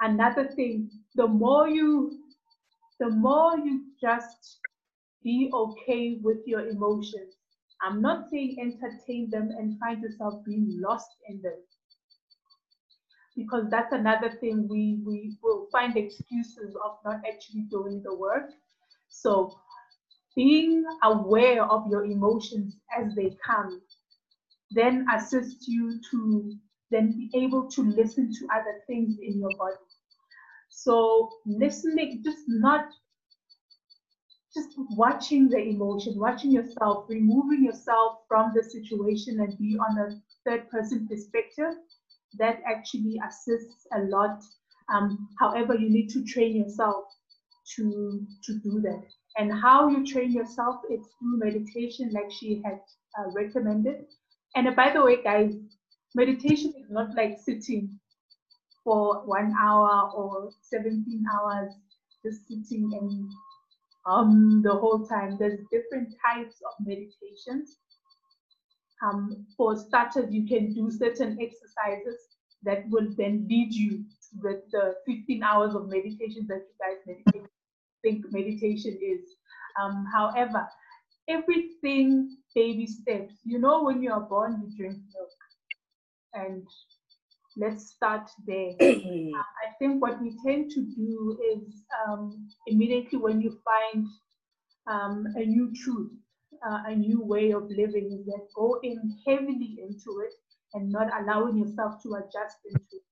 another 0.02 0.48
thing, 0.48 0.90
the 1.16 1.28
more 1.28 1.68
you 1.68 2.20
the 3.00 3.10
more 3.10 3.58
you 3.58 3.86
just 4.02 4.60
be 5.24 5.50
okay 5.54 6.20
with 6.24 6.40
your 6.46 6.68
emotions. 6.68 7.36
I'm 7.82 8.02
not 8.02 8.30
saying 8.32 8.58
entertain 8.60 9.30
them 9.30 9.50
and 9.58 9.78
find 9.80 10.02
yourself 10.02 10.44
being 10.46 10.80
lost 10.82 11.10
in 11.28 11.42
them 11.42 11.58
because 13.36 13.66
that's 13.70 13.92
another 13.92 14.32
thing 14.40 14.68
we, 14.70 15.02
we 15.06 15.38
will 15.44 15.68
find 15.72 15.98
excuses 15.98 16.76
of 16.86 16.98
not 17.04 17.22
actually 17.28 17.64
doing 17.70 18.02
the 18.04 18.16
work. 18.16 18.50
So 19.10 19.60
being 20.36 20.86
aware 21.04 21.66
of 21.66 21.88
your 21.90 22.06
emotions 22.06 22.78
as 22.98 23.14
they 23.16 23.38
come 23.46 23.82
then 24.72 25.06
assists 25.14 25.68
you 25.68 26.00
to 26.12 26.54
then 26.92 27.12
be 27.12 27.30
able 27.36 27.70
to 27.72 27.84
listen 27.84 28.32
to 28.34 28.48
other 28.54 28.82
things 28.88 29.18
in 29.22 29.40
your 29.40 29.52
body. 29.58 29.76
So 30.76 31.30
listening, 31.46 32.22
just 32.24 32.44
not 32.48 32.88
just 34.54 34.70
watching 34.92 35.48
the 35.50 35.58
emotion, 35.58 36.20
watching 36.20 36.52
yourself, 36.52 37.06
removing 37.10 37.64
yourself 37.64 38.20
from 38.28 38.52
the 38.56 38.64
situation 38.64 39.40
and 39.40 39.58
be 39.58 39.78
on 39.78 39.98
a 40.00 40.22
third 40.46 40.70
person 40.70 41.08
perspective 41.08 41.74
that 42.38 42.62
actually 42.68 43.20
assists 43.28 43.88
a 43.94 44.00
lot. 44.04 44.42
Um, 44.94 45.30
however, 45.40 45.76
you 45.76 45.90
need 45.90 46.10
to 46.10 46.24
train 46.26 46.58
yourself 46.58 47.06
to, 47.76 48.26
to 48.44 48.60
do 48.60 48.82
that. 48.82 49.04
And 49.38 49.52
how 49.52 49.90
you 49.90 50.06
train 50.06 50.32
yourself, 50.32 50.82
it's 50.90 51.08
through 51.20 51.40
meditation, 51.40 52.12
like 52.14 52.32
she 52.32 52.62
had 52.66 52.80
uh, 53.18 53.32
recommended. 53.32 54.06
And 54.56 54.68
uh, 54.68 54.72
by 54.72 54.92
the 54.94 55.04
way, 55.04 55.24
guys, 55.24 55.54
meditation 56.16 56.74
is 56.78 56.90
not 56.90 57.16
like 57.16 57.38
sitting 57.44 58.00
for 58.86 59.26
one 59.26 59.54
hour 59.60 60.12
or 60.16 60.52
17 60.62 61.26
hours, 61.34 61.74
just 62.24 62.48
sitting 62.48 62.90
and 63.02 63.30
um 64.06 64.62
the 64.64 64.72
whole 64.74 65.06
time. 65.06 65.36
There's 65.38 65.60
different 65.72 66.14
types 66.26 66.56
of 66.66 66.86
meditations. 66.86 67.78
Um, 69.04 69.46
for 69.58 69.76
starters, 69.76 70.32
you 70.32 70.48
can 70.48 70.74
do 70.74 70.90
certain 70.90 71.38
exercises 71.42 72.20
that 72.64 72.88
will 72.90 73.08
then 73.18 73.46
lead 73.50 73.74
you 73.74 73.98
to 73.98 74.42
the, 74.42 74.62
the 74.72 74.96
15 75.06 75.44
hours 75.44 75.76
of 75.76 75.90
meditation 75.90 76.48
that 76.48 76.64
you 76.68 76.76
guys 76.80 76.98
meditate, 77.06 77.50
think 78.02 78.26
meditation 78.32 78.98
is. 79.02 79.36
Um, 79.82 80.08
however, 80.12 80.66
everything 81.28 82.38
baby 82.56 82.88
steps. 82.88 83.36
You 83.44 83.60
know, 83.60 83.84
when 83.84 84.02
you 84.02 84.12
are 84.12 84.22
born, 84.22 84.62
you 84.64 84.78
drink 84.78 84.98
milk. 85.14 85.30
And 86.34 86.66
let's 87.58 87.92
start 87.92 88.30
there. 88.46 88.72
uh, 88.82 89.46
I 89.66 89.72
think 89.80 90.02
what 90.02 90.22
we 90.22 90.36
tend 90.46 90.72
to 90.72 90.82
do 90.82 91.40
is 91.56 91.84
um, 92.08 92.48
immediately 92.68 93.20
when 93.20 93.42
you 93.42 93.60
find 93.64 94.06
um, 94.88 95.26
a 95.36 95.46
new 95.46 95.72
truth, 95.84 96.12
uh, 96.68 96.84
a 96.88 96.96
new 96.96 97.24
way 97.24 97.52
of 97.52 97.64
living, 97.64 98.18
is 98.20 98.26
that 98.26 98.48
go 98.56 98.80
in 98.84 99.18
heavily 99.28 99.78
into 99.82 100.22
it 100.26 100.34
and 100.74 100.92
not 100.92 101.08
allowing 101.22 101.58
yourself 101.58 102.02
to 102.04 102.16
adjust 102.16 102.58
into 102.70 102.84
it. 102.92 103.04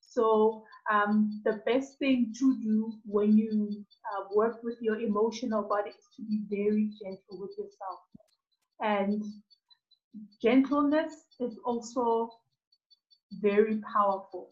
So 0.00 0.64
um, 0.90 1.42
the 1.44 1.60
best 1.66 1.98
thing 1.98 2.32
to 2.38 2.58
do 2.62 2.92
when 3.04 3.36
you 3.36 3.84
uh, 4.12 4.24
work 4.34 4.62
with 4.62 4.76
your 4.80 4.98
emotional 5.00 5.62
body 5.62 5.90
is 5.90 6.06
to 6.16 6.22
be 6.22 6.40
very 6.48 6.90
gentle 7.02 7.40
with 7.40 7.50
yourself. 7.58 8.00
And 8.80 9.22
gentleness 10.42 11.12
is 11.40 11.58
also 11.64 12.30
very 13.40 13.80
powerful. 13.94 14.50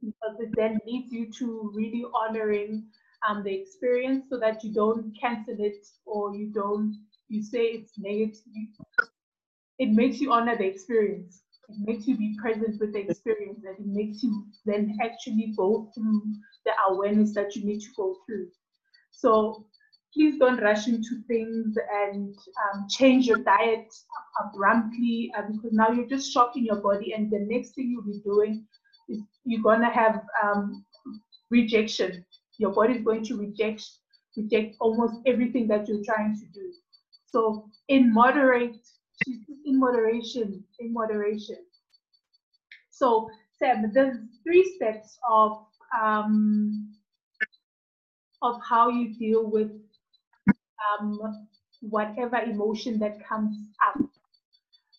Because 0.00 0.36
it 0.40 0.50
then 0.56 0.78
leads 0.86 1.12
you 1.12 1.30
to 1.38 1.72
really 1.74 2.04
honoring 2.14 2.88
um, 3.28 3.42
the 3.42 3.54
experience 3.54 4.26
so 4.30 4.38
that 4.38 4.62
you 4.64 4.72
don't 4.72 5.12
cancel 5.20 5.56
it 5.58 5.86
or 6.06 6.34
you 6.34 6.52
don't 6.52 6.94
you 7.28 7.42
say 7.42 7.64
it's 7.66 7.98
negative. 7.98 8.42
It 9.78 9.90
makes 9.90 10.20
you 10.20 10.32
honor 10.32 10.56
the 10.56 10.66
experience. 10.66 11.42
It 11.68 11.76
makes 11.80 12.06
you 12.06 12.16
be 12.16 12.36
present 12.40 12.80
with 12.80 12.92
the 12.92 13.00
experience 13.00 13.64
and 13.64 13.78
it 13.78 13.86
makes 13.86 14.22
you 14.22 14.46
then 14.66 14.98
actually 15.02 15.54
go 15.56 15.90
through 15.94 16.22
the 16.64 16.72
awareness 16.88 17.34
that 17.34 17.56
you 17.56 17.64
need 17.64 17.80
to 17.80 17.90
go 17.96 18.16
through. 18.26 18.48
So 19.10 19.67
please 20.18 20.36
don't 20.40 20.60
rush 20.60 20.88
into 20.88 21.22
things 21.28 21.76
and 22.04 22.36
um, 22.64 22.86
change 22.90 23.26
your 23.26 23.38
diet 23.38 23.86
abruptly 24.42 25.30
uh, 25.38 25.42
because 25.42 25.72
now 25.72 25.90
you're 25.90 26.08
just 26.08 26.32
shocking 26.32 26.64
your 26.64 26.80
body 26.82 27.12
and 27.12 27.30
the 27.30 27.38
next 27.48 27.76
thing 27.76 27.88
you'll 27.88 28.02
be 28.02 28.20
doing 28.24 28.66
is 29.08 29.20
you're 29.44 29.62
going 29.62 29.80
to 29.80 29.86
have 29.86 30.22
um, 30.42 30.84
rejection. 31.52 32.24
Your 32.58 32.72
body 32.72 32.94
is 32.94 33.04
going 33.04 33.24
to 33.26 33.36
reject 33.36 33.84
reject 34.36 34.74
almost 34.80 35.14
everything 35.24 35.68
that 35.68 35.86
you're 35.86 36.04
trying 36.04 36.34
to 36.34 36.46
do. 36.52 36.72
So 37.26 37.68
in 37.86 38.12
moderate 38.12 38.76
in 39.64 39.78
moderation, 39.78 40.64
in 40.80 40.92
moderation. 40.92 41.58
So, 42.90 43.30
Sam, 43.58 43.90
there's 43.92 44.16
three 44.42 44.64
steps 44.76 45.18
of 45.30 45.64
um, 46.02 46.94
of 48.42 48.60
how 48.68 48.88
you 48.88 49.14
deal 49.14 49.50
with 49.50 49.70
um, 50.86 51.18
whatever 51.80 52.36
emotion 52.36 52.98
that 52.98 53.24
comes 53.26 53.56
up. 53.86 54.00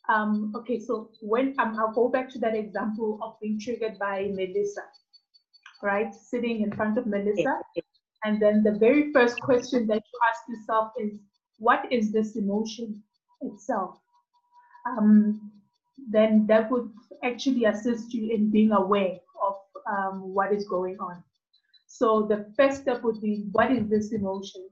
Um, 0.09 0.53
okay, 0.55 0.79
so 0.79 1.11
when 1.21 1.55
um, 1.59 1.77
I'll 1.79 1.93
go 1.93 2.09
back 2.09 2.29
to 2.31 2.39
that 2.39 2.55
example 2.55 3.19
of 3.21 3.39
being 3.39 3.59
triggered 3.59 3.99
by 3.99 4.29
Melissa, 4.33 4.83
right? 5.83 6.13
Sitting 6.13 6.61
in 6.61 6.71
front 6.71 6.97
of 6.97 7.05
Melissa, 7.05 7.59
and 8.23 8.41
then 8.41 8.63
the 8.63 8.71
very 8.71 9.11
first 9.13 9.39
question 9.41 9.85
that 9.87 10.01
you 10.11 10.19
ask 10.29 10.41
yourself 10.49 10.91
is, 10.99 11.19
what 11.57 11.91
is 11.91 12.11
this 12.11 12.35
emotion 12.35 13.03
itself? 13.41 13.99
um, 14.85 15.51
then 16.09 16.45
that 16.47 16.71
would 16.71 16.89
actually 17.23 17.65
assist 17.65 18.13
you 18.13 18.33
in 18.33 18.49
being 18.49 18.71
aware 18.71 19.17
of 19.41 19.55
um, 19.89 20.33
what 20.33 20.53
is 20.53 20.67
going 20.67 20.97
on. 20.99 21.23
So 21.87 22.27
the 22.27 22.51
first 22.55 22.81
step 22.81 23.03
would 23.03 23.21
be, 23.21 23.45
what 23.51 23.71
is 23.71 23.87
this 23.89 24.11
emotion? 24.11 24.69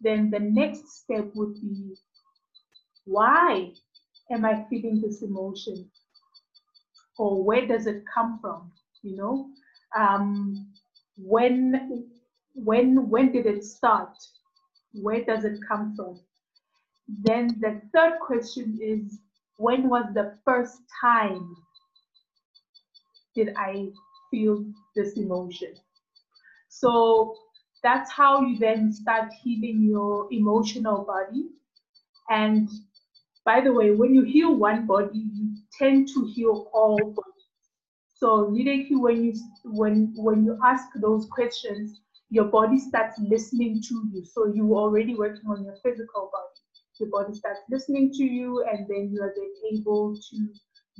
Then 0.00 0.30
the 0.30 0.40
next 0.40 1.02
step 1.02 1.30
would 1.34 1.54
be, 1.60 1.94
why 3.04 3.72
am 4.30 4.44
I 4.44 4.64
feeling 4.70 5.00
this 5.00 5.22
emotion? 5.22 5.90
Or 7.18 7.44
where 7.44 7.66
does 7.66 7.86
it 7.86 8.02
come 8.12 8.38
from? 8.40 8.72
You 9.02 9.16
know, 9.16 9.50
um, 9.96 10.72
when, 11.16 12.08
when, 12.54 13.10
when 13.10 13.32
did 13.32 13.46
it 13.46 13.64
start? 13.64 14.16
Where 14.92 15.24
does 15.24 15.44
it 15.44 15.58
come 15.66 15.94
from? 15.96 16.20
Then 17.08 17.48
the 17.60 17.80
third 17.94 18.18
question 18.20 18.78
is, 18.80 19.18
when 19.56 19.88
was 19.88 20.06
the 20.14 20.38
first 20.44 20.78
time 21.00 21.54
did 23.34 23.52
I 23.56 23.88
feel 24.30 24.64
this 24.96 25.14
emotion? 25.14 25.74
So 26.68 27.36
that's 27.82 28.12
how 28.12 28.40
you 28.42 28.58
then 28.58 28.92
start 28.92 29.32
healing 29.42 29.82
your 29.82 30.28
emotional 30.32 31.04
body. 31.04 31.48
And 32.30 32.68
by 33.44 33.60
the 33.60 33.72
way, 33.72 33.90
when 33.92 34.14
you 34.14 34.22
heal 34.24 34.54
one 34.56 34.86
body, 34.86 35.18
you 35.34 35.56
tend 35.78 36.08
to 36.14 36.26
heal 36.34 36.70
all 36.72 36.96
bodies. 36.98 37.46
So 38.14 38.48
immediately 38.48 38.96
when 38.96 39.24
you 39.24 39.34
when 39.64 40.12
when 40.16 40.44
you 40.44 40.58
ask 40.64 40.86
those 40.96 41.26
questions, 41.30 42.00
your 42.30 42.46
body 42.46 42.78
starts 42.78 43.18
listening 43.18 43.82
to 43.88 44.08
you. 44.12 44.24
So 44.24 44.46
you 44.46 44.74
are 44.74 44.82
already 44.82 45.14
working 45.14 45.48
on 45.50 45.64
your 45.64 45.76
physical 45.82 46.30
body 46.32 46.60
your 47.00 47.08
body 47.10 47.34
starts 47.34 47.60
listening 47.70 48.12
to 48.12 48.24
you 48.24 48.62
and 48.70 48.86
then 48.86 49.10
you 49.10 49.22
are 49.22 49.32
then 49.34 49.52
able 49.72 50.14
to 50.14 50.48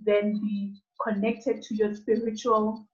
then 0.04 0.40
be 0.40 0.74
connected 1.06 1.62
to 1.62 1.74
your 1.74 1.94
spiritual. 1.94 2.88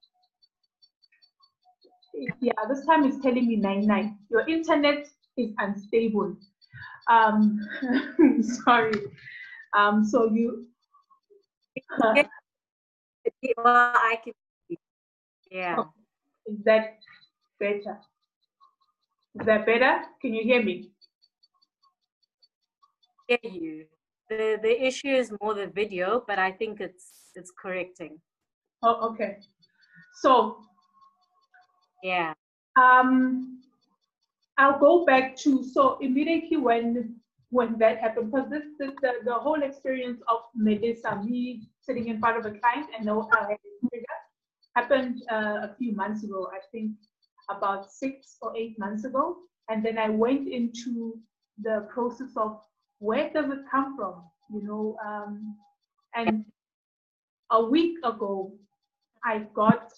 Yeah, 2.39 2.53
this 2.67 2.85
time 2.85 3.05
it's 3.05 3.21
telling 3.21 3.47
me 3.47 3.57
nine 3.57 3.85
nine. 3.85 4.17
Your 4.29 4.47
internet 4.47 5.07
is 5.37 5.51
unstable. 5.59 6.35
Um, 7.07 7.59
sorry. 8.41 8.93
Um, 9.77 10.03
so 10.03 10.25
you. 10.33 10.65
Uh, 12.01 12.23
well, 13.57 13.93
I 13.95 14.19
can. 14.23 14.33
Yeah. 15.51 15.75
Oh, 15.77 15.93
is 16.47 16.57
that 16.65 16.97
better? 17.59 17.99
Is 19.39 19.45
that 19.45 19.65
better? 19.65 20.01
Can 20.19 20.33
you 20.33 20.43
hear 20.43 20.63
me? 20.63 20.89
Hear 23.27 23.37
you. 23.43 23.85
The 24.29 24.57
the 24.61 24.85
issue 24.85 25.13
is 25.13 25.31
more 25.39 25.53
the 25.53 25.67
video, 25.67 26.23
but 26.27 26.39
I 26.39 26.51
think 26.51 26.81
it's 26.81 27.31
it's 27.35 27.51
correcting. 27.51 28.19
Oh, 28.81 29.11
okay. 29.11 29.37
So. 30.21 30.63
Yeah. 32.03 32.33
Um, 32.79 33.61
I'll 34.57 34.79
go 34.79 35.05
back 35.05 35.35
to 35.37 35.63
so 35.63 35.97
immediately 35.99 36.57
when 36.57 37.15
when 37.49 37.77
that 37.79 37.99
happened 37.99 38.31
because 38.31 38.49
this, 38.49 38.63
this 38.79 38.91
the, 39.01 39.13
the 39.23 39.33
whole 39.33 39.61
experience 39.63 40.21
of 40.27 40.39
Melissa, 40.55 41.21
me 41.23 41.67
sitting 41.81 42.07
in 42.07 42.19
front 42.19 42.37
of 42.37 42.45
a 42.45 42.57
client 42.59 42.87
and 42.95 43.05
no 43.05 43.29
uh, 43.37 43.47
happened 44.75 45.23
uh, 45.31 45.67
a 45.67 45.75
few 45.77 45.93
months 45.95 46.23
ago. 46.23 46.49
I 46.53 46.59
think 46.71 46.91
about 47.49 47.91
six 47.91 48.37
or 48.41 48.55
eight 48.57 48.77
months 48.77 49.05
ago, 49.05 49.37
and 49.69 49.83
then 49.85 49.97
I 49.97 50.09
went 50.09 50.47
into 50.49 51.17
the 51.63 51.87
process 51.93 52.31
of 52.35 52.59
where 52.99 53.29
does 53.31 53.49
it 53.49 53.59
come 53.71 53.95
from, 53.95 54.23
you 54.53 54.63
know, 54.63 54.97
um, 55.05 55.55
and 56.15 56.45
a 57.51 57.63
week 57.63 57.97
ago 58.03 58.53
I 59.23 59.45
got 59.53 59.93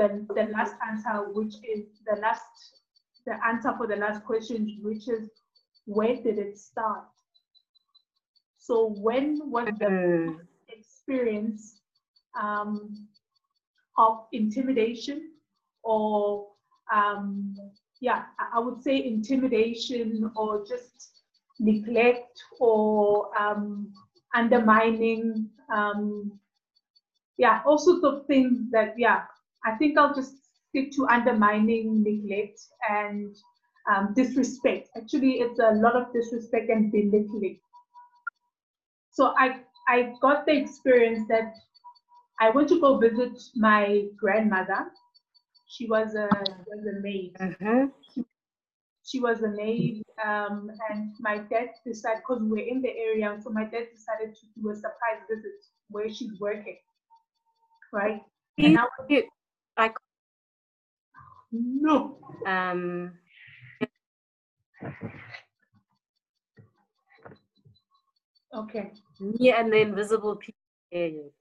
the 0.00 0.34
the 0.34 0.46
last 0.52 0.74
answer, 0.88 1.30
which 1.32 1.54
is 1.74 1.84
the 2.06 2.16
last 2.20 2.42
the 3.26 3.34
answer 3.46 3.74
for 3.76 3.86
the 3.86 3.96
last 3.96 4.24
question, 4.24 4.78
which 4.82 5.08
is 5.08 5.30
where 5.86 6.16
did 6.16 6.38
it 6.38 6.58
start? 6.58 7.04
So 8.58 8.94
when 8.98 9.40
was 9.44 9.68
the 9.78 9.86
mm. 9.86 10.36
experience 10.68 11.80
um, 12.40 13.08
of 13.98 14.26
intimidation 14.32 15.32
or 15.82 16.46
um, 16.92 17.56
yeah, 18.00 18.24
I 18.54 18.58
would 18.58 18.82
say 18.82 19.04
intimidation 19.04 20.30
or 20.34 20.64
just 20.66 21.10
neglect 21.58 22.42
or 22.58 23.30
um, 23.38 23.92
undermining, 24.34 25.50
um, 25.72 26.32
yeah, 27.36 27.60
all 27.66 27.78
sorts 27.78 28.04
of 28.04 28.26
things 28.26 28.70
that, 28.72 28.94
yeah, 28.96 29.22
I 29.64 29.72
think 29.76 29.98
I'll 29.98 30.14
just 30.14 30.34
stick 30.68 30.92
to 30.92 31.06
undermining, 31.08 32.02
neglect, 32.02 32.60
and 32.88 33.34
um, 33.90 34.12
disrespect. 34.14 34.88
Actually, 34.96 35.40
it's 35.40 35.58
a 35.58 35.72
lot 35.72 35.96
of 35.96 36.12
disrespect 36.12 36.70
and 36.70 36.90
belittling. 36.92 37.58
So 39.10 39.34
I, 39.36 39.60
I 39.88 40.14
got 40.22 40.46
the 40.46 40.56
experience 40.56 41.26
that 41.28 41.54
I 42.40 42.50
went 42.50 42.68
to 42.68 42.80
go 42.80 42.96
visit 42.98 43.38
my 43.56 44.06
grandmother. 44.16 44.90
She 45.68 45.86
was 45.86 46.14
a, 46.14 46.28
was 46.66 46.86
a 46.86 47.00
maid. 47.00 47.36
Uh-huh. 47.38 47.86
She, 48.14 48.24
she, 49.04 49.20
was 49.20 49.42
a 49.42 49.48
maid, 49.48 50.02
um, 50.24 50.70
and 50.90 51.10
my 51.20 51.38
dad 51.38 51.70
decided, 51.86 52.22
because 52.26 52.42
we 52.42 52.62
are 52.62 52.66
in 52.66 52.82
the 52.82 52.90
area, 52.90 53.36
so 53.42 53.50
my 53.50 53.64
dad 53.64 53.88
decided 53.94 54.34
to 54.34 54.46
do 54.60 54.70
a 54.70 54.74
surprise 54.74 55.22
visit 55.28 55.52
where 55.90 56.08
she's 56.08 56.38
working. 56.40 56.78
Right? 57.92 58.22
And 58.58 58.78
I, 58.78 58.84
I 59.80 59.90
no. 61.52 62.18
Um, 62.46 63.12
okay. 68.54 68.92
Me 69.18 69.52
and 69.52 69.72
the 69.72 69.80
invisible 69.80 70.38
period. 70.92 71.32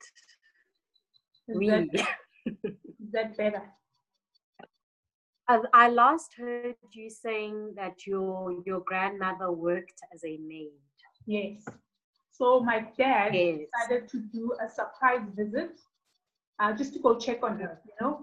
Is 1.49 1.57
we. 1.57 1.69
That, 1.69 1.87
that 3.11 3.37
better? 3.37 3.63
I 5.73 5.89
last 5.89 6.35
heard 6.37 6.75
you 6.93 7.09
saying 7.09 7.73
that 7.75 8.05
your 8.05 8.61
your 8.65 8.79
grandmother 8.81 9.51
worked 9.51 9.99
as 10.13 10.23
a 10.23 10.37
maid. 10.37 10.79
Yes. 11.25 11.65
So 12.31 12.61
my 12.61 12.87
dad 12.97 13.33
yes. 13.33 13.67
decided 13.67 14.07
to 14.09 14.19
do 14.31 14.53
a 14.63 14.69
surprise 14.69 15.27
visit, 15.35 15.81
uh, 16.59 16.73
just 16.73 16.93
to 16.93 16.99
go 16.99 17.17
check 17.17 17.43
on 17.43 17.59
her. 17.59 17.79
You 17.85 17.93
know, 18.01 18.19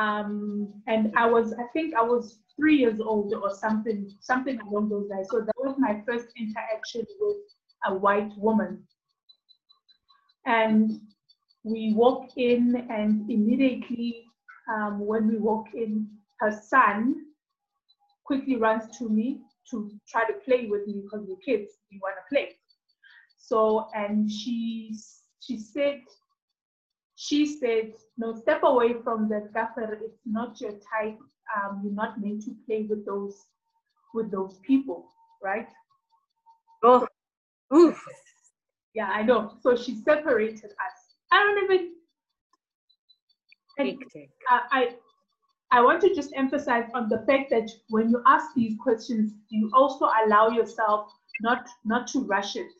um, 0.00 0.82
and 0.86 1.12
I 1.16 1.26
was, 1.26 1.52
I 1.54 1.64
think 1.72 1.94
I 1.94 2.02
was 2.02 2.38
three 2.56 2.76
years 2.76 3.00
old 3.00 3.34
or 3.34 3.54
something, 3.54 4.10
something 4.20 4.60
along 4.60 4.88
those 4.88 5.08
lines. 5.08 5.28
So 5.30 5.40
that 5.40 5.54
was 5.58 5.76
my 5.78 6.02
first 6.06 6.28
interaction 6.38 7.04
with 7.20 7.36
a 7.86 7.94
white 7.94 8.30
woman. 8.36 8.82
And 10.46 10.92
we 11.64 11.94
walk 11.94 12.28
in, 12.36 12.86
and 12.90 13.30
immediately 13.30 14.24
um, 14.72 14.98
when 15.00 15.28
we 15.28 15.38
walk 15.38 15.66
in, 15.74 16.08
her 16.40 16.52
son 16.52 17.16
quickly 18.24 18.56
runs 18.56 18.96
to 18.98 19.08
me 19.08 19.40
to 19.70 19.90
try 20.08 20.24
to 20.24 20.34
play 20.44 20.66
with 20.66 20.86
me 20.86 21.02
because 21.02 21.26
we're 21.26 21.36
kids, 21.36 21.72
we 21.90 21.98
want 22.02 22.16
to 22.16 22.34
play. 22.34 22.50
So, 23.38 23.88
and 23.94 24.30
she 24.30 24.96
she 25.40 25.58
said 25.58 26.00
she 27.24 27.46
said, 27.46 27.92
no, 28.18 28.34
step 28.34 28.60
away 28.64 28.94
from 29.02 29.28
that 29.30 29.54
gaffer. 29.54 29.98
It's 30.04 30.20
not 30.26 30.60
your 30.60 30.72
type. 30.72 31.18
Um, 31.56 31.80
you're 31.82 31.94
not 31.94 32.20
meant 32.20 32.42
to 32.42 32.54
play 32.66 32.82
with 32.88 33.06
those 33.06 33.34
with 34.12 34.30
those 34.30 34.58
people, 34.66 35.06
right? 35.42 35.68
Oh, 36.82 37.06
oof. 37.74 37.98
Yeah, 38.94 39.08
I 39.08 39.22
know. 39.22 39.54
So 39.62 39.74
she 39.74 39.96
separated 39.96 40.70
us. 40.70 40.96
I 41.32 41.42
don't 41.42 41.64
even. 41.64 41.94
And 43.78 43.98
I, 44.50 44.60
I 44.70 44.94
I 45.78 45.80
want 45.80 46.02
to 46.02 46.14
just 46.14 46.30
emphasize 46.36 46.88
on 46.94 47.08
the 47.08 47.24
fact 47.26 47.50
that 47.50 47.68
when 47.88 48.10
you 48.10 48.22
ask 48.26 48.54
these 48.54 48.76
questions, 48.78 49.32
you 49.48 49.70
also 49.72 50.10
allow 50.24 50.48
yourself 50.48 51.10
not 51.40 51.66
not 51.84 52.06
to 52.08 52.20
rush 52.20 52.54
it. 52.54 52.70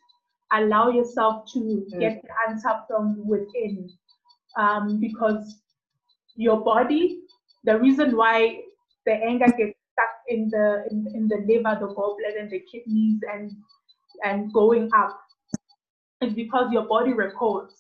Allow 0.52 0.90
yourself 0.90 1.50
to 1.54 1.58
mm. 1.58 1.98
get 1.98 2.22
the 2.22 2.50
answer 2.50 2.82
from 2.86 3.26
within 3.26 3.88
um, 4.58 5.00
because 5.00 5.56
your 6.36 6.62
body, 6.64 7.20
the 7.64 7.78
reason 7.78 8.16
why 8.16 8.60
the 9.06 9.12
anger 9.12 9.46
gets 9.46 9.78
stuck 9.92 10.14
in 10.28 10.48
the 10.50 10.84
in, 10.90 11.06
in 11.14 11.28
the 11.28 11.38
liver, 11.46 11.78
the 11.80 11.94
gallbladder, 11.94 12.40
and 12.40 12.50
the 12.50 12.62
kidneys, 12.70 13.20
and 13.32 13.52
and 14.24 14.52
going 14.52 14.90
up, 14.96 15.18
is 16.22 16.34
because 16.34 16.72
your 16.72 16.86
body 16.86 17.12
records. 17.12 17.74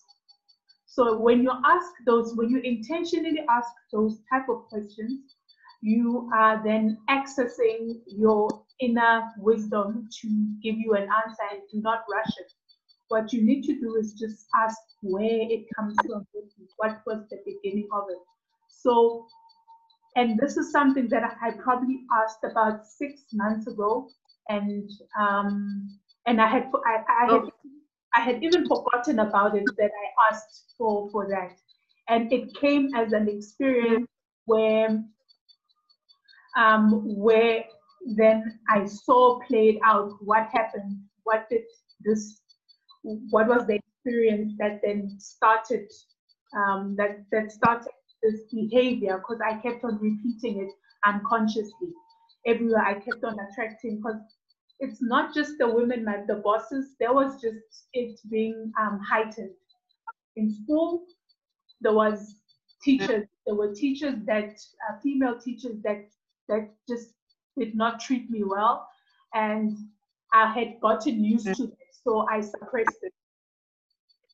So 0.86 1.18
when 1.18 1.42
you 1.42 1.50
ask 1.64 1.90
those, 2.06 2.34
when 2.36 2.50
you 2.50 2.60
intentionally 2.60 3.44
ask 3.50 3.68
those 3.92 4.20
type 4.30 4.48
of 4.48 4.66
questions, 4.66 5.34
you 5.82 6.30
are 6.32 6.62
then 6.64 6.98
accessing 7.10 8.00
your 8.06 8.48
inner 8.80 9.22
wisdom 9.38 10.08
to 10.20 10.28
give 10.62 10.76
you 10.78 10.94
an 10.94 11.02
answer 11.02 11.42
and 11.50 11.60
do 11.72 11.80
not 11.82 12.04
rush 12.10 12.32
it. 12.38 12.52
What 13.08 13.32
you 13.32 13.44
need 13.44 13.62
to 13.64 13.78
do 13.80 13.96
is 13.96 14.14
just 14.14 14.46
ask 14.56 14.78
where 15.02 15.40
it 15.50 15.66
comes 15.76 15.94
from, 16.06 16.26
what 16.76 17.00
was 17.06 17.24
the 17.30 17.38
beginning 17.44 17.88
of 17.92 18.04
it. 18.10 18.18
So, 18.68 19.26
and 20.16 20.38
this 20.38 20.56
is 20.56 20.72
something 20.72 21.08
that 21.08 21.36
I 21.42 21.50
probably 21.62 22.00
asked 22.22 22.44
about 22.44 22.86
six 22.86 23.22
months 23.32 23.66
ago, 23.66 24.08
and 24.48 24.88
um, 25.18 25.98
and 26.26 26.40
I 26.40 26.48
had 26.48 26.70
I, 26.86 27.02
I 27.08 27.32
had 27.32 27.42
I 28.14 28.20
had 28.20 28.42
even 28.42 28.66
forgotten 28.66 29.18
about 29.18 29.56
it 29.56 29.64
that 29.76 29.90
I 29.90 30.32
asked 30.32 30.74
for 30.78 31.10
for 31.10 31.28
that, 31.28 31.56
and 32.08 32.32
it 32.32 32.54
came 32.54 32.94
as 32.94 33.12
an 33.12 33.28
experience 33.28 34.08
where 34.46 35.02
um, 36.56 37.02
where 37.16 37.64
then 38.16 38.60
I 38.68 38.86
saw 38.86 39.40
played 39.46 39.78
out 39.84 40.12
what 40.20 40.48
happened, 40.52 40.98
what 41.24 41.48
did 41.48 41.62
this 42.04 42.40
what 43.04 43.48
was 43.48 43.66
the 43.66 43.74
experience 43.74 44.54
that 44.58 44.80
then 44.82 45.14
started 45.18 45.90
um, 46.56 46.94
that 46.96 47.24
that 47.30 47.52
started 47.52 47.92
this 48.22 48.40
behavior? 48.52 49.18
Because 49.18 49.40
I 49.44 49.58
kept 49.58 49.84
on 49.84 49.98
repeating 50.00 50.62
it 50.62 50.70
unconsciously. 51.06 51.92
Everywhere 52.46 52.84
I 52.84 52.94
kept 52.94 53.24
on 53.24 53.36
attracting 53.38 53.96
because 53.96 54.20
it's 54.80 55.00
not 55.00 55.34
just 55.34 55.58
the 55.58 55.68
women 55.68 56.04
like 56.04 56.26
the 56.26 56.36
bosses. 56.36 56.94
There 56.98 57.12
was 57.12 57.40
just 57.40 57.86
it 57.92 58.18
being 58.30 58.72
um, 58.80 59.00
heightened. 59.00 59.54
In 60.36 60.52
school 60.52 61.04
there 61.80 61.92
was 61.92 62.36
teachers 62.82 63.26
there 63.46 63.54
were 63.54 63.74
teachers 63.74 64.14
that 64.26 64.50
uh, 64.88 64.98
female 65.02 65.38
teachers 65.38 65.76
that 65.84 66.08
that 66.48 66.70
just 66.88 67.10
did 67.58 67.74
not 67.74 68.00
treat 68.00 68.30
me 68.30 68.42
well. 68.44 68.88
And 69.34 69.76
I 70.32 70.52
had 70.52 70.80
gotten 70.80 71.24
used 71.24 71.54
to 71.56 71.72
so 72.04 72.26
I 72.30 72.40
suppressed 72.40 72.98
it. 73.02 73.12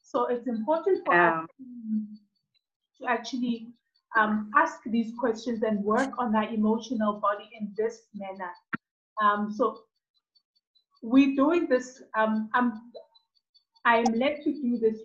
So 0.03 0.27
it's 0.27 0.49
important 0.49 1.05
for 1.07 1.15
us 1.15 1.47
to, 1.57 3.05
to 3.05 3.11
actually 3.11 3.69
um, 4.19 4.51
ask 4.57 4.81
these 4.87 5.13
questions 5.19 5.63
and 5.63 5.85
work 5.85 6.11
on 6.19 6.35
our 6.35 6.49
emotional 6.53 7.21
body 7.21 7.49
in 7.59 7.73
this 7.77 8.03
manner. 8.15 8.51
Um, 9.23 9.53
so 9.57 9.83
we're 11.03 11.37
doing 11.37 11.69
this. 11.69 12.03
Um, 12.17 12.51
I'm 12.55 12.73
I 13.85 13.99
am 13.99 14.13
led 14.15 14.43
to 14.45 14.53
do 14.53 14.79
this 14.79 14.99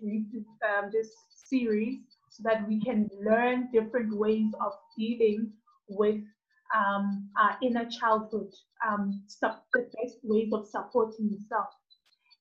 um, 0.68 0.90
this 0.92 1.08
series 1.30 2.00
so 2.28 2.42
that 2.44 2.66
we 2.68 2.80
can 2.80 3.08
learn 3.24 3.68
different 3.72 4.14
ways 4.14 4.52
of 4.60 4.72
dealing 4.98 5.52
with 5.88 6.20
um, 6.76 7.30
our 7.40 7.56
inner 7.62 7.88
childhood, 7.88 8.52
um, 8.86 9.22
the 9.40 9.54
best 9.72 10.18
ways 10.24 10.52
of 10.52 10.66
supporting 10.66 11.30
yourself. 11.30 11.68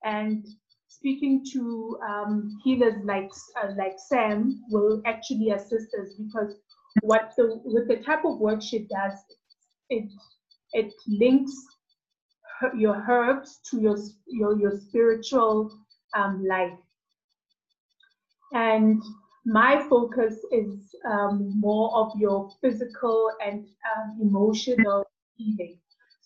And 0.04 0.46
speaking 0.88 1.44
to 1.54 1.98
um, 2.08 2.58
healers 2.64 2.96
like 3.04 3.32
uh, 3.62 3.72
like 3.78 3.96
Sam 3.98 4.62
will 4.70 5.02
actually 5.06 5.50
assist 5.52 5.88
us 6.02 6.14
because 6.18 6.56
what 7.02 7.34
the 7.38 7.62
with 7.66 7.88
the 7.88 7.98
type 7.98 8.26
of 8.26 8.40
work 8.40 8.62
she 8.62 8.80
does, 8.80 9.14
it 9.90 10.10
it 10.74 10.94
links 11.08 11.54
her, 12.60 12.76
your 12.76 13.04
herbs 13.10 13.60
to 13.70 13.82
your 13.82 13.98
your 14.28 14.60
your 14.60 14.80
spiritual 14.88 15.72
um, 16.16 16.44
life. 16.48 16.78
And 18.54 19.02
my 19.46 19.86
focus 19.90 20.36
is 20.52 20.96
um, 21.12 21.54
more 21.60 21.96
of 21.96 22.20
your 22.20 22.50
physical 22.62 23.30
and 23.46 23.66
um, 23.96 24.18
emotional 24.22 25.06
healing. 25.36 25.78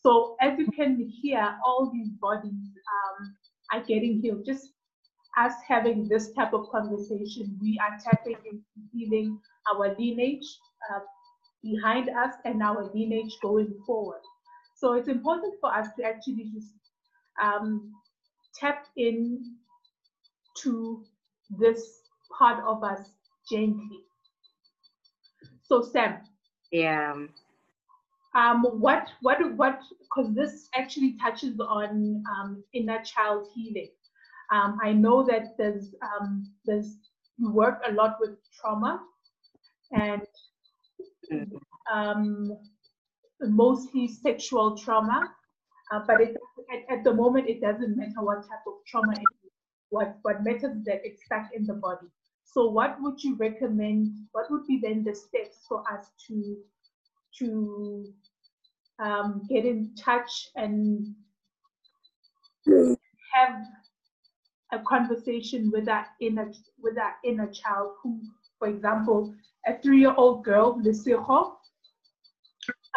So 0.02 0.38
as 0.42 0.58
you 0.58 0.68
can 0.72 0.98
hear, 1.22 1.58
all 1.66 1.92
these 1.92 2.10
bodies 2.22 2.54
um, 2.54 3.36
are 3.72 3.82
getting 3.82 4.22
healed. 4.22 4.46
Just 4.46 4.74
us 5.38 5.54
having 5.68 6.08
this 6.08 6.32
type 6.34 6.54
of 6.54 6.70
conversation, 6.70 7.58
we 7.62 7.80
are 7.82 7.98
tapping 8.04 8.38
into 8.46 8.64
healing 8.94 9.40
our 9.74 9.96
lineage 9.98 10.46
uh, 10.94 11.00
behind 11.64 12.10
us 12.10 12.36
and 12.46 12.62
our 12.64 12.90
lineage 12.94 13.38
going 13.42 13.74
forward. 13.86 14.22
So 14.76 14.94
it's 14.94 15.10
important 15.10 15.56
for 15.60 15.74
us 15.74 15.88
to 15.98 16.06
actually 16.06 16.52
just 16.54 16.74
um, 17.42 17.92
tap 18.56 18.86
in 18.98 19.56
to 20.58 21.04
this 21.58 22.02
part 22.38 22.64
of 22.66 22.84
us 22.84 23.12
gently. 23.50 24.04
So 25.64 25.82
Sam. 25.82 26.20
Yeah. 26.72 27.16
Um, 28.36 28.64
what 28.64 29.10
what 29.22 29.38
what 29.56 29.82
because 30.02 30.34
this 30.36 30.70
actually 30.76 31.18
touches 31.20 31.60
on 31.60 32.24
um, 32.30 32.64
inner 32.74 33.02
child 33.04 33.48
healing. 33.56 33.90
Um, 34.52 34.78
I 34.84 34.94
know 34.94 35.24
that 35.26 35.58
there's 35.58 35.96
um, 36.02 36.52
there's 36.66 36.98
you 37.38 37.50
work 37.50 37.82
a 37.88 37.92
lot 37.92 38.18
with 38.20 38.38
trauma 38.60 39.02
and 39.92 40.22
um, 41.92 42.58
mostly 43.42 44.08
sexual 44.08 44.78
trauma, 44.78 45.34
uh, 45.92 46.02
but 46.06 46.22
it, 46.22 46.36
at, 46.72 46.98
at 47.00 47.04
the 47.04 47.14
moment 47.14 47.50
it 47.50 47.62
doesn't 47.62 47.98
matter 47.98 48.22
what 48.22 48.42
type 48.42 48.66
of 48.68 48.74
trauma 48.88 49.14
it 49.14 49.22
is. 49.46 49.52
What 49.90 50.18
what 50.22 50.44
matters 50.44 50.76
is 50.78 50.86
that 50.86 51.02
it's 51.04 51.26
stuck 51.26 51.50
in 51.54 51.66
the 51.66 51.74
body. 51.74 52.08
So 52.46 52.70
what 52.70 52.98
would 53.02 53.24
you 53.24 53.36
recommend? 53.38 54.12
What 54.34 54.52
would 54.52 54.68
be 54.68 54.80
then 54.82 55.04
the 55.04 55.16
steps 55.16 55.66
for 55.68 55.84
us 55.92 56.12
to 56.28 56.58
to 57.38 58.12
um, 59.00 59.44
get 59.50 59.66
in 59.66 59.94
touch 59.96 60.50
and 60.56 61.16
have 63.34 63.62
a 64.72 64.80
conversation 64.80 65.72
with 65.72 65.86
that 65.86 66.10
inner 66.20 66.52
with 66.82 66.96
that 66.96 67.16
inner 67.24 67.48
child 67.48 67.94
who, 68.04 68.22
for 68.58 68.68
example, 68.68 69.34
a 69.68 69.78
three-year-old 69.82 70.44
girl, 70.44 70.80
Lesego, 70.82 71.56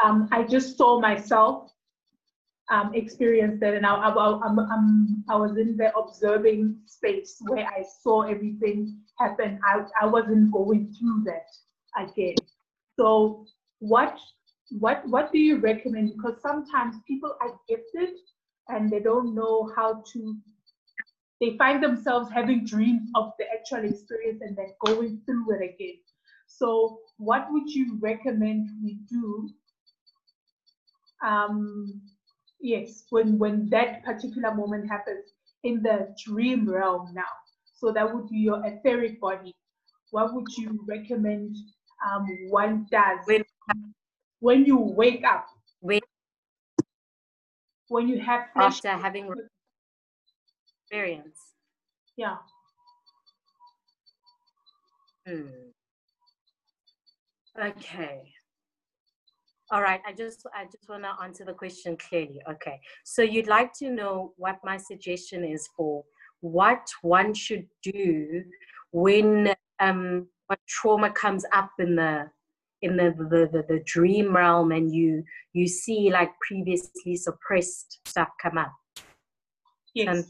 um, 0.02 0.28
I 0.32 0.42
just 0.42 0.76
saw 0.76 1.00
myself 1.00 1.72
um, 2.70 2.94
experience 2.94 3.60
that, 3.60 3.74
and 3.74 3.86
I, 3.86 3.94
I, 3.94 4.08
I, 4.08 4.54
I 5.28 5.36
was 5.36 5.56
in 5.56 5.76
the 5.76 5.96
observing 5.96 6.78
space 6.86 7.36
where 7.40 7.66
I 7.66 7.84
saw 8.02 8.22
everything 8.22 8.98
happen. 9.18 9.60
I, 9.64 9.84
I 10.00 10.06
wasn't 10.06 10.52
going 10.52 10.94
through 10.98 11.24
that 11.24 11.46
again. 12.02 12.36
So, 12.98 13.46
what 13.82 14.18
what 14.78 15.06
what 15.08 15.32
do 15.32 15.38
you 15.38 15.58
recommend? 15.58 16.12
Because 16.16 16.40
sometimes 16.40 16.96
people 17.06 17.34
are 17.40 17.58
gifted 17.68 18.14
and 18.68 18.90
they 18.90 19.00
don't 19.00 19.34
know 19.34 19.70
how 19.76 20.02
to. 20.12 20.36
They 21.40 21.56
find 21.58 21.82
themselves 21.82 22.30
having 22.32 22.64
dreams 22.64 23.10
of 23.16 23.32
the 23.38 23.46
actual 23.52 23.84
experience 23.90 24.40
and 24.42 24.56
then 24.56 24.72
going 24.86 25.20
through 25.26 25.56
it 25.56 25.74
again. 25.74 25.98
So, 26.46 27.00
what 27.18 27.48
would 27.50 27.68
you 27.68 27.98
recommend 28.00 28.68
we 28.84 29.00
do 29.10 29.50
um, 31.22 32.00
yes, 32.60 33.04
when 33.10 33.38
when 33.38 33.68
that 33.70 34.04
particular 34.04 34.54
moment 34.54 34.88
happens 34.88 35.32
in 35.64 35.82
the 35.82 36.14
dream 36.24 36.68
realm 36.68 37.12
now. 37.14 37.32
So 37.74 37.92
that 37.92 38.12
would 38.12 38.28
be 38.28 38.38
your 38.38 38.64
etheric 38.64 39.20
body. 39.20 39.54
What 40.10 40.34
would 40.34 40.48
you 40.56 40.84
recommend 40.86 41.56
um, 42.06 42.26
one 42.48 42.86
does 42.90 43.18
when, 43.26 43.44
when 44.40 44.64
you 44.64 44.76
wake 44.76 45.24
up? 45.24 45.46
When, 45.80 46.00
when 47.88 48.08
you 48.08 48.20
have 48.20 48.46
after 48.56 48.90
having 48.90 49.32
experience. 50.92 51.38
Yeah. 52.16 52.36
Hmm. 55.26 55.48
Okay. 57.58 58.32
All 59.70 59.80
right, 59.80 60.02
I 60.06 60.12
just 60.12 60.44
I 60.54 60.64
just 60.64 60.88
want 60.88 61.04
to 61.04 61.14
answer 61.22 61.44
the 61.46 61.54
question 61.54 61.96
clearly. 61.96 62.40
Okay, 62.50 62.78
so 63.04 63.22
you'd 63.22 63.46
like 63.46 63.72
to 63.74 63.90
know 63.90 64.34
what 64.36 64.58
my 64.62 64.76
suggestion 64.76 65.44
is 65.44 65.66
for 65.74 66.04
what 66.40 66.86
one 67.00 67.32
should 67.32 67.66
do 67.82 68.42
when 68.90 69.54
um 69.80 70.26
what 70.48 70.58
trauma 70.68 71.10
comes 71.10 71.46
up 71.52 71.70
in 71.78 71.96
the 71.96 72.28
in 72.82 72.96
the 72.96 73.14
the, 73.30 73.48
the, 73.52 73.64
the 73.68 73.82
dream 73.86 74.34
realm 74.36 74.72
and 74.72 74.92
you 74.92 75.24
you 75.52 75.66
see 75.66 76.10
like 76.10 76.30
previously 76.46 77.16
suppressed 77.16 78.00
stuff 78.06 78.28
come 78.40 78.58
up. 78.58 78.72
Yes, 79.94 80.18
um, 80.18 80.24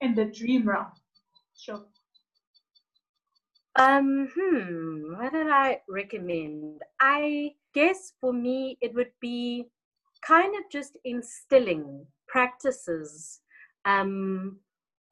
in 0.00 0.14
the 0.14 0.26
dream 0.26 0.68
realm. 0.68 0.86
Sure. 1.58 1.84
Um, 3.76 4.28
hmm, 4.34 5.14
what 5.16 5.32
did 5.32 5.48
I 5.48 5.80
recommend? 5.88 6.80
I 7.00 7.52
guess 7.72 8.12
for 8.20 8.32
me, 8.32 8.76
it 8.80 8.94
would 8.94 9.12
be 9.20 9.66
kind 10.26 10.54
of 10.56 10.70
just 10.70 10.98
instilling 11.04 12.06
practices 12.28 13.40
um, 13.84 14.58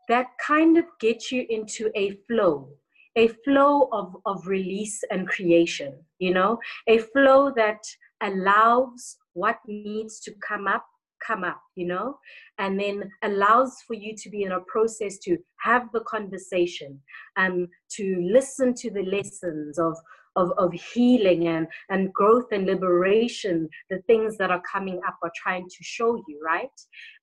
that 0.09 0.26
kind 0.45 0.76
of 0.76 0.85
get 1.01 1.31
you 1.31 1.47
into 1.49 1.91
a 1.95 2.18
flow, 2.26 2.70
a 3.16 3.28
flow 3.44 3.88
of, 3.92 4.16
of 4.26 4.46
release 4.46 5.02
and 5.11 5.28
creation, 5.28 5.94
you 6.18 6.32
know, 6.32 6.59
a 6.86 6.98
flow 6.98 7.52
that 7.56 7.80
allows 8.22 9.16
what 9.34 9.59
needs 9.66 10.20
to 10.20 10.34
come 10.46 10.66
up 10.66 10.84
come 11.26 11.42
up, 11.42 11.61
you 11.74 11.84
know, 11.84 12.16
and 12.59 12.78
then 12.78 13.11
allows 13.24 13.78
for 13.86 13.94
you 13.94 14.14
to 14.16 14.30
be 14.30 14.44
in 14.44 14.52
a 14.52 14.61
process 14.61 15.18
to 15.18 15.36
have 15.61 15.90
the 15.92 16.00
conversation, 16.02 17.00
um, 17.36 17.66
to 17.90 18.28
listen 18.32 18.72
to 18.72 18.90
the 18.90 19.02
lessons 19.02 19.78
of 19.80 19.96
of, 20.36 20.52
of 20.56 20.72
healing 20.72 21.48
and, 21.48 21.66
and 21.90 22.12
growth 22.14 22.46
and 22.52 22.64
liberation, 22.64 23.68
the 23.90 23.98
things 24.06 24.36
that 24.38 24.52
are 24.52 24.62
coming 24.70 25.00
up 25.06 25.18
are 25.24 25.32
trying 25.34 25.68
to 25.68 25.82
show 25.82 26.14
you, 26.28 26.40
right? 26.44 26.70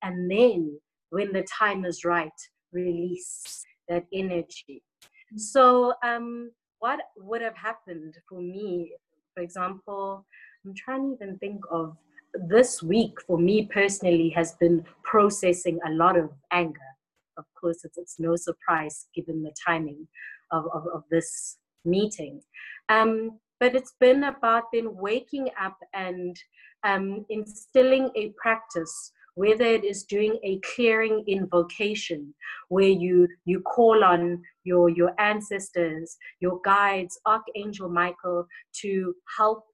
And 0.04 0.30
then 0.30 0.78
when 1.12 1.32
the 1.32 1.44
time 1.44 1.86
is 1.86 2.04
right, 2.04 2.30
release 2.74 3.64
that 3.88 4.04
energy. 4.14 4.84
So, 5.38 5.94
um, 6.04 6.52
what 6.80 7.00
would 7.18 7.42
have 7.42 7.56
happened 7.56 8.16
for 8.30 8.42
me, 8.42 8.94
for 9.34 9.42
example, 9.42 10.26
I'm 10.66 10.74
trying 10.76 11.18
to 11.18 11.24
even 11.24 11.38
think 11.40 11.62
of 11.72 11.98
this 12.48 12.84
week 12.84 13.20
for 13.26 13.38
me 13.38 13.66
personally 13.66 14.30
has 14.30 14.54
been 14.54 14.86
processing 15.04 15.80
a 15.86 15.92
lot 15.92 16.18
of 16.18 16.32
anger. 16.52 16.80
Of 17.38 17.46
course, 17.60 17.84
it's, 17.84 17.98
it's 17.98 18.20
no 18.20 18.36
surprise 18.36 19.08
given 19.16 19.44
the 19.44 19.54
timing 19.66 20.08
of, 20.52 20.66
of, 20.74 20.86
of 20.94 21.04
this 21.12 21.58
meeting. 21.86 22.42
Um, 22.90 23.40
but 23.60 23.76
it's 23.76 23.94
been 24.00 24.26
about 24.26 24.66
then 24.74 24.96
waking 24.96 25.50
up 25.60 25.78
and 25.94 26.38
um, 26.84 27.26
instilling 27.30 28.12
a 28.16 28.34
practice 28.38 29.12
whether 29.36 29.66
it 29.66 29.86
is 29.86 30.04
doing 30.04 30.40
a 30.44 30.60
clearing 30.60 31.24
invocation 31.28 32.34
where 32.70 32.88
you 32.88 33.28
you 33.46 33.62
call 33.62 34.04
on 34.04 34.42
your 34.64 34.90
your 34.90 35.14
ancestors 35.20 36.18
your 36.40 36.60
guides 36.66 37.20
archangel 37.26 37.90
michael 37.90 38.48
to 38.74 39.14
help 39.38 39.66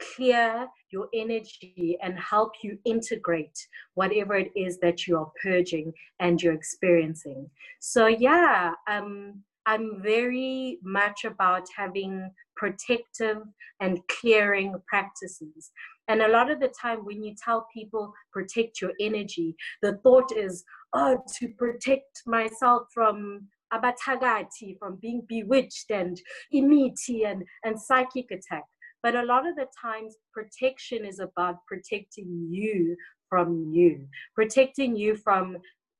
clear 0.00 0.66
your 0.90 1.08
energy 1.14 1.96
and 2.02 2.18
help 2.18 2.52
you 2.62 2.78
integrate 2.84 3.56
whatever 3.94 4.34
it 4.34 4.50
is 4.56 4.78
that 4.80 5.06
you 5.06 5.16
are 5.16 5.30
purging 5.42 5.92
and 6.18 6.42
you're 6.42 6.54
experiencing. 6.54 7.48
So, 7.80 8.06
yeah, 8.06 8.72
um, 8.88 9.42
I'm 9.66 10.02
very 10.02 10.78
much 10.82 11.24
about 11.24 11.66
having 11.76 12.30
protective 12.56 13.42
and 13.80 14.00
clearing 14.08 14.74
practices. 14.88 15.70
And 16.10 16.22
a 16.22 16.28
lot 16.28 16.50
of 16.50 16.58
the 16.58 16.72
time, 16.82 17.04
when 17.04 17.22
you 17.22 17.36
tell 17.40 17.68
people 17.72 18.12
protect 18.32 18.80
your 18.80 18.90
energy, 18.98 19.54
the 19.80 19.98
thought 19.98 20.36
is, 20.36 20.64
oh, 20.92 21.22
to 21.38 21.48
protect 21.50 22.22
myself 22.26 22.88
from 22.92 23.46
abathakathi, 23.72 24.76
from 24.76 24.98
being 25.00 25.22
bewitched 25.28 25.88
and 25.92 26.20
imiti 26.52 27.24
and, 27.30 27.44
and 27.62 27.80
psychic 27.80 28.28
attack. 28.32 28.64
But 29.04 29.14
a 29.14 29.22
lot 29.22 29.46
of 29.46 29.54
the 29.54 29.68
times, 29.80 30.16
protection 30.34 31.04
is 31.04 31.20
about 31.20 31.64
protecting 31.68 32.48
you 32.50 32.96
from 33.28 33.70
you, 33.72 34.08
protecting 34.34 34.96
you 34.96 35.14
from 35.14 35.58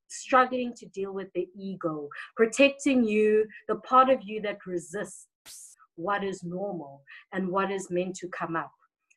struggling 0.09 0.73
to 0.73 0.85
deal 0.87 1.13
with 1.13 1.29
the 1.35 1.47
ego, 1.57 2.09
protecting 2.35 3.05
you, 3.05 3.45
the 3.69 3.75
part 3.75 4.09
of 4.09 4.19
you 4.23 4.41
that 4.41 4.57
resists 4.67 5.77
what 5.95 6.21
is 6.21 6.43
normal 6.43 7.01
and 7.31 7.47
what 7.47 7.71
is 7.71 7.89
meant 7.89 8.15
to 8.15 8.27
come 8.27 8.57
up. 8.57 8.71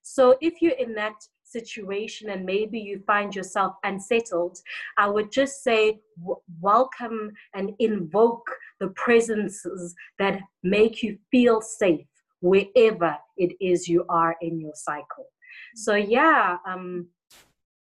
So 0.07 0.36
if 0.42 0.61
you're 0.61 0.72
in 0.72 0.94
that 0.96 1.14
situation 1.44 2.28
and 2.28 2.44
maybe 2.44 2.78
you 2.78 3.02
find 3.07 3.34
yourself 3.34 3.74
unsettled, 3.84 4.59
I 4.98 5.09
would 5.09 5.32
just 5.32 5.64
say 5.64 6.00
w- 6.18 6.40
welcome 6.61 7.32
and 7.55 7.72
invoke 7.78 8.46
the 8.80 8.88
presences 8.88 9.94
that 10.18 10.40
make 10.62 11.02
you 11.02 11.18
feel 11.30 11.62
safe 11.62 12.07
wherever 12.40 13.16
it 13.38 13.57
is 13.61 13.88
you 13.88 14.05
are 14.11 14.36
in 14.42 14.61
your 14.61 14.74
cycle. 14.74 15.26
So 15.74 15.94
yeah, 15.94 16.59
um, 16.68 17.09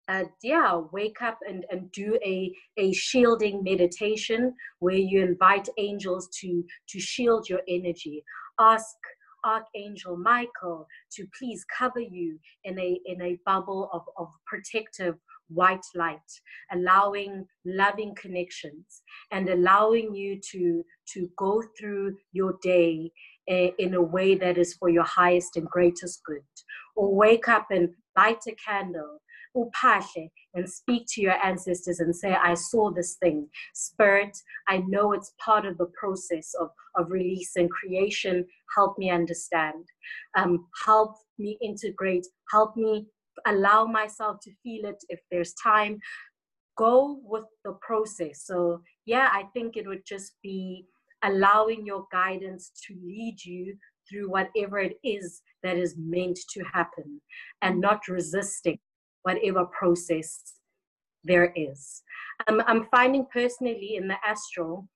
uh, 0.08 0.24
yeah, 0.42 0.74
wake 0.90 1.22
up 1.22 1.38
and, 1.46 1.64
and 1.70 1.92
do 1.92 2.18
a, 2.24 2.52
a 2.78 2.92
shielding 2.92 3.62
meditation 3.62 4.54
where 4.80 4.96
you 4.96 5.22
invite 5.22 5.68
angels 5.78 6.28
to, 6.40 6.64
to 6.88 6.98
shield 6.98 7.48
your 7.48 7.60
energy. 7.68 8.24
Ask 8.58 8.96
Archangel 9.44 10.16
Michael 10.16 10.86
to 11.12 11.26
please 11.38 11.64
cover 11.76 12.00
you 12.00 12.38
in 12.64 12.78
a, 12.78 13.00
in 13.06 13.20
a 13.22 13.38
bubble 13.44 13.90
of, 13.92 14.02
of 14.16 14.28
protective 14.46 15.16
white 15.48 15.84
light, 15.94 16.18
allowing 16.72 17.46
loving 17.64 18.14
connections 18.14 19.02
and 19.30 19.48
allowing 19.48 20.14
you 20.14 20.40
to, 20.50 20.84
to 21.14 21.28
go 21.36 21.62
through 21.78 22.16
your 22.32 22.58
day 22.62 23.10
uh, 23.50 23.68
in 23.78 23.94
a 23.94 24.02
way 24.02 24.34
that 24.34 24.58
is 24.58 24.74
for 24.74 24.88
your 24.88 25.04
highest 25.04 25.56
and 25.56 25.66
greatest 25.68 26.22
good. 26.24 26.42
Or 26.96 27.14
wake 27.14 27.48
up 27.48 27.68
and 27.70 27.90
light 28.16 28.42
a 28.46 28.54
candle 28.54 29.20
upahle 29.56 30.30
and 30.54 30.68
speak 30.68 31.04
to 31.08 31.20
your 31.20 31.44
ancestors 31.44 32.00
and 32.00 32.14
say, 32.14 32.34
I 32.34 32.54
saw 32.54 32.90
this 32.90 33.16
thing. 33.22 33.48
Spirit, 33.74 34.36
I 34.68 34.78
know 34.88 35.12
it's 35.12 35.32
part 35.44 35.66
of 35.66 35.78
the 35.78 35.90
process 35.98 36.52
of, 36.60 36.68
of 36.96 37.10
release 37.10 37.52
and 37.56 37.70
creation. 37.70 38.44
Help 38.74 38.98
me 38.98 39.10
understand. 39.10 39.84
Um, 40.36 40.66
help 40.84 41.14
me 41.38 41.58
integrate. 41.62 42.26
Help 42.50 42.76
me 42.76 43.06
allow 43.46 43.84
myself 43.84 44.38
to 44.42 44.50
feel 44.62 44.86
it 44.86 45.02
if 45.08 45.20
there's 45.30 45.54
time. 45.54 45.98
Go 46.76 47.20
with 47.22 47.44
the 47.64 47.72
process. 47.80 48.44
So, 48.44 48.82
yeah, 49.04 49.28
I 49.32 49.44
think 49.52 49.76
it 49.76 49.86
would 49.86 50.02
just 50.06 50.34
be 50.42 50.86
allowing 51.24 51.84
your 51.84 52.04
guidance 52.12 52.70
to 52.86 52.94
lead 53.04 53.36
you 53.44 53.76
through 54.08 54.30
whatever 54.30 54.78
it 54.78 54.94
is 55.04 55.42
that 55.62 55.76
is 55.76 55.96
meant 55.98 56.38
to 56.50 56.62
happen 56.72 57.20
and 57.62 57.80
not 57.80 58.08
resisting 58.08 58.78
whatever 59.22 59.66
process 59.66 60.42
there 61.24 61.52
is. 61.56 62.02
Um, 62.46 62.62
I'm 62.66 62.86
finding 62.90 63.26
personally 63.32 63.96
in 63.96 64.08
the 64.08 64.16
astral, 64.24 64.88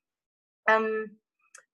um, 0.70 1.10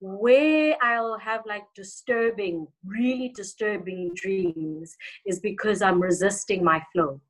where 0.01 0.77
I'll 0.81 1.19
have 1.19 1.43
like 1.47 1.65
disturbing, 1.75 2.67
really 2.85 3.31
disturbing 3.35 4.13
dreams 4.15 4.97
is 5.27 5.41
because 5.41 5.83
I'm 5.83 6.01
resisting 6.01 6.65
my 6.65 6.83
flow. 6.93 7.21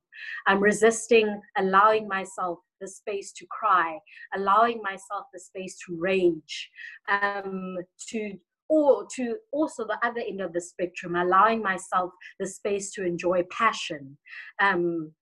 I'm 0.46 0.60
resisting 0.60 1.40
allowing 1.56 2.08
myself 2.08 2.58
the 2.80 2.88
space 2.88 3.32
to 3.32 3.46
cry, 3.50 3.98
allowing 4.34 4.80
myself 4.82 5.26
the 5.32 5.40
space 5.40 5.78
to 5.86 5.96
rage, 5.98 6.70
um, 7.08 7.76
to 8.08 8.38
or 8.68 9.06
to 9.16 9.36
also 9.52 9.86
the 9.86 9.98
other 10.02 10.20
end 10.20 10.40
of 10.40 10.52
the 10.52 10.60
spectrum, 10.60 11.16
allowing 11.16 11.62
myself 11.62 12.10
the 12.38 12.46
space 12.46 12.92
to 12.92 13.04
enjoy 13.04 13.42
passion, 13.50 14.16
um, 14.60 15.12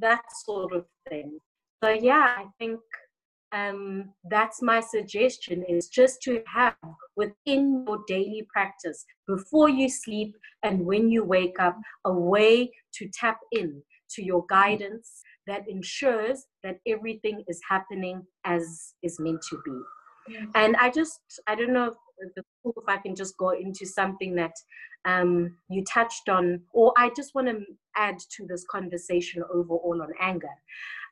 that 0.00 0.22
sort 0.44 0.72
of 0.72 0.84
thing. 1.08 1.38
So 1.82 1.90
yeah, 1.90 2.34
I 2.38 2.44
think 2.58 2.80
um, 3.52 4.10
that's 4.28 4.60
my 4.62 4.80
suggestion 4.80 5.64
is 5.68 5.88
just 5.88 6.20
to 6.22 6.42
have 6.52 6.76
within 7.16 7.84
your 7.86 8.00
daily 8.06 8.46
practice 8.52 9.04
before 9.26 9.68
you 9.68 9.88
sleep 9.88 10.34
and 10.62 10.84
when 10.84 11.10
you 11.10 11.24
wake 11.24 11.58
up 11.58 11.76
a 12.04 12.12
way 12.12 12.70
to 12.94 13.08
tap 13.12 13.38
in 13.52 13.82
to 14.10 14.22
your 14.22 14.44
guidance 14.48 15.22
that 15.46 15.68
ensures 15.68 16.44
that 16.62 16.78
everything 16.86 17.42
is 17.48 17.60
happening 17.68 18.22
as 18.44 18.94
is 19.02 19.18
meant 19.18 19.40
to 19.48 19.58
be. 19.64 20.36
And 20.54 20.76
I 20.76 20.90
just, 20.90 21.20
I 21.46 21.54
don't 21.54 21.72
know 21.72 21.94
if, 22.20 22.44
if 22.64 22.84
I 22.88 22.96
can 22.98 23.14
just 23.14 23.36
go 23.36 23.50
into 23.50 23.86
something 23.86 24.34
that 24.36 24.52
um, 25.04 25.56
you 25.68 25.84
touched 25.84 26.28
on, 26.28 26.60
or 26.72 26.92
I 26.96 27.10
just 27.16 27.34
want 27.34 27.48
to 27.48 27.60
add 27.96 28.18
to 28.36 28.46
this 28.46 28.64
conversation 28.70 29.42
overall 29.52 30.00
on 30.02 30.10
anger. 30.20 30.48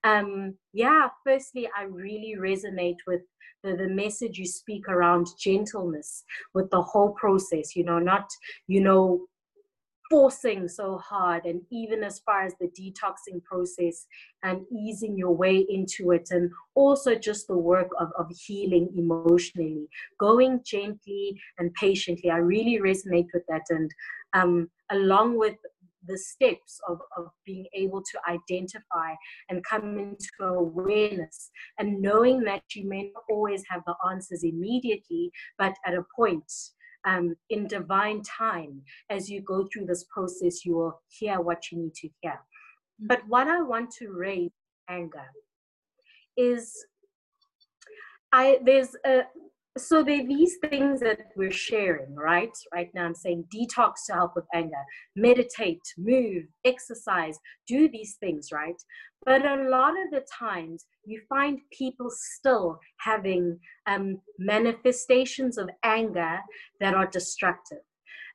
Um, 0.04 0.54
yeah, 0.72 1.08
firstly, 1.24 1.68
I 1.76 1.84
really 1.84 2.34
resonate 2.38 2.98
with 3.06 3.22
the, 3.62 3.76
the 3.76 3.88
message 3.88 4.38
you 4.38 4.46
speak 4.46 4.88
around 4.88 5.26
gentleness 5.38 6.24
with 6.54 6.70
the 6.70 6.82
whole 6.82 7.12
process, 7.12 7.74
you 7.74 7.84
know, 7.84 7.98
not, 7.98 8.28
you 8.68 8.80
know, 8.80 9.26
forcing 10.10 10.68
so 10.68 10.98
hard 10.98 11.44
and 11.44 11.60
even 11.70 12.04
as 12.04 12.20
far 12.20 12.44
as 12.44 12.54
the 12.60 12.68
detoxing 12.78 13.42
process 13.44 14.06
and 14.42 14.60
easing 14.72 15.16
your 15.16 15.32
way 15.32 15.66
into 15.68 16.12
it 16.12 16.28
and 16.30 16.50
also 16.74 17.14
just 17.14 17.46
the 17.48 17.56
work 17.56 17.88
of, 17.98 18.10
of 18.18 18.30
healing 18.46 18.88
emotionally. 18.96 19.86
Going 20.18 20.60
gently 20.64 21.38
and 21.58 21.72
patiently 21.74 22.30
i 22.30 22.36
really 22.36 22.80
resonate 22.80 23.28
with 23.32 23.42
that. 23.48 23.62
And 23.70 23.90
um, 24.34 24.68
along 24.90 25.38
with 25.38 25.56
the 26.06 26.18
steps 26.18 26.78
of, 26.88 27.00
of 27.16 27.28
being 27.44 27.66
able 27.74 28.00
to 28.00 28.18
identify 28.28 29.14
and 29.48 29.64
come 29.64 29.98
into 29.98 30.28
awareness 30.44 31.50
and 31.78 32.00
knowing 32.00 32.42
that 32.44 32.62
you 32.74 32.88
may 32.88 33.10
not 33.14 33.24
always 33.30 33.62
have 33.68 33.82
the 33.86 33.94
answers 34.08 34.44
immediately 34.44 35.30
but 35.58 35.74
at 35.84 35.94
a 35.94 36.04
point 36.14 36.50
um, 37.06 37.36
in 37.50 37.66
divine 37.66 38.22
time, 38.22 38.82
as 39.08 39.30
you 39.30 39.40
go 39.40 39.66
through 39.72 39.86
this 39.86 40.04
process, 40.04 40.64
you 40.64 40.74
will 40.74 41.00
hear 41.08 41.40
what 41.40 41.70
you 41.70 41.78
need 41.78 41.94
to 41.94 42.08
hear. 42.20 42.32
Mm-hmm. 42.32 43.06
But 43.06 43.20
what 43.28 43.46
I 43.48 43.62
want 43.62 43.90
to 43.98 44.10
raise 44.10 44.50
anger 44.88 45.26
is 46.36 46.74
I 48.32 48.58
there's 48.64 48.94
a 49.06 49.22
so 49.76 50.02
there 50.02 50.20
are 50.20 50.26
these 50.26 50.56
things 50.68 51.00
that 51.00 51.18
we're 51.36 51.50
sharing, 51.50 52.14
right? 52.14 52.56
Right 52.72 52.90
now 52.94 53.04
I'm 53.04 53.14
saying 53.14 53.44
detox 53.54 54.06
to 54.06 54.14
help 54.14 54.32
with 54.34 54.46
anger, 54.54 54.82
meditate, 55.14 55.82
move, 55.98 56.44
exercise, 56.64 57.38
do 57.66 57.88
these 57.88 58.16
things, 58.20 58.48
right? 58.52 58.80
But 59.24 59.44
a 59.44 59.68
lot 59.68 59.92
of 59.92 60.10
the 60.10 60.24
times 60.38 60.86
you 61.04 61.20
find 61.28 61.60
people 61.72 62.10
still 62.10 62.78
having 62.98 63.58
um, 63.86 64.20
manifestations 64.38 65.58
of 65.58 65.68
anger 65.82 66.40
that 66.80 66.94
are 66.94 67.06
destructive. 67.06 67.78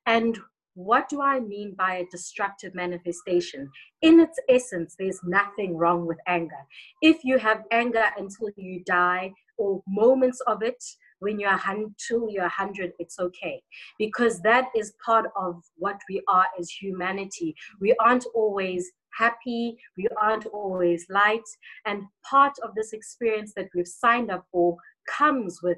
And 0.06 0.38
what 0.74 1.10
do 1.10 1.22
I 1.22 1.40
mean 1.40 1.76
by 1.78 1.96
a 1.96 2.06
destructive 2.12 2.74
manifestation? 2.74 3.70
In 4.02 4.20
its 4.20 4.40
essence, 4.50 4.96
there's 4.98 5.20
nothing 5.24 5.78
wrong 5.78 6.08
with 6.08 6.18
anger. 6.28 6.64
If 7.02 7.24
you 7.24 7.38
have 7.40 7.64
anger 7.72 8.06
until 8.18 8.50
you 8.56 8.84
die, 8.86 9.34
or 9.62 9.82
moments 9.88 10.42
of 10.48 10.64
it, 10.64 10.84
when 11.22 11.40
you're 11.40 11.60
until 11.68 12.30
you're 12.30 12.44
100 12.44 12.92
it's 13.00 13.18
okay. 13.20 13.62
Because 13.98 14.42
that 14.42 14.66
is 14.76 14.94
part 15.06 15.28
of 15.36 15.64
what 15.78 16.00
we 16.10 16.22
are 16.28 16.48
as 16.60 16.70
humanity. 16.70 17.56
We 17.80 17.96
aren't 18.00 18.26
always 18.36 18.92
happy 19.18 19.76
we 19.98 20.08
aren't 20.22 20.46
always 20.48 21.06
light 21.10 21.44
and 21.86 22.04
part 22.24 22.54
of 22.64 22.74
this 22.76 22.94
experience 22.94 23.52
that 23.56 23.68
we've 23.76 23.86
signed 23.86 24.32
up 24.32 24.46
for 24.54 24.78
comes 25.06 25.60
with 25.62 25.78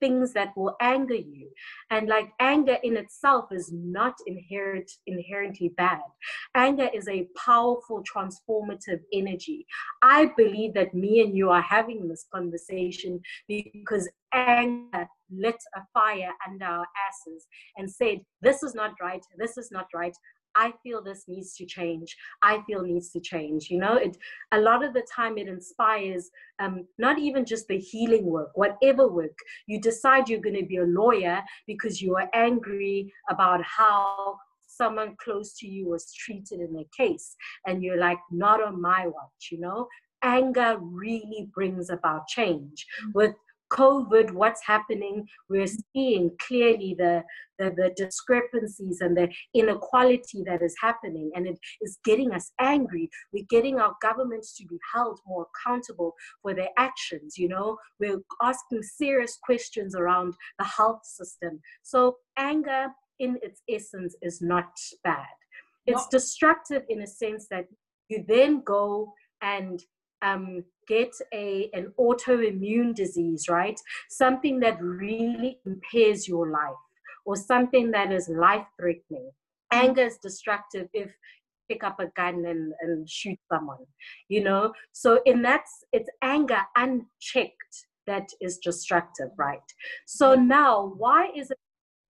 things 0.00 0.32
that 0.32 0.56
will 0.56 0.76
anger 0.80 1.14
you. 1.14 1.48
And 1.90 2.08
like 2.08 2.30
anger 2.40 2.76
in 2.82 2.96
itself 2.96 3.46
is 3.52 3.70
not 3.72 4.14
inherent 4.26 4.90
inherently 5.06 5.70
bad. 5.76 6.00
Anger 6.54 6.88
is 6.94 7.08
a 7.08 7.28
powerful 7.36 8.02
transformative 8.02 9.00
energy. 9.12 9.66
I 10.02 10.32
believe 10.36 10.74
that 10.74 10.94
me 10.94 11.20
and 11.20 11.36
you 11.36 11.50
are 11.50 11.62
having 11.62 12.08
this 12.08 12.26
conversation 12.32 13.20
because 13.48 14.08
anger 14.32 15.08
lit 15.30 15.56
a 15.76 15.80
fire 15.92 16.32
under 16.46 16.64
our 16.64 16.86
asses 17.08 17.46
and 17.76 17.90
said 17.90 18.20
this 18.40 18.62
is 18.62 18.74
not 18.74 18.92
right. 19.00 19.22
This 19.36 19.56
is 19.56 19.70
not 19.70 19.86
right 19.94 20.14
I 20.58 20.72
feel 20.82 21.00
this 21.00 21.24
needs 21.28 21.54
to 21.54 21.64
change. 21.64 22.16
I 22.42 22.60
feel 22.66 22.82
needs 22.82 23.10
to 23.12 23.20
change. 23.20 23.70
You 23.70 23.78
know, 23.78 23.94
it 23.94 24.16
a 24.52 24.60
lot 24.60 24.84
of 24.84 24.92
the 24.92 25.06
time 25.14 25.38
it 25.38 25.46
inspires 25.46 26.30
um, 26.58 26.84
not 26.98 27.18
even 27.18 27.44
just 27.44 27.68
the 27.68 27.78
healing 27.78 28.26
work, 28.26 28.50
whatever 28.54 29.06
work. 29.06 29.38
You 29.68 29.80
decide 29.80 30.28
you're 30.28 30.40
going 30.48 30.60
to 30.60 30.66
be 30.66 30.78
a 30.78 30.84
lawyer 30.84 31.40
because 31.66 32.02
you 32.02 32.16
are 32.16 32.28
angry 32.34 33.12
about 33.30 33.62
how 33.62 34.36
someone 34.66 35.16
close 35.24 35.54
to 35.58 35.66
you 35.66 35.88
was 35.88 36.12
treated 36.12 36.60
in 36.60 36.76
a 36.76 36.86
case, 36.96 37.36
and 37.66 37.82
you're 37.82 37.98
like, 38.08 38.18
not 38.32 38.62
on 38.62 38.80
my 38.80 39.06
watch. 39.06 39.44
You 39.52 39.60
know, 39.60 39.88
anger 40.22 40.76
really 40.80 41.48
brings 41.54 41.90
about 41.90 42.26
change. 42.26 42.86
Mm. 43.06 43.14
With 43.14 43.34
COVID, 43.72 44.32
what's 44.32 44.64
happening, 44.66 45.26
we're 45.48 45.66
seeing 45.94 46.30
clearly 46.40 46.94
the, 46.98 47.22
the, 47.58 47.70
the, 47.76 47.92
discrepancies 47.96 49.00
and 49.00 49.16
the 49.16 49.28
inequality 49.54 50.42
that 50.46 50.62
is 50.62 50.74
happening, 50.80 51.30
and 51.34 51.46
it 51.46 51.58
is 51.80 51.98
getting 52.04 52.32
us 52.32 52.50
angry. 52.60 53.10
We're 53.32 53.46
getting 53.50 53.78
our 53.78 53.94
governments 54.00 54.56
to 54.56 54.66
be 54.66 54.78
held 54.94 55.20
more 55.26 55.46
accountable 55.54 56.14
for 56.42 56.54
their 56.54 56.70
actions. 56.78 57.36
You 57.36 57.48
know, 57.48 57.76
we're 58.00 58.20
asking 58.42 58.82
serious 58.82 59.38
questions 59.42 59.94
around 59.94 60.34
the 60.58 60.64
health 60.64 61.04
system. 61.04 61.60
So, 61.82 62.16
anger 62.36 62.88
in 63.18 63.38
its 63.42 63.62
essence 63.68 64.14
is 64.22 64.40
not 64.40 64.70
bad. 65.04 65.26
It's 65.86 66.06
no. 66.12 66.18
destructive 66.18 66.82
in 66.88 67.02
a 67.02 67.06
sense 67.06 67.46
that 67.50 67.66
you 68.08 68.24
then 68.26 68.62
go 68.64 69.12
and 69.42 69.82
um, 70.22 70.64
get 70.88 71.12
a 71.32 71.70
an 71.72 71.92
autoimmune 71.98 72.94
disease, 72.94 73.48
right? 73.48 73.78
Something 74.08 74.60
that 74.60 74.80
really 74.80 75.58
impairs 75.66 76.26
your 76.26 76.50
life, 76.50 76.82
or 77.24 77.36
something 77.36 77.90
that 77.92 78.12
is 78.12 78.28
life 78.28 78.66
threatening. 78.80 79.30
Anger 79.70 80.06
is 80.06 80.18
destructive 80.18 80.88
if 80.94 81.08
you 81.08 81.74
pick 81.74 81.84
up 81.84 82.00
a 82.00 82.06
gun 82.16 82.44
and, 82.46 82.72
and 82.80 83.08
shoot 83.08 83.38
someone, 83.52 83.84
you 84.28 84.42
know. 84.42 84.72
So 84.92 85.20
in 85.26 85.42
that, 85.42 85.64
it's 85.92 86.08
anger 86.22 86.62
unchecked 86.76 87.86
that 88.06 88.28
is 88.40 88.58
destructive, 88.58 89.28
right? 89.36 89.60
So 90.06 90.34
now, 90.34 90.94
why 90.96 91.28
is 91.36 91.50
it 91.50 91.58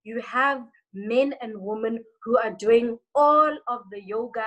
you 0.04 0.20
have 0.20 0.62
men 0.94 1.34
and 1.42 1.52
women 1.58 1.98
who 2.22 2.38
are 2.38 2.52
doing 2.52 2.98
all 3.14 3.52
of 3.68 3.80
the 3.90 4.02
yoga, 4.02 4.46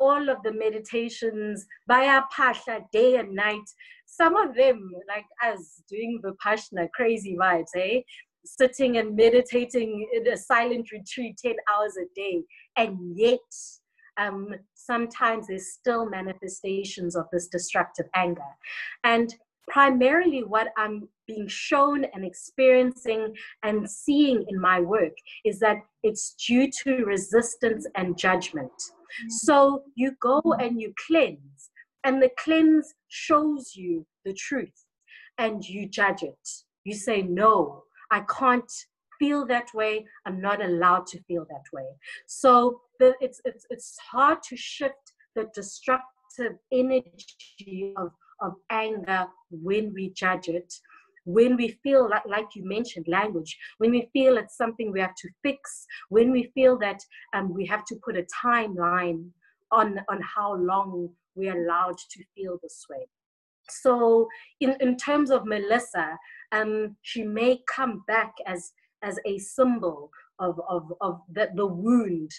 all 0.00 0.28
of 0.28 0.42
the 0.42 0.52
meditations, 0.52 1.66
Baya 1.86 2.22
Pasha 2.34 2.80
day 2.92 3.16
and 3.16 3.34
night. 3.34 3.68
Some 4.06 4.34
of 4.34 4.54
them, 4.56 4.90
like 5.06 5.26
us, 5.44 5.82
doing 5.88 6.20
the 6.22 6.34
Pashna, 6.44 6.88
crazy 6.92 7.36
vibes, 7.36 7.76
eh? 7.76 8.00
Sitting 8.44 8.96
and 8.96 9.14
meditating 9.14 10.08
in 10.12 10.26
a 10.26 10.36
silent 10.36 10.90
retreat 10.90 11.36
10 11.36 11.54
hours 11.72 11.96
a 11.96 12.06
day. 12.16 12.42
And 12.76 13.16
yet, 13.16 13.38
um, 14.16 14.48
sometimes 14.74 15.46
there's 15.46 15.72
still 15.72 16.08
manifestations 16.08 17.14
of 17.14 17.26
this 17.32 17.48
destructive 17.48 18.06
anger. 18.14 18.50
And 19.04 19.34
primarily, 19.68 20.42
what 20.42 20.68
I'm 20.76 21.08
being 21.26 21.46
shown 21.46 22.04
and 22.12 22.24
experiencing 22.24 23.34
and 23.62 23.88
seeing 23.88 24.44
in 24.48 24.60
my 24.60 24.80
work 24.80 25.12
is 25.44 25.60
that 25.60 25.76
it's 26.02 26.34
due 26.34 26.68
to 26.82 27.04
resistance 27.04 27.86
and 27.94 28.18
judgment. 28.18 28.72
Mm. 29.24 29.30
So 29.30 29.82
you 29.94 30.12
go 30.20 30.40
mm. 30.42 30.64
and 30.64 30.80
you 30.80 30.92
cleanse, 31.06 31.70
and 32.04 32.22
the 32.22 32.30
cleanse 32.38 32.94
shows 33.08 33.72
you 33.74 34.06
the 34.24 34.34
truth, 34.34 34.84
and 35.38 35.66
you 35.66 35.88
judge 35.88 36.22
it. 36.22 36.48
You 36.84 36.94
say, 36.94 37.22
No, 37.22 37.84
I 38.10 38.20
can't 38.20 38.70
feel 39.18 39.46
that 39.46 39.68
way. 39.74 40.06
I'm 40.26 40.40
not 40.40 40.64
allowed 40.64 41.06
to 41.08 41.22
feel 41.24 41.46
that 41.48 41.64
way. 41.72 41.86
So 42.26 42.80
the, 42.98 43.14
it's, 43.20 43.40
it's, 43.44 43.66
it's 43.70 43.96
hard 44.10 44.38
to 44.48 44.56
shift 44.56 45.12
the 45.36 45.46
destructive 45.54 46.56
energy 46.72 47.92
of, 47.96 48.10
of 48.40 48.54
anger 48.70 49.26
when 49.50 49.92
we 49.94 50.10
judge 50.10 50.48
it 50.48 50.72
when 51.32 51.56
we 51.56 51.68
feel 51.82 52.08
like, 52.08 52.26
like 52.26 52.48
you 52.54 52.64
mentioned 52.64 53.06
language 53.08 53.56
when 53.78 53.90
we 53.90 54.08
feel 54.12 54.36
it's 54.36 54.56
something 54.56 54.90
we 54.90 55.00
have 55.00 55.14
to 55.14 55.28
fix 55.42 55.86
when 56.08 56.30
we 56.30 56.50
feel 56.54 56.78
that 56.78 57.00
um, 57.34 57.52
we 57.54 57.64
have 57.66 57.84
to 57.84 57.96
put 58.04 58.16
a 58.16 58.26
timeline 58.44 59.28
on 59.70 60.00
on 60.08 60.20
how 60.22 60.54
long 60.54 61.08
we're 61.34 61.64
allowed 61.64 61.96
to 61.96 62.24
feel 62.34 62.58
this 62.62 62.84
way. 62.90 63.06
So 63.68 64.28
in, 64.60 64.76
in 64.80 64.96
terms 64.96 65.30
of 65.30 65.46
melissa 65.46 66.18
um, 66.52 66.96
she 67.02 67.22
may 67.22 67.60
come 67.68 68.02
back 68.06 68.32
as 68.46 68.72
as 69.02 69.18
a 69.26 69.38
symbol 69.38 70.10
of 70.38 70.60
of, 70.68 70.92
of 71.00 71.20
the, 71.32 71.50
the 71.54 71.66
wound 71.66 72.30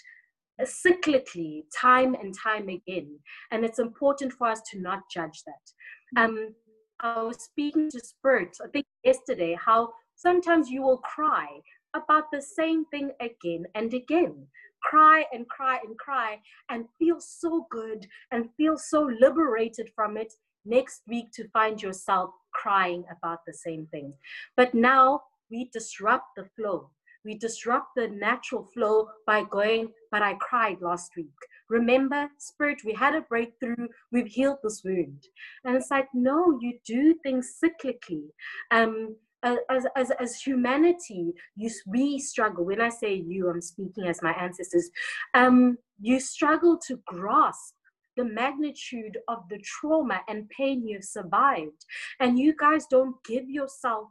cyclically 0.60 1.64
time 1.74 2.14
and 2.14 2.34
time 2.38 2.68
again. 2.68 3.18
And 3.50 3.64
it's 3.64 3.78
important 3.78 4.32
for 4.32 4.46
us 4.48 4.60
to 4.70 4.80
not 4.80 5.00
judge 5.10 5.42
that. 5.46 6.20
Um, 6.20 6.54
I 7.02 7.20
was 7.22 7.42
speaking 7.42 7.90
to 7.90 7.98
Spirit, 7.98 8.56
I 8.62 8.68
think 8.68 8.86
yesterday, 9.02 9.58
how 9.60 9.92
sometimes 10.14 10.70
you 10.70 10.82
will 10.82 10.98
cry 10.98 11.48
about 11.94 12.30
the 12.30 12.40
same 12.40 12.84
thing 12.86 13.10
again 13.20 13.66
and 13.74 13.92
again. 13.92 14.46
Cry 14.84 15.24
and 15.32 15.48
cry 15.48 15.80
and 15.84 15.98
cry 15.98 16.40
and 16.70 16.86
feel 17.00 17.20
so 17.20 17.66
good 17.70 18.06
and 18.30 18.50
feel 18.56 18.78
so 18.78 19.10
liberated 19.20 19.90
from 19.96 20.16
it 20.16 20.32
next 20.64 21.02
week 21.08 21.32
to 21.32 21.48
find 21.48 21.82
yourself 21.82 22.30
crying 22.54 23.04
about 23.10 23.40
the 23.46 23.52
same 23.52 23.86
thing. 23.86 24.14
But 24.56 24.72
now 24.72 25.22
we 25.50 25.70
disrupt 25.72 26.36
the 26.36 26.46
flow. 26.56 26.90
We 27.24 27.36
disrupt 27.36 27.96
the 27.96 28.08
natural 28.08 28.68
flow 28.72 29.08
by 29.26 29.42
going, 29.42 29.92
but 30.12 30.22
I 30.22 30.34
cried 30.34 30.80
last 30.80 31.12
week. 31.16 31.34
Remember, 31.68 32.28
Spirit, 32.38 32.82
we 32.84 32.92
had 32.92 33.14
a 33.14 33.22
breakthrough, 33.22 33.88
we've 34.10 34.26
healed 34.26 34.58
this 34.62 34.82
wound. 34.84 35.24
And 35.64 35.76
it's 35.76 35.90
like, 35.90 36.08
no, 36.14 36.58
you 36.60 36.78
do 36.84 37.14
things 37.22 37.56
cyclically. 37.62 38.28
Um, 38.70 39.16
as, 39.42 39.86
as, 39.96 40.12
as 40.20 40.40
humanity, 40.40 41.32
you, 41.56 41.70
we 41.86 42.18
struggle. 42.18 42.64
When 42.64 42.80
I 42.80 42.90
say 42.90 43.14
you, 43.14 43.50
I'm 43.50 43.60
speaking 43.60 44.06
as 44.06 44.22
my 44.22 44.32
ancestors. 44.32 44.90
Um, 45.34 45.78
you 46.00 46.20
struggle 46.20 46.78
to 46.86 47.00
grasp 47.06 47.74
the 48.16 48.24
magnitude 48.24 49.18
of 49.28 49.38
the 49.48 49.58
trauma 49.58 50.20
and 50.28 50.48
pain 50.50 50.86
you've 50.86 51.04
survived. 51.04 51.86
And 52.20 52.38
you 52.38 52.54
guys 52.56 52.86
don't 52.86 53.16
give 53.24 53.48
yourself 53.48 54.08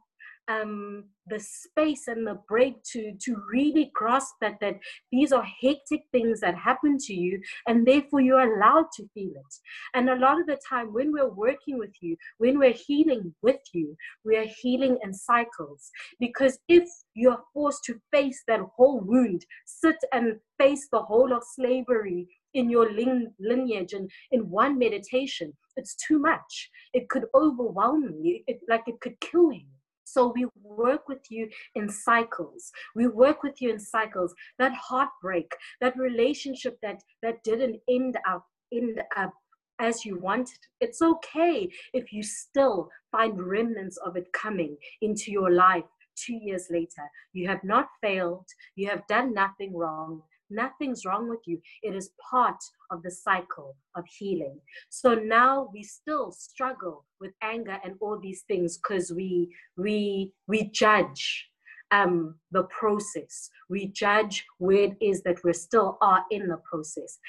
um, 0.51 1.05
the 1.27 1.39
space 1.39 2.07
and 2.07 2.25
the 2.25 2.39
break 2.47 2.81
to 2.83 3.13
to 3.19 3.41
really 3.51 3.91
grasp 3.93 4.35
that 4.41 4.59
that 4.59 4.77
these 5.11 5.31
are 5.31 5.45
hectic 5.61 6.01
things 6.11 6.39
that 6.41 6.55
happen 6.55 6.97
to 6.97 7.13
you 7.13 7.39
and 7.67 7.85
therefore 7.85 8.21
you're 8.21 8.55
allowed 8.55 8.87
to 8.95 9.07
feel 9.13 9.31
it. 9.31 9.55
And 9.93 10.09
a 10.09 10.15
lot 10.15 10.39
of 10.39 10.47
the 10.47 10.59
time 10.67 10.91
when 10.93 11.11
we're 11.11 11.29
working 11.29 11.77
with 11.77 11.93
you 12.01 12.17
when 12.39 12.57
we're 12.57 12.79
healing 12.87 13.33
with 13.41 13.61
you 13.73 13.95
we 14.25 14.35
are 14.37 14.47
healing 14.61 14.97
in 15.03 15.13
cycles. 15.13 15.91
Because 16.19 16.57
if 16.67 16.89
you're 17.13 17.43
forced 17.53 17.83
to 17.85 18.01
face 18.11 18.43
that 18.47 18.61
whole 18.75 18.99
wound 18.99 19.45
sit 19.65 19.97
and 20.11 20.37
face 20.57 20.87
the 20.91 21.01
whole 21.01 21.31
of 21.33 21.43
slavery 21.43 22.27
in 22.53 22.69
your 22.69 22.91
lineage 23.39 23.93
and 23.93 24.09
in 24.31 24.49
one 24.49 24.77
meditation 24.77 25.53
it's 25.77 25.95
too 25.95 26.19
much. 26.19 26.69
It 26.93 27.07
could 27.07 27.25
overwhelm 27.33 28.13
you. 28.21 28.41
It 28.47 28.59
like 28.67 28.83
it 28.87 28.99
could 28.99 29.17
kill 29.21 29.53
you 29.53 29.67
so 30.11 30.33
we 30.35 30.45
work 30.63 31.07
with 31.07 31.25
you 31.29 31.49
in 31.75 31.89
cycles. 31.89 32.71
We 32.95 33.07
work 33.07 33.43
with 33.43 33.61
you 33.61 33.69
in 33.71 33.79
cycles. 33.79 34.33
That 34.59 34.73
heartbreak, 34.73 35.51
that 35.79 35.97
relationship 35.97 36.77
that 36.81 37.01
that 37.23 37.43
didn't 37.43 37.79
end 37.89 38.17
up 38.27 38.45
end 38.73 39.01
up 39.17 39.33
as 39.79 40.05
you 40.05 40.19
wanted. 40.19 40.59
It's 40.79 41.01
okay 41.01 41.69
if 41.93 42.13
you 42.13 42.23
still 42.23 42.89
find 43.11 43.41
remnants 43.41 43.97
of 43.97 44.15
it 44.15 44.31
coming 44.31 44.77
into 45.01 45.31
your 45.31 45.51
life 45.51 45.83
two 46.15 46.35
years 46.35 46.67
later. 46.69 47.09
You 47.33 47.47
have 47.47 47.63
not 47.63 47.87
failed. 48.01 48.45
You 48.75 48.89
have 48.89 49.07
done 49.07 49.33
nothing 49.33 49.75
wrong. 49.75 50.21
Nothing's 50.51 51.05
wrong 51.05 51.29
with 51.29 51.39
you. 51.45 51.59
It 51.81 51.95
is 51.95 52.11
part 52.29 52.61
of 52.91 53.01
the 53.01 53.11
cycle 53.11 53.75
of 53.95 54.05
healing. 54.07 54.59
So 54.89 55.15
now 55.15 55.69
we 55.73 55.83
still 55.83 56.31
struggle 56.31 57.05
with 57.19 57.31
anger 57.41 57.79
and 57.83 57.95
all 58.01 58.19
these 58.19 58.43
things 58.47 58.77
because 58.77 59.11
we 59.11 59.55
we 59.77 60.33
we 60.47 60.69
judge 60.69 61.51
um, 61.91 62.35
the 62.51 62.63
process. 62.63 63.49
We 63.69 63.87
judge 63.87 64.45
where 64.57 64.83
it 64.83 64.97
is 65.01 65.21
that 65.23 65.43
we 65.43 65.53
still 65.53 65.97
are 66.01 66.23
in 66.31 66.47
the 66.47 66.57
process. 66.69 67.19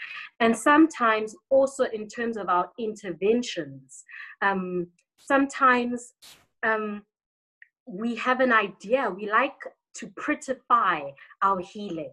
And 0.40 0.56
sometimes 0.56 1.34
also 1.50 1.84
in 1.84 2.08
terms 2.08 2.36
of 2.36 2.48
our 2.48 2.70
interventions, 2.78 4.04
um, 4.40 4.86
sometimes 5.18 6.14
um, 6.62 7.02
we 7.86 8.14
have 8.16 8.40
an 8.40 8.52
idea, 8.52 9.10
we 9.10 9.28
like 9.28 9.58
to 9.94 10.06
prettify 10.08 11.12
our 11.42 11.60
healing 11.60 12.12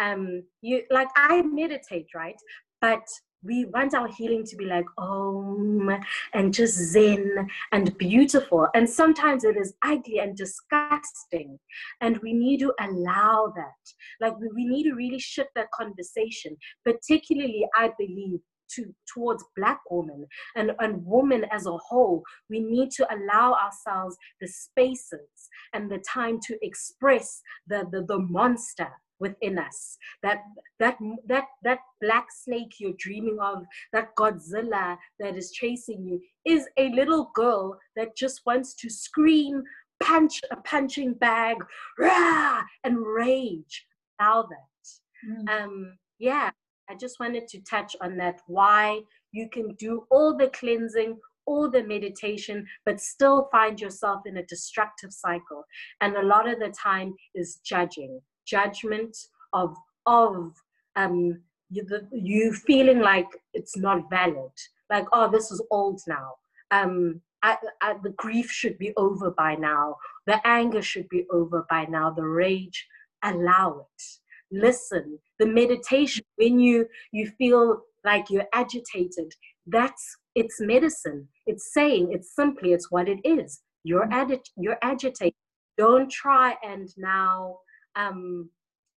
um 0.00 0.42
you 0.62 0.82
like 0.90 1.08
i 1.16 1.42
meditate 1.42 2.06
right? 2.14 2.36
But 2.80 3.06
we 3.42 3.66
want 3.66 3.94
our 3.94 4.08
healing 4.08 4.44
to 4.44 4.56
be 4.56 4.64
like 4.64 4.86
om 4.96 5.90
and 6.32 6.52
just 6.52 6.76
zen 6.76 7.48
and 7.72 7.96
beautiful. 7.98 8.68
And 8.74 8.88
sometimes 8.88 9.44
it 9.44 9.56
is 9.56 9.74
ugly 9.84 10.18
and 10.18 10.34
disgusting. 10.34 11.58
And 12.00 12.18
we 12.18 12.32
need 12.32 12.60
to 12.60 12.72
allow 12.80 13.52
that. 13.54 13.84
Like 14.20 14.38
we, 14.40 14.48
we 14.54 14.64
need 14.64 14.84
to 14.84 14.94
really 14.94 15.18
shift 15.18 15.50
that 15.56 15.70
conversation 15.72 16.56
particularly 16.84 17.66
i 17.76 17.90
believe 17.98 18.40
to 18.70 18.94
towards 19.12 19.44
black 19.56 19.80
women 19.90 20.26
and, 20.56 20.72
and 20.80 21.04
women 21.04 21.44
as 21.50 21.66
a 21.66 21.76
whole. 21.76 22.22
We 22.48 22.60
need 22.60 22.90
to 22.92 23.06
allow 23.14 23.54
ourselves 23.54 24.16
the 24.40 24.48
spaces 24.48 25.28
and 25.72 25.90
the 25.90 26.02
time 26.12 26.40
to 26.46 26.58
express 26.62 27.40
the 27.66 27.84
the, 27.90 28.04
the 28.06 28.18
monster 28.18 28.88
within 29.20 29.58
us 29.58 29.96
that 30.22 30.42
that 30.78 30.96
that 31.26 31.44
that 31.62 31.78
black 32.00 32.26
snake 32.30 32.74
you're 32.78 32.94
dreaming 32.98 33.38
of 33.40 33.64
that 33.92 34.14
godzilla 34.16 34.96
that 35.20 35.36
is 35.36 35.50
chasing 35.52 36.04
you 36.04 36.20
is 36.44 36.68
a 36.78 36.88
little 36.90 37.30
girl 37.34 37.78
that 37.96 38.16
just 38.16 38.42
wants 38.46 38.74
to 38.74 38.90
scream 38.90 39.62
punch 40.02 40.40
a 40.50 40.56
punching 40.56 41.14
bag 41.14 41.56
rah, 41.98 42.62
and 42.84 42.98
rage 42.98 43.86
allow 44.20 44.42
that 44.42 45.28
mm. 45.28 45.48
um 45.48 45.96
yeah 46.18 46.50
i 46.90 46.94
just 46.94 47.20
wanted 47.20 47.46
to 47.48 47.60
touch 47.62 47.94
on 48.00 48.16
that 48.16 48.40
why 48.46 49.00
you 49.32 49.48
can 49.48 49.74
do 49.74 50.04
all 50.10 50.36
the 50.36 50.48
cleansing 50.48 51.16
all 51.46 51.70
the 51.70 51.82
meditation, 51.82 52.66
but 52.84 53.00
still 53.00 53.48
find 53.52 53.80
yourself 53.80 54.22
in 54.26 54.38
a 54.38 54.46
destructive 54.46 55.12
cycle. 55.12 55.64
And 56.00 56.16
a 56.16 56.22
lot 56.22 56.48
of 56.48 56.58
the 56.58 56.70
time 56.70 57.14
is 57.34 57.60
judging 57.64 58.20
judgment 58.46 59.16
of 59.52 59.76
of 60.06 60.52
um 60.96 61.40
you, 61.70 61.84
the, 61.84 62.06
you 62.12 62.52
feeling 62.52 63.00
like 63.00 63.28
it's 63.52 63.76
not 63.76 64.10
valid. 64.10 64.52
Like 64.90 65.06
oh 65.12 65.30
this 65.30 65.50
is 65.50 65.62
old 65.70 66.00
now. 66.06 66.32
Um 66.70 67.20
I, 67.42 67.58
I, 67.82 67.94
the 68.02 68.14
grief 68.16 68.50
should 68.50 68.78
be 68.78 68.94
over 68.96 69.30
by 69.30 69.54
now. 69.54 69.96
The 70.26 70.40
anger 70.46 70.80
should 70.80 71.10
be 71.10 71.26
over 71.30 71.66
by 71.68 71.84
now. 71.84 72.10
The 72.10 72.24
rage 72.24 72.86
allow 73.22 73.80
it. 73.80 74.02
Listen 74.50 75.18
the 75.38 75.46
meditation 75.46 76.24
when 76.36 76.58
you 76.58 76.86
you 77.12 77.30
feel 77.38 77.82
like 78.04 78.30
you're 78.30 78.48
agitated 78.52 79.32
that's 79.66 80.16
it's 80.34 80.60
medicine. 80.60 81.28
It's 81.46 81.72
saying 81.72 82.08
it's 82.10 82.34
simply 82.34 82.72
it's 82.72 82.90
what 82.90 83.08
it 83.08 83.20
is. 83.24 83.62
You're 83.82 84.06
mm-hmm. 84.06 84.32
adi- 84.32 84.52
you're 84.56 84.78
agitated. 84.82 85.34
Don't 85.76 86.10
try 86.10 86.56
and 86.62 86.88
now 86.96 87.58
um 87.96 88.50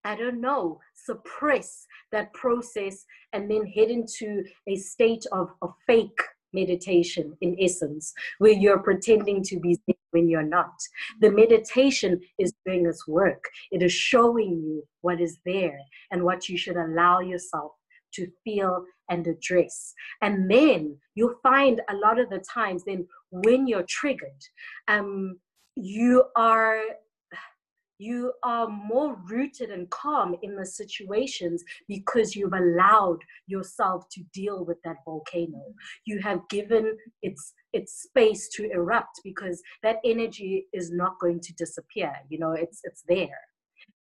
I 0.04 0.16
don't 0.16 0.40
know, 0.40 0.80
suppress 0.94 1.86
that 2.14 2.32
process 2.34 3.06
and 3.34 3.52
then 3.52 3.66
head 3.66 3.90
into 3.90 4.46
a 4.66 4.78
state 4.78 5.26
of, 5.34 5.50
of 5.62 5.74
fake 5.86 6.22
meditation 6.54 7.36
in 7.42 7.58
essence, 7.60 8.14
where 8.38 8.54
you're 8.54 8.80
pretending 8.80 9.44
to 9.44 9.60
be 9.60 9.78
when 10.12 10.30
you're 10.30 10.44
not. 10.44 10.72
The 11.20 11.30
meditation 11.30 12.22
is 12.40 12.54
doing 12.66 12.86
its 12.86 13.06
work, 13.08 13.44
it 13.72 13.84
is 13.84 13.92
showing 13.92 14.62
you 14.64 14.84
what 15.02 15.20
is 15.20 15.40
there 15.46 15.80
and 16.12 16.24
what 16.24 16.48
you 16.48 16.58
should 16.58 16.78
allow 16.78 17.20
yourself 17.20 17.74
to 18.14 18.28
feel 18.44 18.86
and 19.10 19.28
address. 19.28 19.94
And 20.22 20.50
then 20.50 20.98
you'll 21.16 21.40
find 21.44 21.82
a 21.90 21.96
lot 21.96 22.18
of 22.20 22.30
the 22.30 22.40
times, 22.40 22.84
then 22.86 23.06
when 23.30 23.68
you're 23.68 23.86
triggered, 23.88 24.42
um, 24.88 25.38
you 25.76 26.24
are 26.36 26.80
you 27.98 28.34
are 28.44 28.68
more 28.68 29.18
rooted 29.30 29.70
and 29.72 29.90
calm 29.90 30.36
in 30.42 30.56
the 30.56 30.66
situations 30.66 31.64
because 31.88 32.36
you've 32.36 32.54
allowed 32.54 33.20
yourself 33.48 34.08
to 34.12 34.24
deal 34.34 34.66
with 34.66 34.78
that 34.84 34.98
volcano. 35.06 35.64
You 36.06 36.20
have 36.20 36.48
given 36.50 36.98
its 37.22 37.54
its 37.74 38.04
space 38.04 38.50
to 38.50 38.70
erupt 38.72 39.20
because 39.24 39.62
that 39.84 39.98
energy 40.06 40.68
is 40.74 40.92
not 40.92 41.20
going 41.20 41.40
to 41.42 41.54
disappear 41.54 42.14
you 42.30 42.40
know 42.40 42.52
it's 42.52 42.82
it's 42.84 43.04
there. 43.08 43.40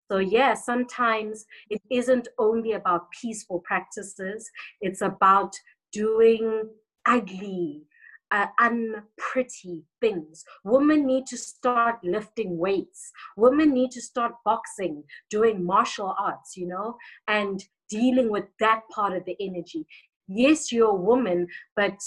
So 0.10 0.20
yeah 0.20 0.54
sometimes 0.54 1.46
it 1.70 1.82
isn't 1.90 2.28
only 2.40 2.74
about 2.74 3.12
peaceful 3.12 3.62
practices 3.66 4.50
it's 4.82 5.02
about 5.02 5.54
doing 5.92 6.70
ugly 7.06 7.87
uh, 8.32 8.48
unpretty 8.60 9.84
things. 10.02 10.44
Women 10.64 11.06
need 11.06 11.26
to 11.28 11.38
start 11.38 12.00
lifting 12.04 12.58
weights. 12.58 13.12
Women 13.36 13.74
need 13.74 13.92
to 13.92 14.02
start 14.02 14.34
boxing, 14.44 15.04
doing 15.30 15.66
martial 15.66 16.16
arts, 16.20 16.58
you 16.58 16.68
know, 16.68 16.98
and 17.28 17.64
dealing 17.90 18.30
with 18.30 18.46
that 18.60 18.82
part 18.94 19.14
of 19.14 19.26
the 19.26 19.36
energy. 19.40 19.86
Yes, 20.28 20.72
you're 20.72 20.92
a 20.92 20.96
woman, 20.96 21.48
but 21.76 22.00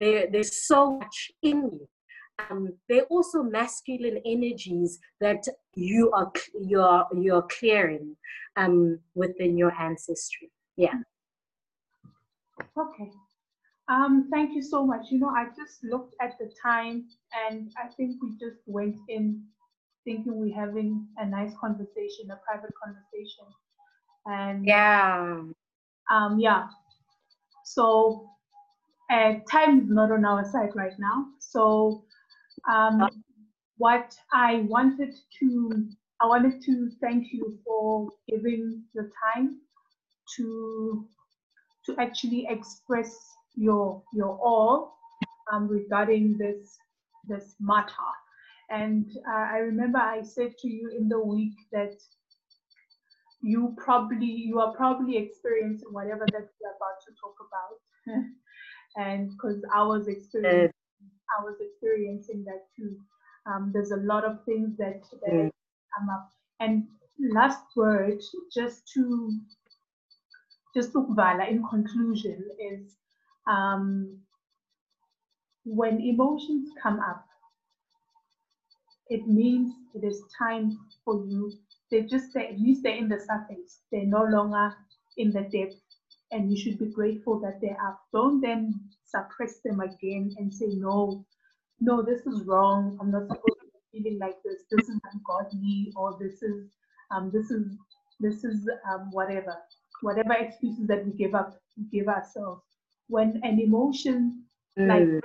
there, 0.00 0.26
there's 0.30 0.66
so 0.66 0.98
much 0.98 1.30
in 1.42 1.62
you. 1.62 1.88
Um, 2.50 2.74
there 2.88 3.02
are 3.02 3.06
also 3.06 3.42
masculine 3.42 4.20
energies 4.26 4.98
that 5.20 5.46
you 5.74 6.10
are 6.12 6.30
you're 6.60 7.06
you're 7.16 7.46
clearing 7.58 8.14
um, 8.56 8.98
within 9.14 9.56
your 9.56 9.72
ancestry. 9.72 10.50
Yeah. 10.76 10.94
Okay. 12.78 13.10
Um, 13.88 14.28
thank 14.32 14.54
you 14.54 14.62
so 14.62 14.84
much. 14.84 15.06
You 15.10 15.20
know, 15.20 15.28
I 15.28 15.46
just 15.56 15.84
looked 15.84 16.14
at 16.20 16.36
the 16.38 16.50
time 16.60 17.06
and 17.48 17.70
I 17.82 17.88
think 17.88 18.20
we 18.22 18.30
just 18.32 18.60
went 18.66 18.96
in 19.08 19.42
thinking 20.04 20.40
we're 20.40 20.54
having 20.54 21.06
a 21.18 21.26
nice 21.26 21.52
conversation, 21.60 22.30
a 22.30 22.36
private 22.44 22.72
conversation. 22.82 23.44
And 24.26 24.66
yeah. 24.66 25.42
Um, 26.10 26.38
yeah. 26.38 26.68
So 27.64 28.28
uh, 29.10 29.34
time 29.50 29.80
is 29.80 29.88
not 29.88 30.10
on 30.10 30.24
our 30.24 30.44
side 30.50 30.70
right 30.74 30.98
now. 30.98 31.26
So 31.38 32.04
um, 32.68 33.08
what 33.78 34.16
I 34.32 34.66
wanted 34.68 35.14
to 35.40 35.88
I 36.20 36.26
wanted 36.26 36.62
to 36.62 36.90
thank 37.00 37.26
you 37.30 37.58
for 37.64 38.08
giving 38.28 38.84
your 38.94 39.10
time 39.34 39.58
to 40.36 41.06
to 41.84 41.96
actually 41.98 42.46
express 42.48 43.14
your 43.56 44.02
your 44.12 44.38
all 44.42 44.96
um, 45.52 45.68
regarding 45.68 46.36
this 46.38 46.78
this 47.28 47.54
matter. 47.60 47.92
And 48.70 49.08
uh, 49.28 49.46
I 49.52 49.58
remember 49.58 49.98
I 49.98 50.22
said 50.22 50.56
to 50.58 50.68
you 50.68 50.90
in 50.96 51.08
the 51.08 51.20
week 51.20 51.54
that 51.72 51.94
you 53.42 53.74
probably 53.78 54.26
you 54.26 54.60
are 54.60 54.74
probably 54.74 55.16
experiencing 55.16 55.88
whatever 55.92 56.26
that 56.32 56.48
we're 56.60 56.76
about 56.76 56.98
to 57.06 57.12
talk 57.20 57.36
about, 57.46 58.24
and 58.96 59.30
because 59.30 59.62
I 59.72 59.82
was 59.82 60.08
experiencing 60.08 60.72
I 61.38 61.44
was 61.44 61.56
experiencing 61.60 62.44
that 62.44 62.66
too. 62.76 62.96
Um, 63.46 63.70
there's 63.72 63.92
a 63.92 63.96
lot 63.96 64.24
of 64.24 64.44
things 64.44 64.76
that 64.78 65.02
that 65.22 65.32
mm. 65.32 65.50
come 65.96 66.10
up. 66.10 66.30
And 66.60 66.84
last 67.32 67.64
word, 67.76 68.20
just 68.52 68.82
to 68.94 69.38
just 70.74 70.92
to 70.92 71.06
Vala 71.10 71.46
in 71.46 71.62
conclusion 71.68 72.44
is 72.58 72.96
um, 73.46 74.18
when 75.64 76.00
emotions 76.00 76.70
come 76.82 77.00
up, 77.00 77.24
it 79.08 79.26
means 79.26 79.72
it 79.94 80.04
is 80.04 80.22
time 80.38 80.78
for 81.04 81.24
you. 81.26 81.52
They 81.90 82.02
just 82.02 82.32
say, 82.32 82.48
at 82.48 82.60
least 82.60 82.82
they're 82.82 82.96
in 82.96 83.08
the 83.08 83.18
surface. 83.20 83.80
They're 83.92 84.06
no 84.06 84.24
longer 84.24 84.74
in 85.16 85.32
the 85.32 85.42
depth. 85.42 85.76
And 86.32 86.50
you 86.50 86.58
should 86.58 86.78
be 86.78 86.86
grateful 86.86 87.40
that 87.40 87.60
they 87.60 87.70
are. 87.70 87.98
Don't 88.12 88.40
then 88.40 88.74
suppress 89.04 89.60
them 89.64 89.80
again 89.80 90.34
and 90.38 90.52
say, 90.52 90.66
no, 90.70 91.24
no, 91.80 92.02
this 92.02 92.26
is 92.26 92.44
wrong. 92.46 92.98
I'm 93.00 93.12
not 93.12 93.28
supposed 93.28 93.60
to 93.60 93.66
be 93.92 94.02
feeling 94.02 94.18
like 94.18 94.36
this. 94.44 94.64
This 94.70 94.88
is 94.88 95.00
ungodly, 95.12 95.92
or 95.96 96.18
this 96.20 96.42
is, 96.42 96.68
um, 97.12 97.30
this 97.32 97.50
is, 97.50 97.76
this 98.18 98.44
is 98.44 98.68
um, 98.90 99.10
whatever, 99.12 99.56
whatever 100.02 100.32
excuses 100.34 100.88
that 100.88 101.06
we 101.06 101.12
give 101.12 101.34
up, 101.34 101.56
give 101.92 102.08
ourselves 102.08 102.62
when 103.08 103.40
an 103.42 103.60
emotion 103.60 104.44
mm. 104.78 104.88
like 104.88 105.22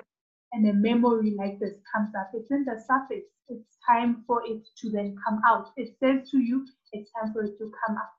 and 0.54 0.68
a 0.68 0.74
memory 0.74 1.34
like 1.38 1.60
this 1.60 1.76
comes 1.94 2.14
up, 2.20 2.32
it's 2.34 2.52
in 2.52 2.66
the 2.66 2.82
surface. 2.86 3.26
It's 3.48 3.78
time 3.88 4.24
for 4.28 4.44
it 4.46 4.62
to 4.82 4.90
then 4.90 5.16
come 5.26 5.42
out. 5.48 5.70
It 5.78 5.96
says 6.00 6.30
to 6.32 6.40
you, 6.40 6.66
it's 6.92 7.12
time 7.12 7.34
for 7.34 7.44
it 7.44 7.58
to 7.58 7.72
come 7.88 7.98
up. 7.98 8.14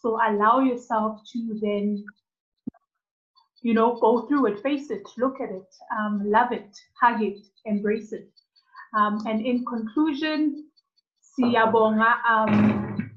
So 0.00 0.18
allow 0.28 0.60
yourself 0.60 1.20
to 1.32 1.58
then, 1.60 2.04
you 3.62 3.74
know, 3.74 3.98
go 4.00 4.26
through 4.26 4.46
it, 4.46 4.62
face 4.62 4.90
it, 4.90 5.02
look 5.18 5.40
at 5.40 5.50
it, 5.50 5.68
um, 5.96 6.22
love 6.24 6.52
it, 6.52 6.76
hug 7.00 7.22
it, 7.22 7.38
embrace 7.64 8.12
it. 8.12 8.28
Um, 8.96 9.24
and 9.26 9.44
in 9.44 9.64
conclusion, 9.64 10.68
siyabonga, 11.38 12.14
um, 12.28 13.10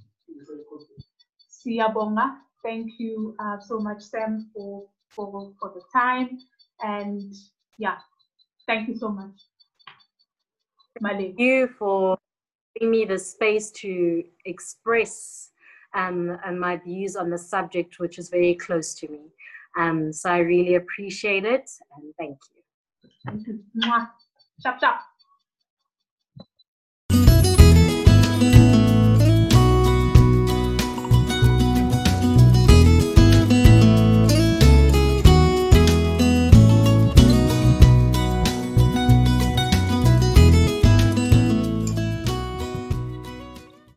siyabonga. 1.50 2.38
Thank 2.64 2.94
you 3.00 3.36
uh, 3.40 3.60
so 3.60 3.80
much, 3.80 4.02
Sam, 4.02 4.50
for 4.56 4.88
for, 5.16 5.52
for 5.60 5.72
the 5.74 5.82
time. 5.92 6.40
And 6.84 7.34
yeah, 7.78 7.98
thank 8.68 8.88
you 8.88 8.96
so 8.96 9.10
much. 9.10 9.36
Thank 11.02 11.40
you 11.40 11.68
for 11.68 12.18
giving 12.76 12.92
me 12.92 13.06
the 13.06 13.20
space 13.20 13.72
to 13.72 14.24
express 14.46 15.52
um, 15.94 16.38
and 16.46 16.60
my 16.60 16.78
views 16.78 17.16
on 17.16 17.30
the 17.30 17.38
subject, 17.38 18.00
which 18.00 18.20
is 18.20 18.30
very 18.30 18.56
close 18.56 18.94
to 18.96 19.08
me. 19.08 19.32
Um, 19.78 20.14
so 20.14 20.30
I 20.30 20.40
really 20.40 20.76
appreciate 20.76 21.46
it 21.46 21.70
and 21.96 22.14
thank 22.18 22.38
you. 22.54 23.10
Thank 23.26 23.48
you. 23.48 23.60
Mwah. 23.78 24.10
Chop 24.62 24.80
chop. 24.80 25.02